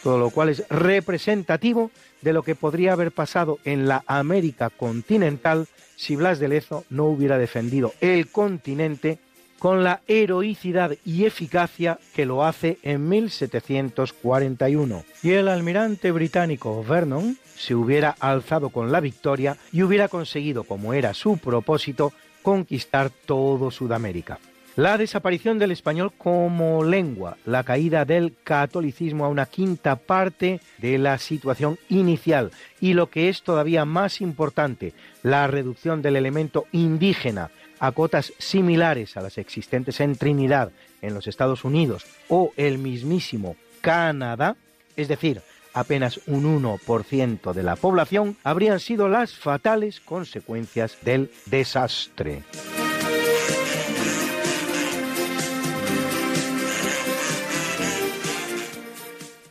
[0.03, 1.90] todo lo cual es representativo
[2.20, 5.66] de lo que podría haber pasado en la América continental
[5.97, 9.19] si Blas de Lezo no hubiera defendido el continente
[9.59, 15.05] con la heroicidad y eficacia que lo hace en 1741.
[15.23, 20.94] Y el almirante británico Vernon se hubiera alzado con la victoria y hubiera conseguido, como
[20.94, 22.12] era su propósito,
[22.43, 24.39] conquistar todo Sudamérica.
[24.76, 30.98] La desaparición del español como lengua, la caída del catolicismo a una quinta parte de
[30.98, 34.94] la situación inicial y lo que es todavía más importante,
[35.24, 40.70] la reducción del elemento indígena a cotas similares a las existentes en Trinidad,
[41.02, 44.55] en los Estados Unidos o el mismísimo Canadá,
[44.97, 45.43] es decir,
[45.74, 52.43] apenas un 1% de la población, habrían sido las fatales consecuencias del desastre.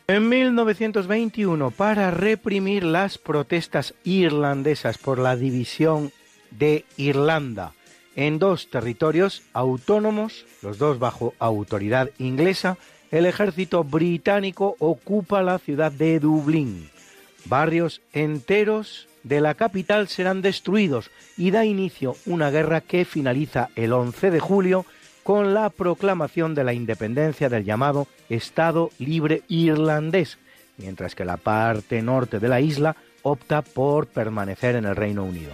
[0.10, 6.14] En 1921, para reprimir las protestas irlandesas por la división
[6.52, 7.74] de Irlanda
[8.16, 12.78] en dos territorios autónomos, los dos bajo autoridad inglesa,
[13.12, 16.90] el ejército británico ocupa la ciudad de Dublín.
[17.46, 23.94] Barrios enteros de la capital serán destruidos y da inicio una guerra que finaliza el
[23.94, 24.86] 11 de julio
[25.24, 30.38] con la proclamación de la independencia del llamado Estado Libre Irlandés,
[30.78, 35.54] mientras que la parte norte de la isla opta por permanecer en el Reino Unido.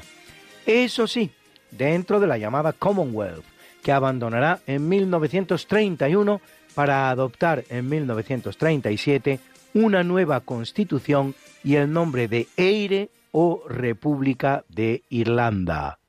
[0.66, 1.32] Eso sí,
[1.72, 3.44] dentro de la llamada Commonwealth,
[3.82, 6.40] que abandonará en 1931
[6.74, 9.40] para adoptar en 1937
[9.74, 16.00] una nueva constitución y el nombre de Eire o República de Irlanda.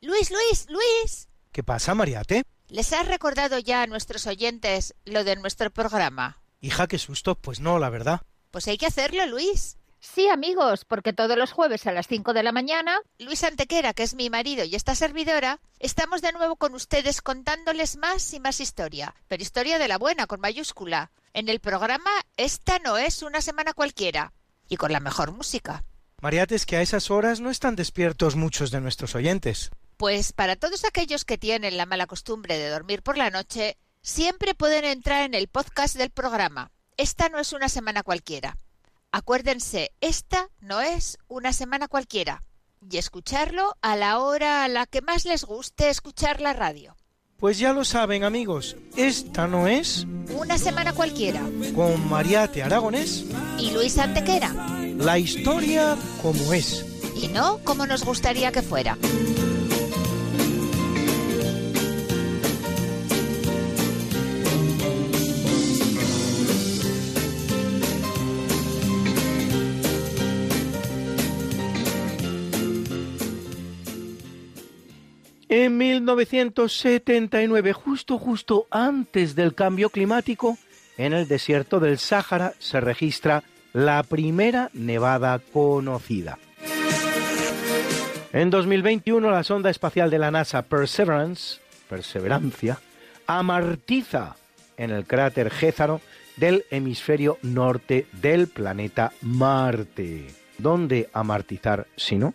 [0.00, 1.28] Luis, Luis, Luis.
[1.52, 2.42] ¿Qué pasa, Mariate?
[2.68, 6.42] ¿Les has recordado ya a nuestros oyentes lo de nuestro programa?
[6.60, 7.34] Hija, qué susto.
[7.34, 8.20] Pues no, la verdad.
[8.50, 9.78] Pues hay que hacerlo, Luis.
[10.14, 14.04] Sí, amigos, porque todos los jueves a las 5 de la mañana, Luis Antequera, que
[14.04, 18.60] es mi marido y esta servidora, estamos de nuevo con ustedes contándoles más y más
[18.60, 23.40] historia, pero historia de la buena, con mayúscula, en el programa Esta no es una
[23.40, 24.32] semana cualquiera,
[24.68, 25.84] y con la mejor música.
[26.22, 29.70] Mariate, es que a esas horas no están despiertos muchos de nuestros oyentes.
[29.96, 34.54] Pues para todos aquellos que tienen la mala costumbre de dormir por la noche, siempre
[34.54, 36.70] pueden entrar en el podcast del programa.
[36.96, 38.56] Esta no es una semana cualquiera.
[39.12, 42.42] Acuérdense, esta no es una semana cualquiera.
[42.90, 46.96] Y escucharlo a la hora a la que más les guste escuchar la radio.
[47.38, 50.06] Pues ya lo saben amigos, esta no es...
[50.38, 51.42] Una semana cualquiera.
[51.74, 53.24] Con Mariate Aragonés.
[53.58, 54.52] Y Luis Antequera.
[54.96, 56.84] La historia como es.
[57.14, 58.96] Y no como nos gustaría que fuera.
[75.48, 80.58] En 1979, justo justo antes del cambio climático,
[80.96, 86.38] en el desierto del Sáhara se registra la primera nevada conocida.
[88.32, 92.80] En 2021, la sonda espacial de la NASA Perseverance, Perseverancia,
[93.28, 94.34] amartiza
[94.76, 96.00] en el cráter Gézaro
[96.36, 100.26] del hemisferio norte del planeta Marte.
[100.58, 102.34] ¿Dónde amartizar si no?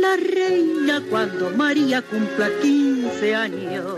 [0.00, 3.96] la reina cuando María cumpla 15 años.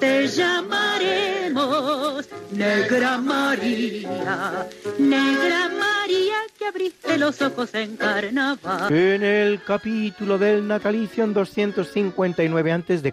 [0.00, 4.68] Te llamaremos Negra María,
[4.98, 8.92] Negra María que abriste los ojos en carnaval.
[8.92, 13.12] En el capítulo del natalicio en 259 a.C.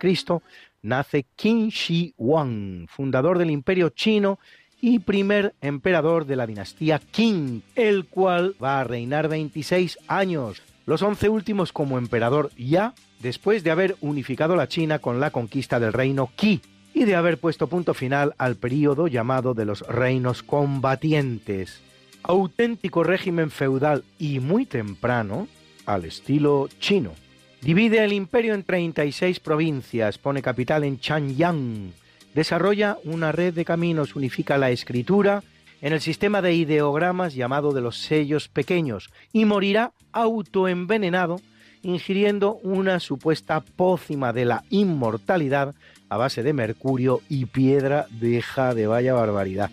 [0.81, 4.39] nace Qin Shi Huang, fundador del imperio chino
[4.81, 11.01] y primer emperador de la dinastía Qing, el cual va a reinar 26 años, los
[11.01, 15.93] 11 últimos como emperador ya después de haber unificado la China con la conquista del
[15.93, 16.61] reino Qi
[16.93, 21.81] y de haber puesto punto final al período llamado de los reinos combatientes,
[22.21, 25.47] auténtico régimen feudal y muy temprano
[25.85, 27.13] al estilo chino.
[27.61, 31.93] Divide el imperio en 36 provincias, pone capital en Chanyang,
[32.35, 35.43] desarrolla una red de caminos, unifica la escritura
[35.83, 41.41] en el sistema de ideogramas llamado de los sellos pequeños y morirá autoenvenenado
[41.81, 45.75] ingiriendo una supuesta pócima de la inmortalidad
[46.07, 49.71] a base de mercurio y piedra deja de vaya barbaridad.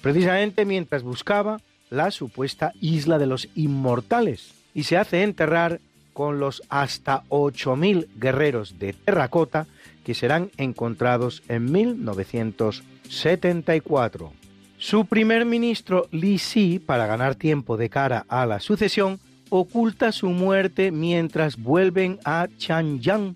[0.00, 1.60] Precisamente mientras buscaba
[1.90, 5.80] la supuesta isla de los inmortales y se hace enterrar
[6.12, 9.66] con los hasta 8.000 guerreros de terracota
[10.04, 14.39] que serán encontrados en 1974.
[14.80, 19.20] Su primer ministro Li Si, para ganar tiempo de cara a la sucesión,
[19.50, 23.34] oculta su muerte mientras vuelven a Chanyang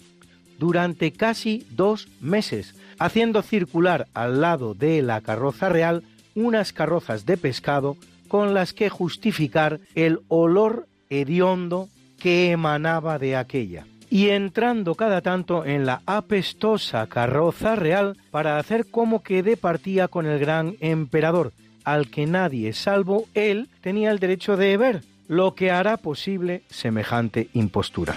[0.59, 6.03] durante casi dos meses, haciendo circular al lado de la carroza real
[6.35, 13.87] unas carrozas de pescado con las que justificar el olor hediondo que emanaba de aquella,
[14.15, 20.27] y entrando cada tanto en la apestosa carroza real para hacer como que departía con
[20.27, 25.73] el gran emperador, al que nadie salvo él tenía el derecho de ver, lo que
[25.73, 28.15] hará posible semejante impostura.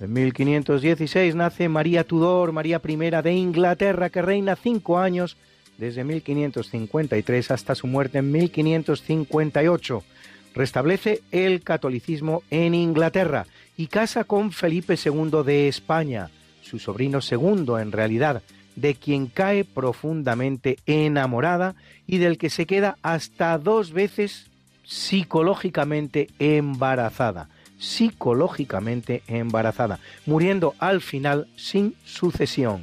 [0.00, 5.36] En 1516 nace María Tudor, María I de Inglaterra, que reina cinco años
[5.80, 10.04] desde 1553 hasta su muerte en 1558.
[10.54, 13.46] Restablece el catolicismo en Inglaterra
[13.76, 16.30] y casa con Felipe II de España,
[16.60, 18.42] su sobrino segundo en realidad,
[18.76, 21.74] de quien cae profundamente enamorada
[22.06, 24.50] y del que se queda hasta dos veces
[24.84, 27.48] psicológicamente embarazada,
[27.78, 32.82] psicológicamente embarazada, muriendo al final sin sucesión.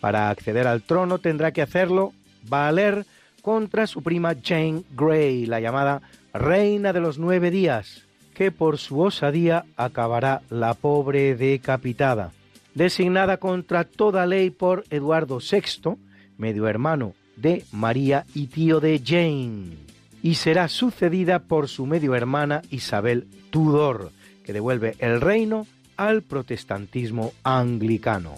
[0.00, 2.12] Para acceder al trono tendrá que hacerlo
[2.48, 3.06] valer
[3.42, 6.02] contra su prima Jane Grey, la llamada
[6.34, 8.04] Reina de los Nueve Días,
[8.34, 12.32] que por su osadía acabará la pobre decapitada
[12.76, 15.96] designada contra toda ley por Eduardo VI,
[16.36, 19.78] medio hermano de María y tío de Jane.
[20.22, 24.10] y será sucedida por su medio hermana Isabel Tudor,
[24.44, 25.66] que devuelve el reino
[25.96, 28.34] al protestantismo anglicano.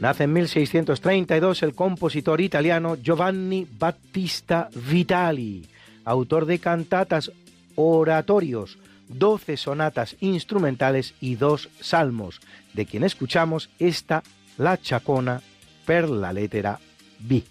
[0.00, 5.66] Nace en 1632 el compositor italiano Giovanni Battista Vitali,
[6.04, 7.32] autor de cantatas,
[7.74, 12.40] oratorios, doce sonatas instrumentales y dos salmos,
[12.74, 14.22] de quien escuchamos esta
[14.56, 15.42] La Chacona
[15.84, 16.78] per la lettera
[17.18, 17.42] B.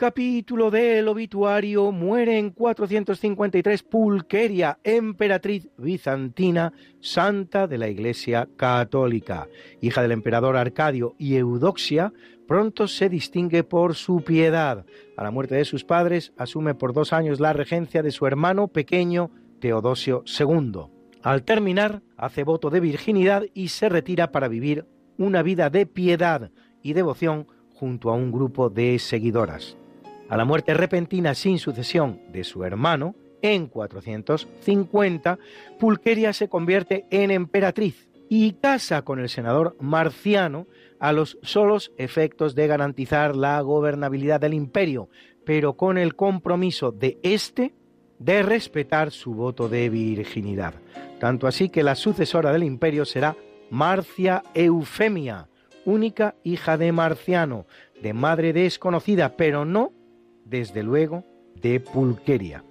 [0.00, 9.46] capítulo del obituario muere en 453 Pulqueria, emperatriz bizantina, santa de la Iglesia Católica.
[9.82, 12.14] Hija del emperador Arcadio y Eudoxia,
[12.48, 14.86] pronto se distingue por su piedad.
[15.18, 18.68] A la muerte de sus padres, asume por dos años la regencia de su hermano
[18.68, 20.80] pequeño Teodosio II.
[21.22, 24.86] Al terminar, hace voto de virginidad y se retira para vivir
[25.18, 26.50] una vida de piedad
[26.82, 29.76] y devoción junto a un grupo de seguidoras.
[30.30, 35.40] A la muerte repentina sin sucesión de su hermano, en 450,
[35.80, 40.68] Pulqueria se convierte en emperatriz y casa con el senador Marciano
[41.00, 45.08] a los solos efectos de garantizar la gobernabilidad del imperio,
[45.44, 47.74] pero con el compromiso de éste
[48.20, 50.74] de respetar su voto de virginidad.
[51.18, 53.36] Tanto así que la sucesora del imperio será
[53.68, 55.48] Marcia Eufemia,
[55.84, 57.66] única hija de Marciano,
[58.00, 59.90] de madre desconocida, pero no
[60.50, 61.24] desde luego,
[61.54, 62.64] de Pulqueria.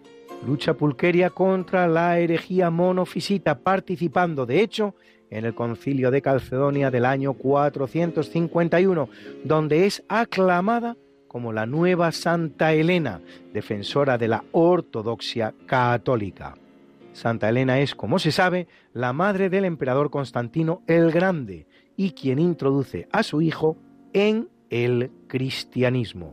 [0.46, 4.96] Lucha Pulqueria contra la herejía monofisita, participando, de hecho,
[5.30, 9.10] en el concilio de Calcedonia del año 451,
[9.44, 10.98] donde es aclamada
[11.28, 13.22] como la nueva Santa Elena,
[13.54, 16.56] defensora de la ortodoxia católica.
[17.14, 22.40] Santa Elena es, como se sabe, la madre del emperador Constantino el Grande y quien
[22.40, 23.78] introduce a su hijo
[24.14, 26.32] en el cristianismo.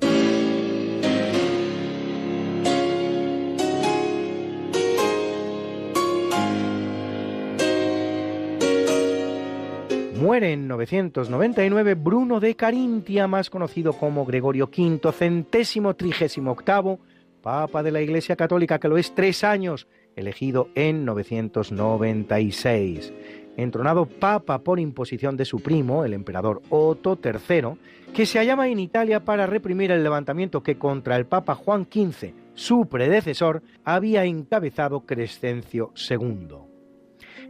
[10.26, 16.98] Muere en 999 Bruno de Carintia, más conocido como Gregorio V, centésimo trigésimo octavo,
[17.40, 19.86] Papa de la Iglesia Católica, que lo es tres años,
[20.16, 23.12] elegido en 996.
[23.56, 27.78] Entronado Papa por imposición de su primo, el emperador Otto III,
[28.12, 32.32] que se hallaba en Italia para reprimir el levantamiento que contra el Papa Juan XV,
[32.54, 36.75] su predecesor, había encabezado Crescencio II.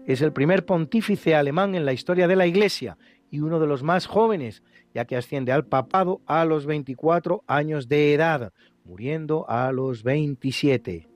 [0.06, 2.96] Es el primer pontífice alemán en la historia de la Iglesia
[3.28, 4.62] y uno de los más jóvenes,
[4.94, 8.52] ya que asciende al papado a los 24 años de edad,
[8.84, 11.08] muriendo a los 27.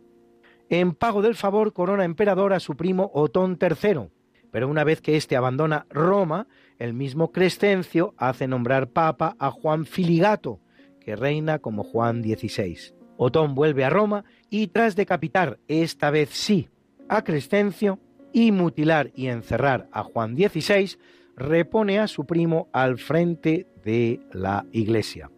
[0.70, 4.10] En pago del favor corona emperador a su primo Otón III,
[4.50, 6.48] pero una vez que éste abandona Roma,
[6.80, 10.60] el mismo Crescencio hace nombrar papa a Juan Filigato,
[11.00, 12.94] que reina como Juan XVI.
[13.16, 16.68] Otón vuelve a Roma y tras decapitar, esta vez sí,
[17.08, 18.00] a Crescencio,
[18.32, 20.96] y mutilar y encerrar a Juan XVI,
[21.36, 25.30] repone a su primo al frente de la Iglesia.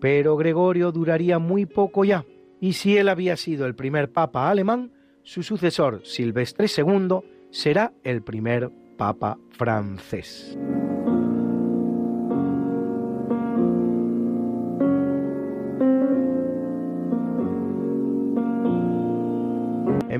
[0.00, 2.24] Pero Gregorio duraría muy poco ya,
[2.60, 4.92] y si él había sido el primer papa alemán,
[5.22, 7.20] su sucesor, Silvestre II,
[7.50, 10.58] será el primer papa francés.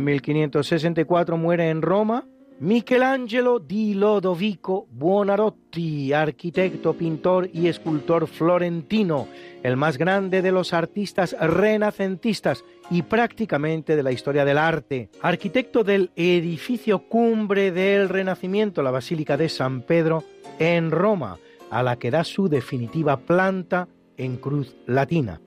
[0.02, 2.26] En 1564 muere en Roma
[2.58, 9.28] Michelangelo di Lodovico Buonarroti, arquitecto, pintor y escultor florentino,
[9.62, 15.08] el más grande de los artistas renacentistas y prácticamente de la historia del arte.
[15.20, 20.24] Arquitecto del edificio cumbre del Renacimiento, la Basílica de San Pedro,
[20.58, 21.38] en Roma,
[21.70, 25.40] a la que da su definitiva planta en cruz latina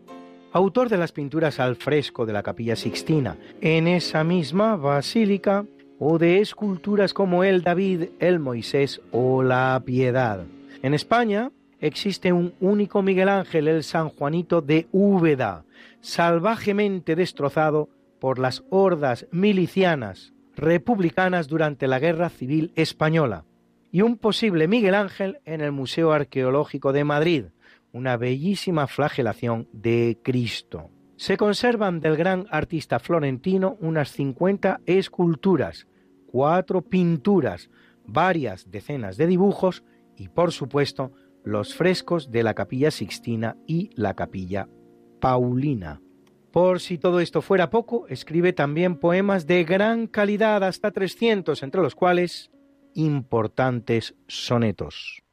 [0.56, 3.36] autor de las pinturas al fresco de la capilla Sixtina.
[3.60, 5.66] En esa misma basílica
[6.00, 10.46] o de esculturas como el David, el Moisés o la Piedad.
[10.82, 11.52] En España
[11.82, 15.66] existe un único Miguel Ángel, el San Juanito de Úbeda,
[16.00, 23.44] salvajemente destrozado por las hordas milicianas republicanas durante la Guerra Civil Española,
[23.92, 27.46] y un posible Miguel Ángel en el Museo Arqueológico de Madrid,
[27.96, 30.92] una bellísima flagelación de Cristo.
[31.16, 35.88] Se conservan del gran artista florentino unas 50 esculturas,
[36.28, 37.70] cuatro pinturas,
[38.06, 39.86] varias decenas de dibujos
[40.18, 41.14] y, por supuesto,
[41.46, 44.68] los frescos de la capilla Sixtina y la capilla
[45.22, 46.02] Paulina.
[46.52, 51.82] Por si todo esto fuera poco, escribe también poemas de gran calidad, hasta 300, entre
[51.82, 52.52] los cuales
[52.94, 55.24] importantes sonetos.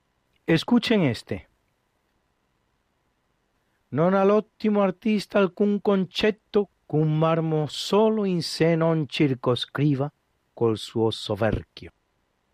[0.46, 1.51] Escuchen este.
[3.92, 10.12] Non all'ottimo artista alcun concetto cun marmo solo in sé non circoscriva
[10.52, 11.92] col suo soverchio.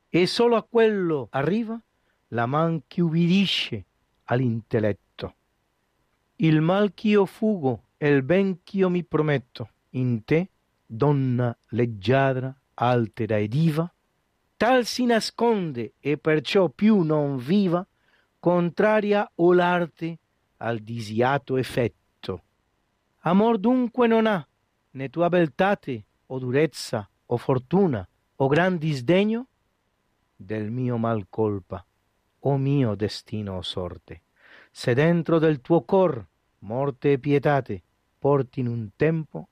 [0.09, 1.81] E solo a quello arriva
[2.28, 3.85] la man che ubbidisce
[4.24, 5.35] all'intelletto.
[6.36, 10.51] Il mal ch'io fugo e il ben ch'io mi prometto in te,
[10.86, 13.93] donna leggiadra, altera e diva,
[14.56, 17.86] tal si nasconde e perciò più non viva,
[18.39, 20.19] contraria o l'arte
[20.59, 22.43] al disiato effetto.
[23.22, 24.47] Amor dunque non ha
[24.90, 28.06] né tua beltate o durezza o fortuna
[28.36, 29.47] o gran disdegno
[30.36, 31.85] del mio mal colpa
[32.40, 34.22] o mio destino o sorte.
[34.70, 36.24] Se dentro del tuo cor
[36.60, 37.82] morte e pietate
[38.18, 39.48] porti in un tempo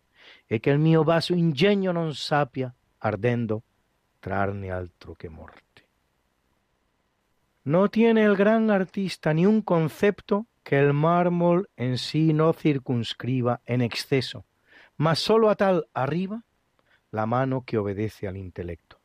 [0.46, 3.62] e che il mio vaso ingegno non sappia, ardendo,
[4.18, 5.64] trarne altro che morte.
[7.62, 13.60] No tiene el gran artista ni un concepto que el mármol en sí no circunscriba
[13.66, 14.46] en exceso,
[14.96, 16.42] mas sólo a tal arriba
[17.12, 18.98] la mano que obedece al intelecto.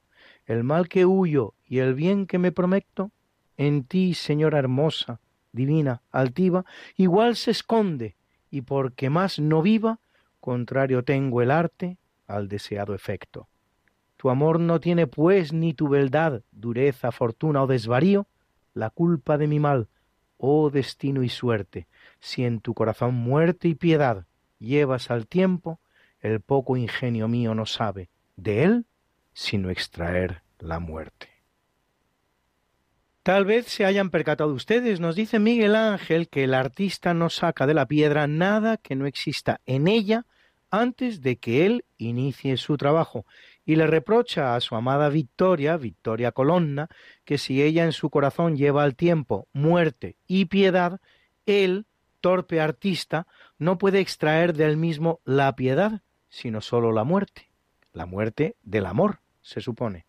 [0.48, 3.12] El mal que huyo y el bien que me prometo,
[3.58, 5.20] en ti, señora hermosa,
[5.52, 6.66] divina, altiva,
[6.98, 8.16] igual se esconde,
[8.50, 10.00] y porque más no viva,
[10.40, 13.50] contrario tengo el arte al deseado efecto.
[14.18, 18.26] Tu amor no tiene pues ni tu beldad, dureza, fortuna o desvarío,
[18.74, 19.90] la culpa de mi mal,
[20.44, 21.88] oh destino y suerte,
[22.20, 24.26] si en tu corazón muerte y piedad
[24.58, 25.80] llevas al tiempo,
[26.20, 28.86] el poco ingenio mío no sabe de él
[29.34, 31.30] sino extraer la muerte.
[33.24, 37.68] Tal vez se hayan percatado ustedes, nos dice Miguel Ángel, que el artista no saca
[37.68, 40.26] de la piedra nada que no exista en ella
[40.72, 43.26] antes de que él inicie su trabajo,
[43.66, 46.90] y le reprocha a su amada Victoria, Victoria Colonna,
[47.26, 51.00] que si ella en su corazón lleva al tiempo muerte y piedad,
[51.46, 51.86] él,
[52.22, 53.28] torpe artista,
[53.58, 57.52] no puede extraer del mismo la piedad, sino sólo la muerte,
[57.94, 60.06] la muerte del amor, se supone.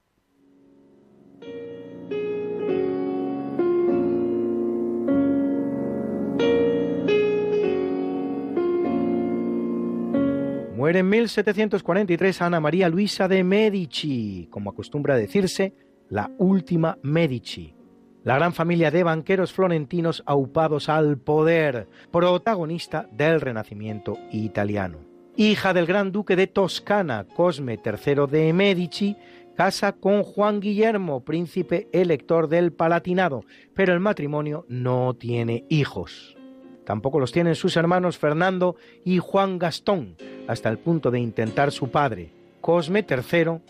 [10.82, 15.74] Muere en 1743 Ana María Luisa de Medici, como acostumbra decirse,
[16.08, 17.76] la última Medici.
[18.24, 24.98] La gran familia de banqueros florentinos aupados al poder, protagonista del Renacimiento italiano.
[25.36, 29.16] Hija del gran duque de Toscana, Cosme III de Medici,
[29.54, 36.36] casa con Juan Guillermo, príncipe elector del Palatinado, pero el matrimonio no tiene hijos.
[36.84, 40.16] Tampoco los tienen sus hermanos Fernando y Juan Gastón,
[40.48, 43.60] hasta el punto de intentar su padre, Cosme III,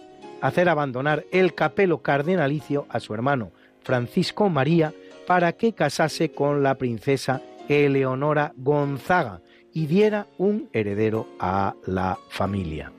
[0.41, 3.53] hacer abandonar el capelo cardenalicio a su hermano
[3.83, 4.93] Francisco María
[5.27, 9.41] para que casase con la princesa Eleonora Gonzaga
[9.73, 12.93] y diera un heredero a la familia.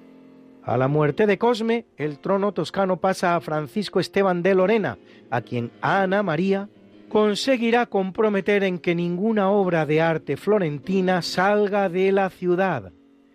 [0.64, 4.98] A la muerte de Cosme, el trono toscano pasa a Francisco Esteban de Lorena,
[5.30, 6.69] a quien Ana María
[7.14, 12.91] conseguirá comprometer en que ninguna obra de arte florentina salga de la ciudad,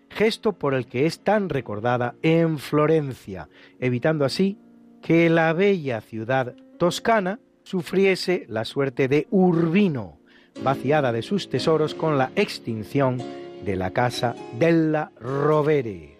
[0.09, 3.47] gesto por el que es tan recordada en Florencia,
[3.79, 4.57] evitando así
[5.01, 10.19] que la bella ciudad toscana sufriese la suerte de Urbino,
[10.61, 13.17] vaciada de sus tesoros con la extinción
[13.63, 16.19] de la casa della Rovere.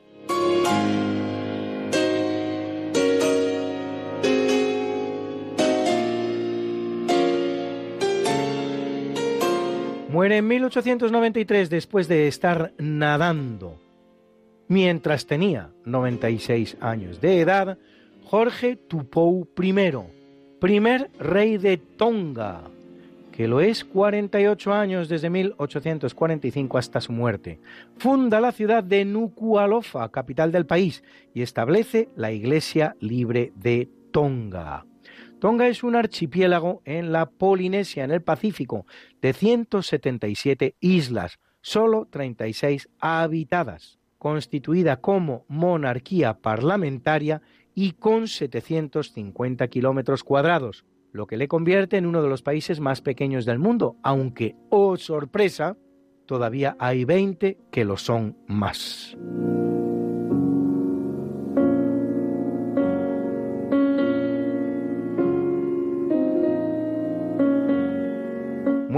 [10.32, 13.80] En 1893 después de estar nadando.
[14.68, 17.80] Mientras tenía 96 años de edad,
[18.26, 19.74] Jorge Tupou I,
[20.60, 22.62] primer rey de Tonga,
[23.32, 27.60] que lo es 48 años desde 1845 hasta su muerte.
[27.98, 31.04] Funda la ciudad de Nuku'alofa, capital del país,
[31.34, 34.86] y establece la Iglesia Libre de Tonga.
[35.40, 38.86] Tonga es un archipiélago en la Polinesia, en el Pacífico,
[39.22, 47.42] de 177 islas, solo 36 habitadas, constituida como monarquía parlamentaria
[47.74, 50.84] y con 750 kilómetros cuadrados,
[51.14, 54.98] lo que le convierte en uno de los países más pequeños del mundo, aunque, oh
[54.98, 55.78] sorpresa,
[56.26, 59.18] todavía hay 20 que lo son más.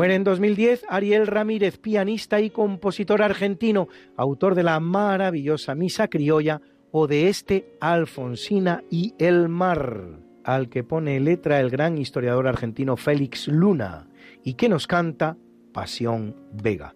[0.01, 3.87] Muere en 2010 Ariel Ramírez, pianista y compositor argentino,
[4.17, 6.59] autor de la maravillosa Misa Criolla
[6.89, 12.97] o de este Alfonsina y el Mar al que pone letra el gran historiador argentino
[12.97, 14.07] Félix Luna
[14.43, 15.37] y que nos canta
[15.71, 16.95] Pasión Vega.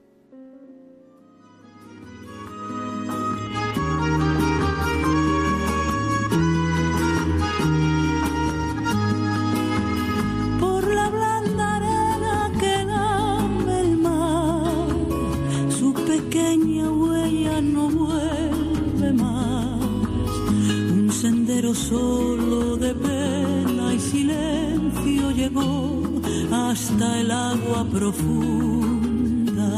[21.76, 22.95] Solo de
[25.35, 26.02] llegó
[26.52, 29.69] hasta el agua profunda.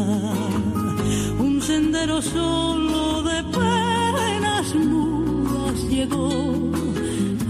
[1.39, 6.29] Un sendero solo de penas mudas llegó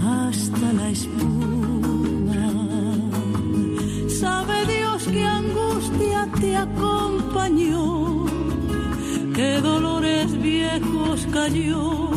[0.04, 2.52] hasta la espuma.
[4.08, 8.24] Sabe Dios qué angustia te acompañó,
[9.34, 12.08] qué dolores viejos cayó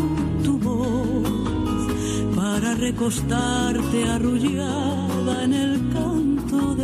[2.82, 5.92] recostarte arrullada en el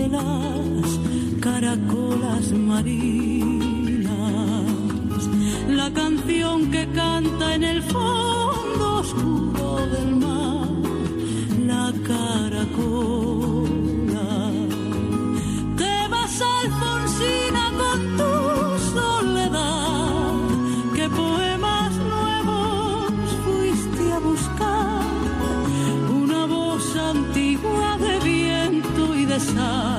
[0.10, 1.00] las
[1.42, 3.48] caracolas marinas.
[5.70, 10.70] La canción que canta en el fondo oscuro del mar,
[11.66, 13.37] la caracola.
[29.38, 29.97] regresar.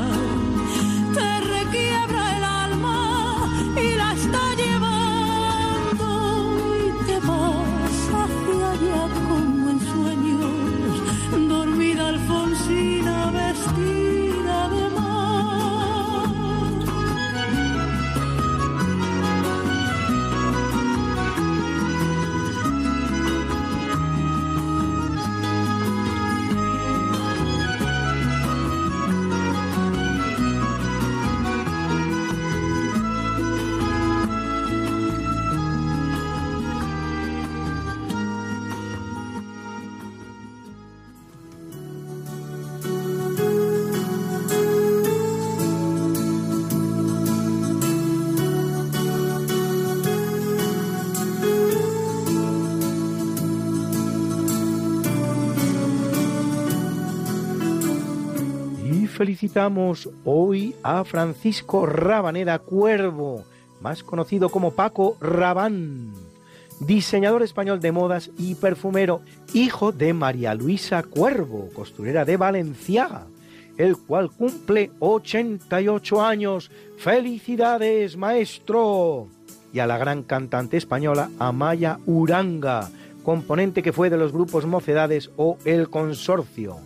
[60.24, 63.44] Hoy a Francisco Rabanera Cuervo,
[63.80, 66.12] más conocido como Paco Rabán,
[66.80, 69.20] diseñador español de modas y perfumero,
[69.54, 73.26] hijo de María Luisa Cuervo, costurera de Valenciaga,
[73.78, 76.70] el cual cumple 88 años.
[76.98, 79.28] ¡Felicidades, maestro!
[79.72, 82.90] Y a la gran cantante española Amaya Uranga,
[83.24, 86.76] componente que fue de los grupos Mocedades o El Consorcio,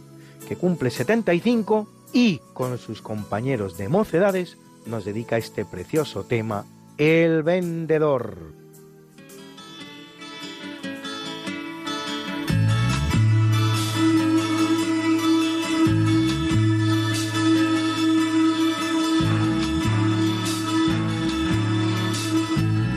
[0.49, 4.57] que cumple 75 y con sus compañeros de mocedades
[4.87, 6.65] nos dedica este precioso tema,
[6.99, 8.55] El Vendedor.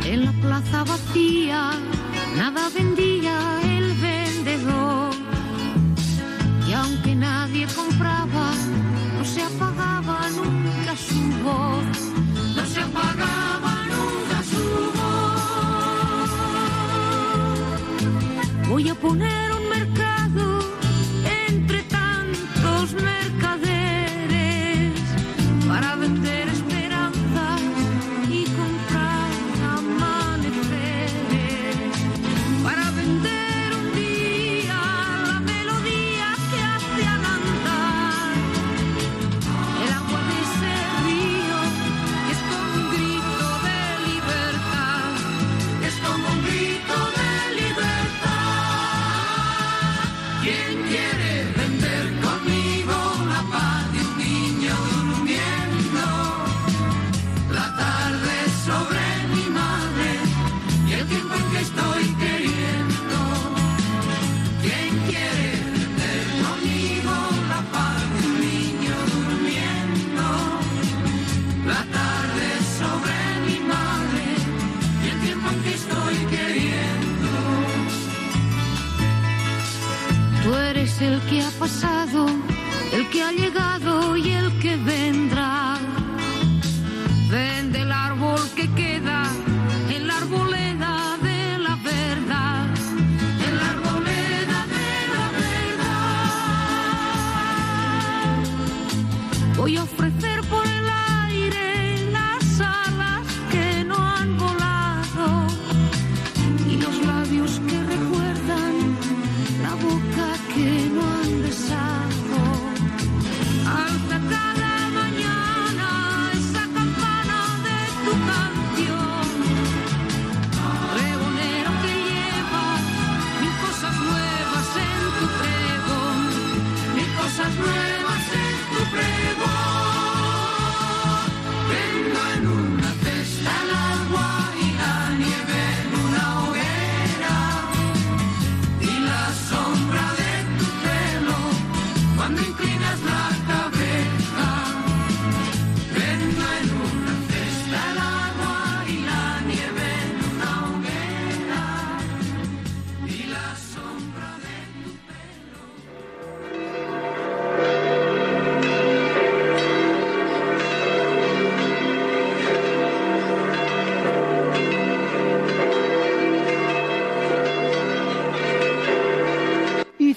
[0.06, 1.72] En la plaza vacía,
[2.36, 3.15] nada vendía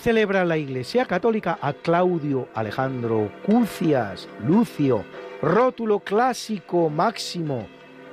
[0.09, 5.05] celebra la Iglesia Católica a Claudio Alejandro Cucias, Lucio,
[5.43, 7.67] rótulo clásico máximo,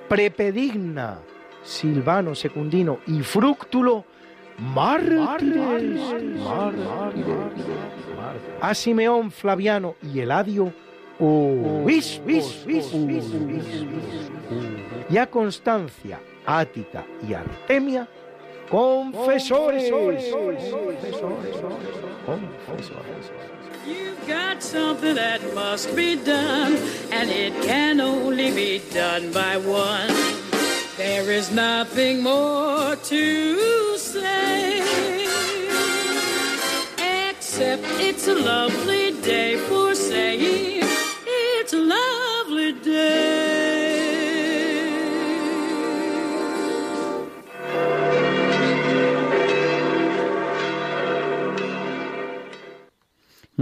[0.10, 1.20] prepedigna,
[1.64, 4.04] Silvano Secundino y Frúctulo,
[4.58, 6.02] mártires,
[8.60, 10.74] a Simeón Flaviano y Eladio,
[15.10, 18.06] y a Constancia, Ática y Artemia,
[18.70, 19.84] confesores.
[23.88, 26.76] You've got something that must be done,
[27.12, 30.10] and it can only be done by one.
[30.98, 34.82] There is nothing more to say,
[37.30, 40.82] except it's a lovely day for saying
[41.28, 42.85] it's a lovely day.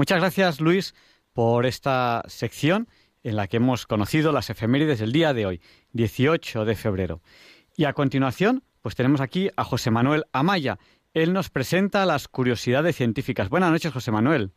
[0.03, 0.93] Muchas gracias, Luis,
[1.31, 2.89] por esta sección
[3.23, 5.61] en la que hemos conocido las efemérides del día de hoy,
[5.93, 7.21] 18 de febrero.
[7.77, 10.77] Y a continuación, pues tenemos aquí a José Manuel Amaya.
[11.13, 13.47] Él nos presenta las curiosidades científicas.
[13.47, 14.51] Buenas noches, José Manuel.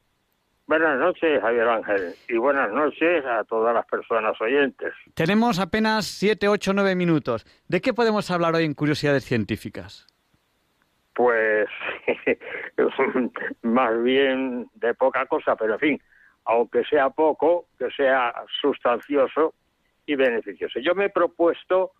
[0.67, 4.95] Buenas noches, Javier Ángel, y buenas noches a todas las personas oyentes.
[5.15, 7.47] Tenemos apenas 7, 8, 9 minutos.
[7.69, 10.09] ¿De qué podemos hablar hoy en curiosidades científicas?
[11.17, 11.67] Pues
[13.63, 16.03] más bien de poca cosa, pero en fin,
[16.45, 19.55] aunque sea poco, que sea sustancioso
[20.05, 20.79] y beneficioso.
[20.79, 21.93] Yo me he propuesto,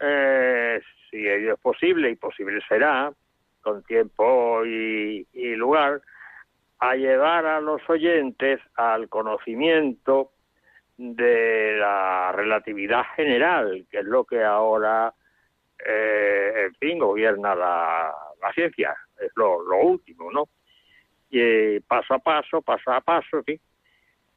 [0.00, 3.12] eh, si ello es posible, y posible será,
[3.60, 5.24] con tiempo y,
[5.54, 6.02] lugar,
[6.80, 10.32] a llevar a los oyentes al conocimiento
[10.96, 15.14] de la relatividad general, que es lo que ahora,
[15.78, 18.12] eh, en fin, gobierna la,
[18.44, 20.48] la ciencia, es lo, último, ¿no?
[21.30, 23.60] Eh, paso a paso, paso a paso, en fin.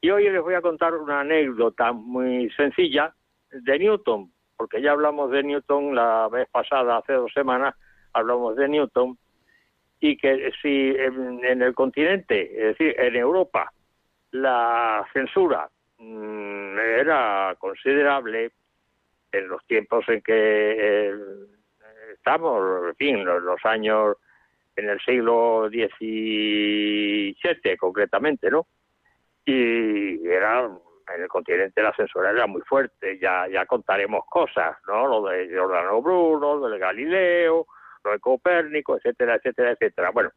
[0.00, 3.14] Y hoy les voy a contar una anécdota muy sencilla
[3.50, 7.74] de Newton, porque ya hablamos de Newton la vez pasada, hace dos semanas,
[8.12, 9.18] hablamos de Newton,
[10.00, 13.72] y que si en, en el continente, es decir, en Europa,
[14.30, 15.68] la censura
[15.98, 18.52] mmm, era considerable
[19.32, 21.14] en los tiempos en que
[22.28, 24.16] estamos, en fin, los, años
[24.76, 27.34] en el siglo XVII
[27.78, 28.66] concretamente, ¿no?
[29.46, 35.08] Y era en el continente la censura era muy fuerte, ya ya contaremos cosas, ¿no?
[35.08, 37.66] Lo de Giordano Bruno, lo de Galileo,
[38.04, 40.10] lo de Copérnico, etcétera, etcétera, etcétera.
[40.10, 40.30] Bueno,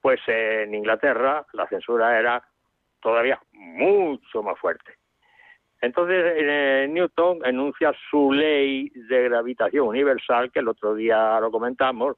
[0.00, 2.42] pues en Inglaterra la censura era
[3.00, 4.96] todavía mucho más fuerte.
[5.82, 12.16] Entonces eh, Newton enuncia su ley de gravitación universal, que el otro día lo comentamos,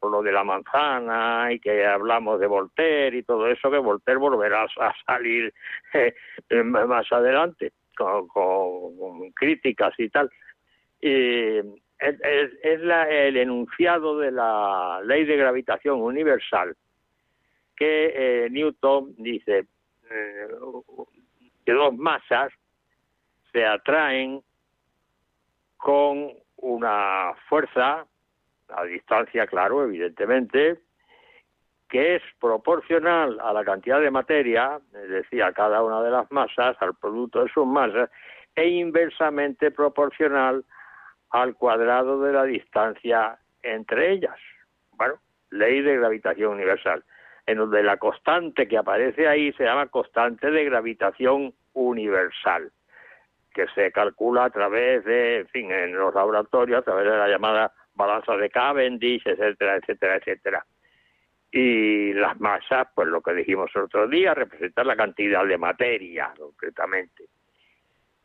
[0.00, 4.18] por lo de la manzana y que hablamos de Voltaire y todo eso, que Voltaire
[4.18, 5.54] volverá a salir
[5.94, 10.28] eh, más adelante con, críticas y tal.
[11.00, 11.58] Y
[12.00, 16.76] es, el enunciado de la ley de gravitación universal
[17.76, 19.66] que eh, Newton dice
[20.10, 20.48] eh,
[21.64, 22.52] que dos masas
[23.54, 24.42] se atraen
[25.76, 28.04] con una fuerza,
[28.68, 30.80] a distancia, claro, evidentemente,
[31.88, 36.30] que es proporcional a la cantidad de materia, es decir, a cada una de las
[36.32, 38.10] masas, al producto de sus masas,
[38.56, 40.64] e inversamente proporcional
[41.30, 44.38] al cuadrado de la distancia entre ellas.
[44.92, 45.14] Bueno,
[45.50, 47.04] ley de gravitación universal
[47.46, 52.72] en donde la constante que aparece ahí se llama constante de gravitación universal,
[53.54, 57.28] que se calcula a través de, en fin, en los laboratorios, a través de la
[57.28, 60.66] llamada balanza de Cavendish, etcétera, etcétera, etcétera.
[61.52, 66.34] Y las masas, pues lo que dijimos el otro día, representan la cantidad de materia,
[66.36, 67.28] concretamente.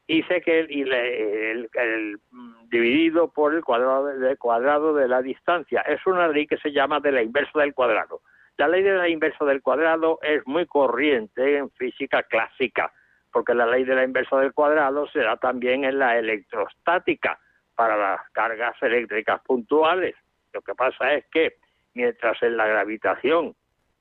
[0.07, 2.19] Dice que el, el, el,
[2.67, 6.99] dividido por el cuadrado, el cuadrado de la distancia es una ley que se llama
[6.99, 8.21] de la inversa del cuadrado.
[8.57, 12.91] La ley de la inversa del cuadrado es muy corriente en física clásica,
[13.31, 17.39] porque la ley de la inversa del cuadrado se da también en la electrostática
[17.75, 20.15] para las cargas eléctricas puntuales.
[20.53, 21.57] Lo que pasa es que
[21.93, 23.55] mientras en la gravitación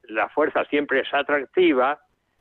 [0.05, 2.01] la fuerza siempre es atractiva,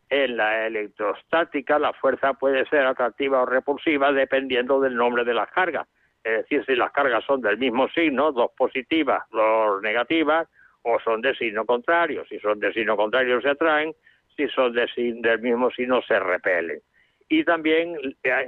[0.10, 5.50] en la electrostática la fuerza puede ser atractiva o repulsiva dependiendo del nombre de las
[5.52, 5.88] cargas.
[6.24, 10.48] Es decir, si las cargas son del mismo signo, dos positivas, dos negativas,
[10.84, 12.26] o son de signo contrario.
[12.30, 13.94] Si son de signo contrario se atraen,
[14.38, 16.80] si son de, del mismo signo se repelen.
[17.28, 17.98] Y también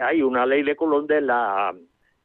[0.02, 1.76] hay una ley de Coulomb de la,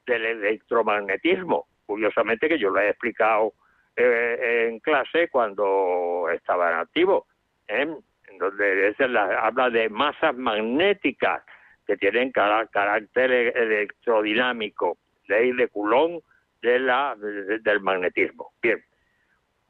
[0.06, 3.54] del electromagnetismo, curiosamente que yo lo he explicado
[3.96, 7.26] eh, en clase cuando estaba en activo,
[7.66, 7.92] ¿eh?
[8.38, 8.94] donde
[9.40, 11.42] habla de masas magnéticas
[11.86, 16.22] que tienen carácter electrodinámico, ley de Coulomb
[16.62, 18.52] de la, del magnetismo.
[18.62, 18.82] Bien,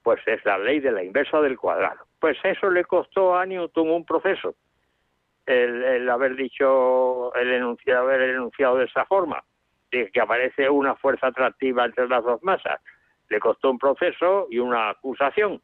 [0.03, 2.07] pues es la ley de la inversa del cuadrado.
[2.24, 4.55] Pues eso le costó a Newton un proceso,
[5.44, 9.44] el, haber dicho, el enunciado, haber enunciado de esa forma,
[9.90, 12.80] de que aparece una fuerza atractiva entre las dos masas.
[13.28, 15.60] Le costó un proceso y una acusación.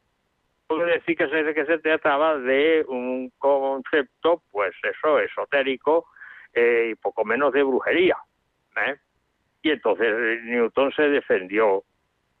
[0.67, 6.09] Puede decir que se, que se trataba de un concepto, pues eso, esotérico
[6.53, 8.17] eh, y poco menos de brujería.
[8.85, 8.97] ¿eh?
[9.63, 11.83] Y entonces Newton se defendió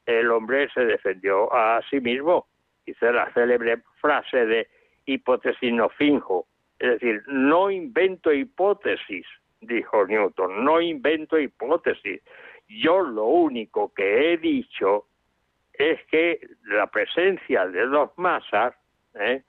[0.05, 2.45] el hombre se defendió a sí mismo.
[2.85, 4.67] Hizo la célebre frase de
[5.05, 6.47] hipótesis no finjo.
[6.79, 9.25] Es decir, no invento hipótesis,
[9.61, 12.21] dijo Newton, no invento hipótesis.
[12.67, 15.05] Yo lo único que he dicho
[15.73, 18.73] es que la presencia de dos masas,
[19.15, 19.43] ¿eh?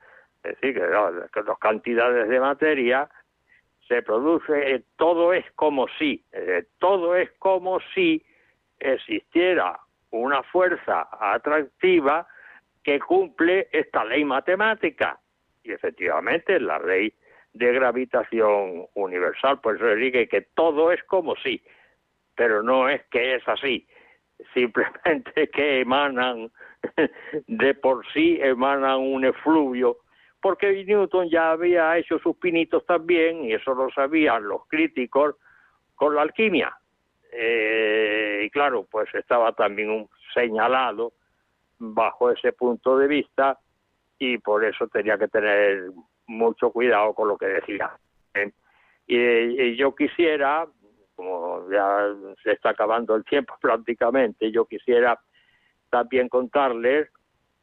[0.45, 3.09] es decir, que, dos cantidades de materia,
[3.89, 6.25] se produce, todo es como si,
[6.79, 8.25] todo es como si
[8.79, 9.79] existiera
[10.11, 12.27] una fuerza atractiva
[12.83, 15.19] que cumple esta ley matemática.
[15.63, 17.15] Y efectivamente la ley
[17.53, 21.63] de gravitación universal, por eso le que todo es como si,
[22.35, 23.87] pero no es que es así,
[24.55, 26.51] simplemente que emanan,
[27.47, 29.99] de por sí emanan un efluvio,
[30.41, 35.37] porque Newton ya había hecho sus pinitos también, y eso lo sabían los críticos,
[35.95, 36.77] con la alquimia.
[37.31, 41.13] Eh, y claro, pues estaba también señalado
[41.83, 43.59] bajo ese punto de vista
[44.19, 45.91] y por eso tenía que tener
[46.29, 47.91] mucho cuidado con lo que decía.
[48.35, 48.53] ¿eh?
[49.07, 50.67] Y, yo quisiera,
[51.17, 52.07] como ya
[52.43, 55.19] se está acabando el tiempo prácticamente, yo quisiera
[55.91, 57.09] también contarles,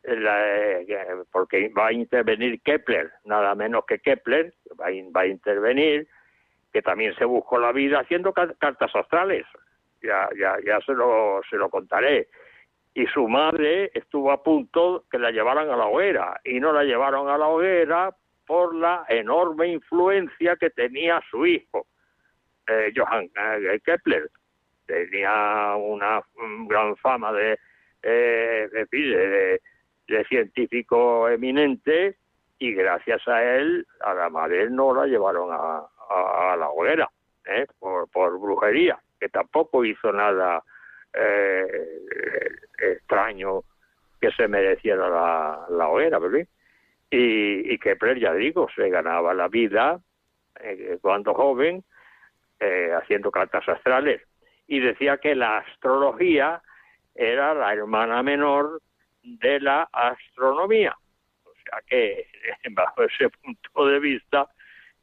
[0.03, 0.85] eh,
[1.31, 6.07] porque va a intervenir Kepler, nada menos que Kepler, va va a intervenir,
[6.73, 9.45] que también se buscó la vida haciendo cartas astrales.
[10.01, 12.29] Ya, ya, ya se lo, se lo contaré.
[12.93, 16.83] Y su madre estuvo a punto que la llevaran a la hoguera y no la
[16.83, 21.85] llevaron a la hoguera por la enorme influencia que tenía su hijo,
[22.67, 24.29] eh, Johann eh, Kepler.
[24.87, 26.23] Tenía una
[26.67, 27.59] gran fama de,
[28.01, 32.17] eh, de, científico eminente
[32.57, 37.07] y gracias a él a la madre no la llevaron a, la hoguera
[37.45, 37.67] ¿eh?
[37.79, 40.63] por brujería, que tampoco hizo nada
[41.13, 41.87] eh,
[42.77, 43.61] extraño
[44.19, 46.47] que se mereciera la, la hoguera, ¿verdad?
[47.09, 49.99] Y, y Kepler, ya digo, se ganaba la vida
[50.59, 51.83] eh, cuando joven
[52.59, 54.21] eh, haciendo cartas astrales
[54.67, 56.61] y decía que la astrología
[57.15, 58.81] era la hermana menor
[59.23, 60.95] de la astronomía.
[61.43, 62.27] O sea que,
[62.71, 64.47] bajo ese punto de vista,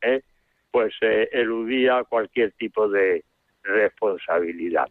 [0.02, 0.22] eh,
[0.70, 3.24] pues eludía cualquier tipo de
[3.62, 4.88] responsabilidad.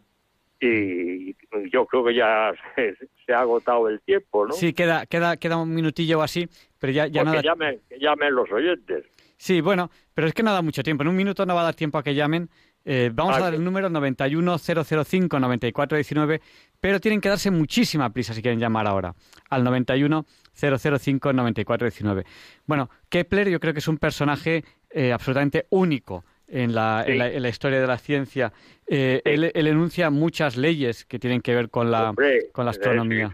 [0.60, 1.36] Y
[1.70, 2.52] yo creo que ya
[3.26, 4.54] se, ha agotado el tiempo, ¿no?
[4.54, 7.42] Sí, queda, queda, queda un minutillo o así, pero ya, ya nada...
[7.42, 9.04] llamen, que llamen los oyentes.
[9.36, 11.02] Sí, bueno, pero es que no da mucho tiempo.
[11.02, 12.48] En un minuto no va a dar tiempo a que llamen.
[12.88, 16.40] Eh, vamos a dar el número 91005-9419,
[16.80, 19.12] pero tienen que darse muchísima prisa si quieren llamar ahora
[19.50, 22.24] al 91005-9419.
[22.64, 27.48] Bueno, Kepler yo creo que es un personaje eh, absolutamente único en la, en, la,
[27.48, 28.52] historia de la ciencia.
[28.86, 32.14] Eh, él, enuncia muchas leyes que tienen que ver con la,
[32.52, 33.32] con la astronomía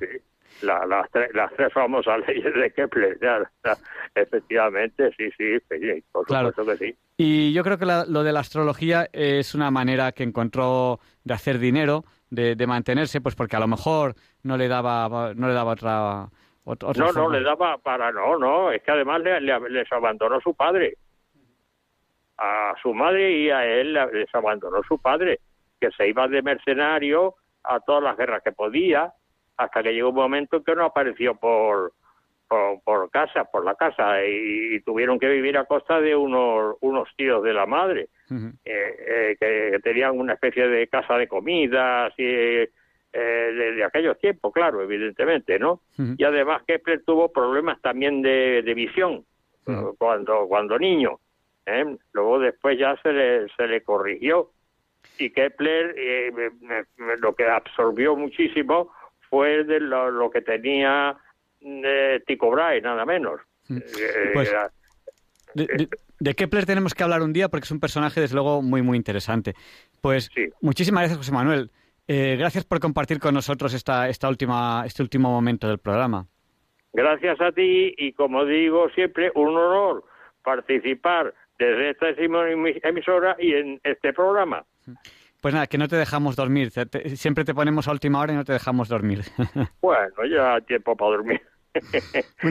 [0.62, 3.18] la, las, tres, las tres famosas leyes de Kepler,
[4.14, 5.58] efectivamente, sí, sí,
[6.10, 6.96] por supuesto que sí.
[7.16, 11.58] Y yo creo que lo de la astrología es una manera que encontró de hacer
[11.58, 15.72] dinero, de, de, mantenerse, pues porque a lo mejor no le daba, no le daba
[15.72, 16.28] otra,
[16.64, 20.54] otra No, no, le daba para, no, no, es que además le, les abandonó su
[20.54, 20.96] padre.
[22.38, 25.40] A su madre y a él les abandonó su padre,
[25.80, 27.34] que se iba de mercenario
[27.64, 29.12] a todas las guerras que podía,
[29.56, 31.92] hasta que llegó un momento en que no apareció por,
[32.84, 37.42] por, casa, por la casa, y, tuvieron que vivir a costa de unos, unos tíos
[37.42, 42.68] de la madre, eh, eh, que tenían una especie de casa de comidas y eh,
[43.12, 45.80] de, aquellos tiempos, claro, evidentemente, ¿no?
[46.16, 49.24] Y además Kepler tuvo problemas también de, visión
[49.98, 51.18] cuando, cuando niño.
[52.12, 54.50] Luego después ya se le, se le corrigió.
[55.18, 55.94] Y Kepler
[57.20, 58.92] lo que absorbió muchísimo
[59.28, 61.16] fue de lo, que tenía
[61.60, 63.40] eh, Tycho Brahe, nada menos.
[63.68, 63.78] Mm.
[63.78, 64.52] Eh, pues,
[66.20, 68.96] de, Kepler tenemos que hablar un día porque es un personaje, desde luego, muy, muy
[68.96, 69.54] interesante.
[70.00, 70.30] Pues
[70.60, 71.70] muchísimas gracias, José Manuel.
[72.08, 76.26] Eh, gracias por compartir con nosotros esta, esta última, este último momento del programa.
[76.92, 80.04] Gracias a ti y, como digo siempre, un honor
[80.44, 82.08] participar desde esta
[82.88, 84.64] emisora y en este programa.
[85.40, 86.70] Pues nada, que no te dejamos dormir.
[87.16, 89.22] siempre te ponemos a última hora y no te dejamos dormir.
[89.82, 91.42] bueno, ya tiempo para dormir.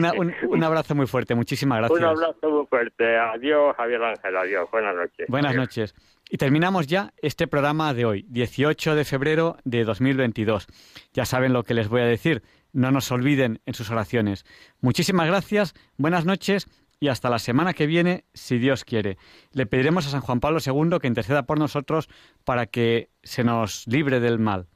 [0.48, 1.98] un, abrazo muy fuerte, muchísimas gracias.
[1.98, 3.16] Un abrazo muy fuerte.
[3.16, 4.68] Adiós, Javier Ángel, adiós.
[4.70, 5.26] Buenas noches.
[5.28, 5.94] Buenas noches.
[6.28, 10.66] Y terminamos ya este programa de hoy, 18 de febrero de 2022.
[11.12, 12.42] Ya saben lo que les voy a decir.
[12.72, 14.44] No nos olviden en sus oraciones.
[14.80, 16.66] Muchísimas gracias, buenas noches
[17.02, 19.18] y hasta la semana que viene, si Dios quiere.
[19.50, 22.08] Le pediremos a San Juan Pablo II que interceda por nosotros
[22.44, 24.68] para que se nos libre del mal.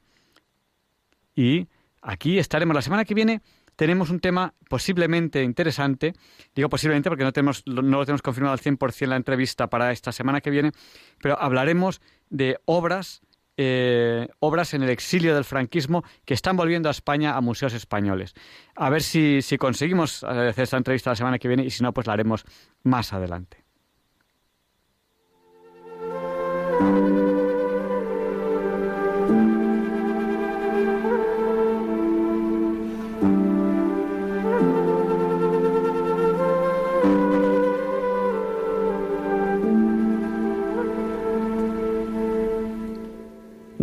[1.33, 1.67] Y
[2.01, 3.41] aquí estaremos la semana que viene.
[3.77, 6.15] Tenemos un tema posiblemente interesante.
[6.53, 10.11] Digo posiblemente porque no, tenemos, no lo tenemos confirmado al 100% la entrevista para esta
[10.11, 10.73] semana que viene,
[11.21, 13.21] pero hablaremos de obras
[13.57, 18.33] eh, obras en el exilio del franquismo que están volviendo a España a museos españoles.
[18.75, 21.93] A ver si, si conseguimos hacer esta entrevista la semana que viene y si no,
[21.93, 22.45] pues la haremos
[22.83, 23.66] más adelante.